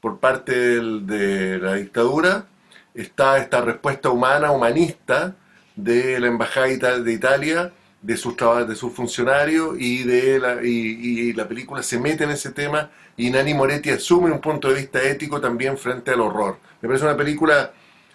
por 0.00 0.18
parte 0.18 0.52
de 0.52 1.58
la 1.58 1.74
dictadura, 1.74 2.46
está 2.94 3.38
esta 3.38 3.60
respuesta 3.62 4.10
humana, 4.10 4.50
humanista, 4.50 5.34
de 5.76 6.20
la 6.20 6.26
Embajada 6.26 6.98
de 7.00 7.12
Italia, 7.12 7.72
de 8.02 8.16
sus, 8.16 8.34
de 8.36 8.76
sus 8.76 8.92
funcionarios 8.92 9.76
y, 9.78 10.04
de 10.04 10.38
la, 10.38 10.62
y, 10.62 11.32
la 11.32 11.46
película 11.48 11.82
se 11.82 11.98
mete 11.98 12.24
en 12.24 12.30
ese 12.30 12.50
tema 12.50 12.90
y 13.20 13.28
Nani 13.28 13.52
Moretti 13.52 13.90
asume 13.90 14.30
un 14.30 14.40
punto 14.40 14.68
de 14.68 14.76
vista 14.76 15.02
ético 15.02 15.42
también 15.42 15.76
frente 15.76 16.10
al 16.10 16.22
horror. 16.22 16.56
Me 16.80 16.88
parece 16.88 17.04
una 17.04 17.16
película 17.18 17.70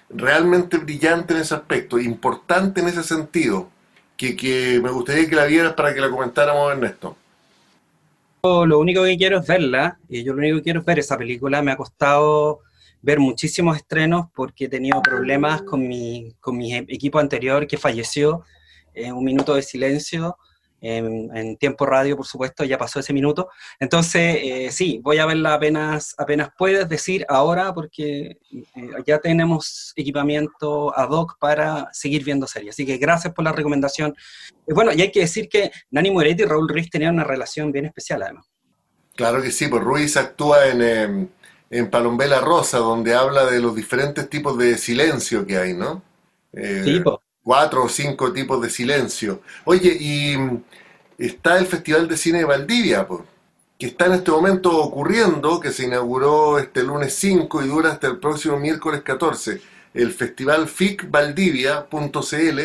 realmente 0.10 0.80
brillante 0.80 1.36
en 1.36 1.42
ese 1.42 1.54
aspecto, 1.54 2.00
importante 2.00 2.82
en 2.82 2.88
ese 2.88 3.04
sentido, 3.04 3.70
que, 4.18 4.36
que 4.36 4.80
me 4.82 4.90
gustaría 4.90 5.30
que 5.30 5.36
la 5.36 5.46
vieras 5.46 5.74
para 5.74 5.94
que 5.94 6.02
la 6.02 6.10
comentáramos, 6.10 6.72
Ernesto. 6.72 7.16
Lo 8.42 8.80
único 8.80 9.04
que 9.04 9.16
quiero 9.16 9.40
es 9.40 9.48
verla, 9.48 10.00
y 10.10 10.24
yo 10.24 10.34
lo 10.34 10.40
único 10.40 10.58
que 10.58 10.64
quiero 10.64 10.80
es 10.80 10.86
ver 10.88 10.98
esa 10.98 11.18
película, 11.20 11.62
me 11.62 11.72
ha 11.72 11.78
costado 11.78 12.62
ver 13.04 13.20
muchísimos 13.20 13.78
estrenos 13.78 14.26
porque 14.34 14.66
he 14.66 14.70
tenido 14.70 15.04
problemas 15.04 15.62
con 15.62 15.88
mi, 15.88 16.34
con 16.40 16.58
mi 16.58 16.74
equipo 16.74 17.20
anterior 17.20 17.68
que 17.68 17.78
falleció, 17.78 18.44
en 18.96 19.14
un 19.14 19.24
minuto 19.24 19.54
de 19.54 19.62
silencio, 19.62 20.38
en, 20.88 21.58
tiempo 21.58 21.86
radio, 21.86 22.16
por 22.16 22.26
supuesto, 22.26 22.64
ya 22.64 22.78
pasó 22.78 23.00
ese 23.00 23.14
minuto. 23.14 23.50
Entonces, 23.80 24.38
eh, 24.42 24.70
sí, 24.72 25.00
voy 25.02 25.18
a 25.18 25.26
verla 25.26 25.56
apenas, 25.56 26.16
apenas 26.18 26.50
puedes 26.58 26.88
decir 26.88 27.26
ahora, 27.30 27.74
porque 27.74 28.38
eh, 28.52 28.90
ya 29.06 29.20
tenemos 29.20 29.94
equipamiento 29.96 30.98
ad 30.98 31.10
hoc 31.10 31.38
para 31.40 31.90
seguir 31.92 32.24
viendo 32.24 32.48
series. 32.48 32.76
Así 32.76 32.86
que 32.86 32.98
gracias 32.98 33.34
por 33.34 33.44
la 33.44 33.52
recomendación. 33.52 34.16
bueno, 34.68 34.92
y 34.94 35.02
hay 35.02 35.12
que 35.12 35.22
decir 35.22 35.50
que 35.50 35.72
Nani 35.92 36.12
Moretti 36.12 36.44
y 36.44 36.46
Raúl 36.46 36.70
Ruiz 36.70 36.90
tenían 36.90 37.16
una 37.16 37.24
relación 37.24 37.72
bien 37.72 37.86
especial, 37.86 38.24
además. 38.24 38.46
Claro 39.16 39.42
que 39.42 39.52
sí, 39.52 39.68
pues 39.68 39.82
Ruiz 39.82 40.18
actúa 40.18 40.68
en, 40.68 40.82
em, 40.82 41.28
en 41.70 41.90
Palombela 41.90 42.42
Rosa, 42.42 42.78
donde 42.80 43.16
habla 43.16 43.46
de 43.46 43.60
los 43.60 43.76
diferentes 43.76 44.30
tipos 44.30 44.58
de 44.58 44.78
silencio 44.78 45.46
que 45.46 45.58
hay, 45.58 45.74
¿no? 45.74 46.04
Eh, 46.54 47.02
cuatro 47.46 47.84
o 47.84 47.90
cinco 47.90 48.34
tipos 48.34 48.60
de 48.60 48.72
silencio. 48.72 49.42
Oye, 49.66 49.96
y 49.98 50.36
mm, 50.36 50.64
está 51.20 51.60
el 51.60 51.68
Festival 51.68 52.08
de 52.08 52.18
Cine 52.18 52.40
de 52.40 52.46
Valdivia, 52.46 53.08
pues, 53.08 53.22
que 53.78 53.86
está 53.86 54.08
en 54.08 54.14
este 54.14 54.32
momento 54.32 54.76
ocurriendo, 54.76 55.60
que 55.60 55.72
se 55.72 55.86
inauguró 55.86 56.58
este 56.58 56.82
lunes 56.84 57.14
5 57.14 57.62
y 57.62 57.68
dura 57.68 57.92
hasta 57.92 58.08
el 58.08 58.18
próximo 58.18 58.58
miércoles 58.58 59.04
14. 59.04 59.62
El 59.94 60.12
Festival 60.12 60.68
ficvaldivia.cl, 60.68 62.60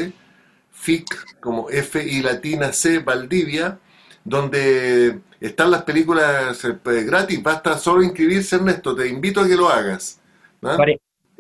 FIC 0.72 1.41
como 1.41 1.68
F 1.68 2.03
y 2.03 2.22
latina 2.22 2.72
C 2.72 3.01
Valdivia, 3.01 3.78
donde 4.24 5.20
están 5.41 5.70
las 5.70 5.83
películas 5.83 6.64
eh, 6.64 6.78
gratis, 7.05 7.43
basta 7.43 7.76
solo 7.78 8.03
inscribirse, 8.03 8.57
Ernesto, 8.57 8.95
te 8.95 9.09
invito 9.09 9.41
a 9.41 9.49
que 9.49 9.57
lo 9.57 9.68
hagas. 9.68 10.20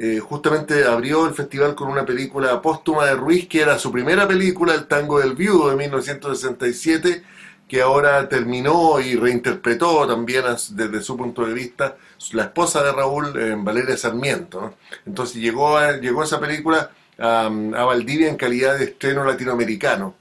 Eh, 0.02 0.18
justamente 0.18 0.86
abrió 0.86 1.26
el 1.26 1.34
festival 1.34 1.74
con 1.74 1.88
una 1.90 2.06
película 2.06 2.62
póstuma 2.62 3.04
de 3.04 3.14
Ruiz, 3.14 3.46
que 3.46 3.60
era 3.60 3.78
su 3.78 3.92
primera 3.92 4.26
película, 4.26 4.72
El 4.72 4.86
Tango 4.86 5.20
del 5.20 5.34
Viudo 5.34 5.68
de 5.68 5.76
1967, 5.76 7.22
que 7.68 7.82
ahora 7.82 8.26
terminó 8.26 8.98
y 8.98 9.14
reinterpretó 9.14 10.06
también 10.06 10.44
desde 10.70 11.02
su 11.02 11.18
punto 11.18 11.44
de 11.44 11.52
vista 11.52 11.98
la 12.32 12.44
esposa 12.44 12.82
de 12.82 12.92
Raúl, 12.92 13.38
en 13.38 13.62
Valeria 13.62 13.94
Sarmiento. 13.98 14.74
Entonces 15.04 15.36
llegó, 15.36 15.78
llegó 16.00 16.24
esa 16.24 16.40
película 16.40 16.90
a 17.18 17.50
Valdivia 17.84 18.30
en 18.30 18.36
calidad 18.36 18.78
de 18.78 18.84
estreno 18.84 19.22
latinoamericano. 19.22 20.14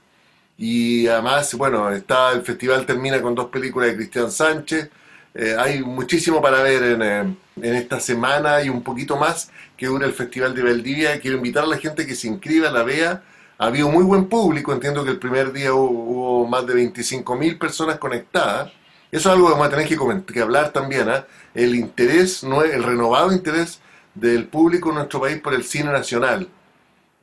Y 0.58 1.06
además, 1.06 1.54
bueno, 1.54 1.90
está 1.90 2.32
el 2.32 2.42
festival 2.42 2.84
termina 2.84 3.22
con 3.22 3.34
dos 3.34 3.46
películas 3.48 3.88
de 3.88 3.96
Cristian 3.96 4.30
Sánchez. 4.30 4.90
Eh, 5.34 5.56
hay 5.58 5.80
muchísimo 5.82 6.42
para 6.42 6.62
ver 6.62 6.82
en, 6.82 7.02
eh, 7.02 7.36
en, 7.62 7.74
esta 7.76 7.98
semana 7.98 8.62
y 8.62 8.68
un 8.68 8.82
poquito 8.82 9.16
más 9.16 9.50
que 9.80 9.86
dura 9.86 10.06
el 10.06 10.12
Festival 10.12 10.54
de 10.54 10.62
Valdivia. 10.62 11.18
Quiero 11.20 11.38
invitar 11.38 11.64
a 11.64 11.66
la 11.66 11.78
gente 11.78 12.06
que 12.06 12.14
se 12.14 12.28
inscriba, 12.28 12.70
la 12.70 12.82
vea. 12.82 13.22
Ha 13.56 13.66
habido 13.66 13.88
muy 13.88 14.04
buen 14.04 14.26
público, 14.26 14.74
entiendo 14.74 15.02
que 15.04 15.10
el 15.10 15.18
primer 15.18 15.54
día 15.54 15.72
hubo, 15.72 16.46
más 16.46 16.66
de 16.66 16.74
25.000 16.74 17.58
personas 17.58 17.96
conectadas. 17.98 18.70
Eso 19.10 19.30
es 19.30 19.34
algo 19.34 19.46
que 19.46 19.52
vamos 19.52 19.66
a 19.68 19.70
tener 19.70 19.88
que, 19.88 20.32
que 20.34 20.40
hablar 20.42 20.70
también, 20.72 21.08
¿eh? 21.08 21.24
el 21.54 21.74
interés, 21.74 22.42
el 22.42 22.82
renovado 22.84 23.32
interés 23.32 23.80
del 24.14 24.46
público 24.48 24.90
en 24.90 24.96
nuestro 24.96 25.18
país 25.18 25.40
por 25.40 25.54
el 25.54 25.64
cine 25.64 25.90
nacional. 25.90 26.46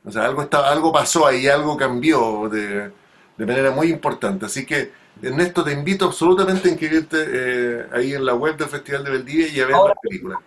O 0.04 0.10
sea, 0.10 0.24
algo, 0.24 0.42
está, 0.42 0.68
algo 0.68 0.92
pasó 0.92 1.28
ahí, 1.28 1.46
algo 1.46 1.76
cambió 1.76 2.48
de, 2.48 2.90
de 3.36 3.46
manera 3.46 3.70
muy 3.70 3.88
importante. 3.88 4.46
Así 4.46 4.66
que, 4.66 4.90
Ernesto, 5.22 5.62
te 5.62 5.72
invito 5.72 6.06
absolutamente 6.06 6.68
a 6.68 6.72
inscribirte 6.72 7.18
eh, 7.20 7.86
ahí 7.92 8.14
en 8.14 8.24
la 8.24 8.34
web 8.34 8.56
del 8.56 8.68
Festival 8.68 9.04
de 9.04 9.10
Valdivia 9.10 9.46
y 9.46 9.60
a 9.60 9.66
ver 9.66 9.76
la 9.76 9.94
película. 10.02 10.40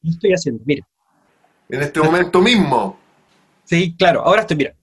¿Qué 0.00 0.10
estoy 0.10 0.32
haciendo? 0.32 0.62
Mira. 0.64 0.86
En 1.68 1.82
este 1.82 2.00
momento 2.00 2.40
mismo. 2.40 2.98
Sí, 3.64 3.94
claro, 3.98 4.22
ahora 4.22 4.42
estoy, 4.42 4.56
mira. 4.56 4.74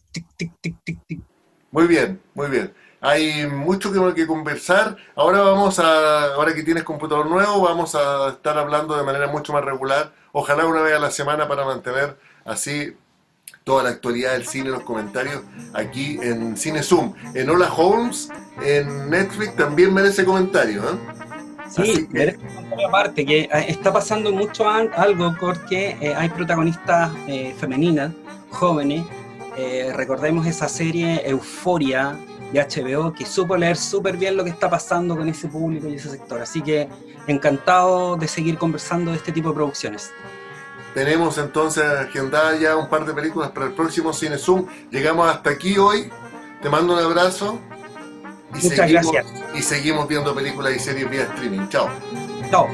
Muy 1.72 1.88
bien, 1.88 2.22
muy 2.34 2.50
bien. 2.50 2.74
Hay 3.02 3.48
mucho 3.48 3.92
que, 3.92 4.14
que 4.14 4.28
conversar. 4.28 4.96
Ahora 5.16 5.42
vamos 5.42 5.80
a, 5.80 6.36
ahora 6.36 6.54
que 6.54 6.64
tienes 6.64 6.84
computador 6.84 7.30
nuevo, 7.30 7.62
vamos 7.62 7.96
a 7.96 8.30
estar 8.30 8.58
hablando 8.58 8.96
de 8.96 9.04
manera 9.04 9.28
mucho 9.28 9.52
más 9.54 9.64
regular. 9.64 10.14
Ojalá 10.32 10.66
una 10.66 10.82
vez 10.82 10.96
a 10.96 11.00
la 11.00 11.12
semana 11.12 11.48
para 11.48 11.66
mantener 11.66 12.18
así 12.46 12.96
toda 13.64 13.84
la 13.84 13.90
actualidad 13.90 14.34
del 14.34 14.46
cine, 14.46 14.70
los 14.70 14.84
comentarios 14.84 15.42
aquí 15.74 16.18
en 16.22 16.56
Cine 16.58 16.84
Zoom. 16.84 17.14
En 17.34 17.50
Hola 17.50 17.74
Holmes, 17.74 18.30
en 18.62 19.10
Netflix 19.10 19.56
también 19.56 19.94
merece 19.94 20.26
comentario. 20.26 20.82
¿eh? 20.84 20.98
Sí, 21.76 22.06
comentario 22.06 22.88
aparte, 22.88 23.26
que 23.26 23.42
eh, 23.42 23.50
está 23.68 23.92
pasando 23.92 24.32
mucho 24.32 24.70
algo 24.70 25.36
porque 25.40 25.98
eh, 26.00 26.14
hay 26.16 26.30
protagonistas 26.30 27.12
femeninas, 27.58 28.12
jóvenes. 28.50 29.04
recordemos 29.96 30.46
esa 30.48 30.68
serie 30.68 31.22
Euforia 31.28 32.16
de 32.52 32.60
HBO 32.60 33.14
que 33.14 33.26
supo 33.26 33.56
leer 33.58 33.78
súper 33.78 34.18
bien 34.18 34.38
lo 34.38 34.44
que 34.44 34.52
está 34.52 34.70
pasando 34.70 35.16
con 35.16 35.28
ese 35.28 35.48
público 35.48 35.88
y 35.88 35.96
ese 35.96 36.10
sector. 36.10 36.42
Así 36.42 36.62
que 36.62 36.88
encantado 37.28 38.16
de 38.18 38.28
seguir 38.28 38.58
conversando 38.58 39.12
de 39.12 39.18
este 39.18 39.32
tipo 39.32 39.50
de 39.50 39.56
producciones. 39.56 40.12
tenemos 40.94 41.40
entonces 41.40 41.84
agendada 41.84 42.56
ya 42.56 42.76
un 42.78 42.88
par 42.88 43.06
de 43.06 43.14
películas 43.14 43.50
para 43.52 43.66
el 43.66 43.74
próximo 43.74 44.14
Cine 44.14 44.38
Zoom. 44.38 44.68
Llegamos 44.92 45.28
hasta 45.28 45.50
aquí 45.50 45.78
hoy. 45.78 46.12
Te 46.62 46.70
mando 46.70 46.94
un 46.94 47.00
abrazo. 47.00 47.60
Muchas 48.62 48.78
seguimos, 48.78 49.12
gracias. 49.12 49.26
Y 49.56 49.62
seguimos 49.62 50.08
viendo 50.08 50.34
películas 50.34 50.76
y 50.76 50.80
series 50.80 51.10
vía 51.10 51.24
streaming. 51.24 51.68
Chao. 51.70 51.90
Chao. 52.50 52.70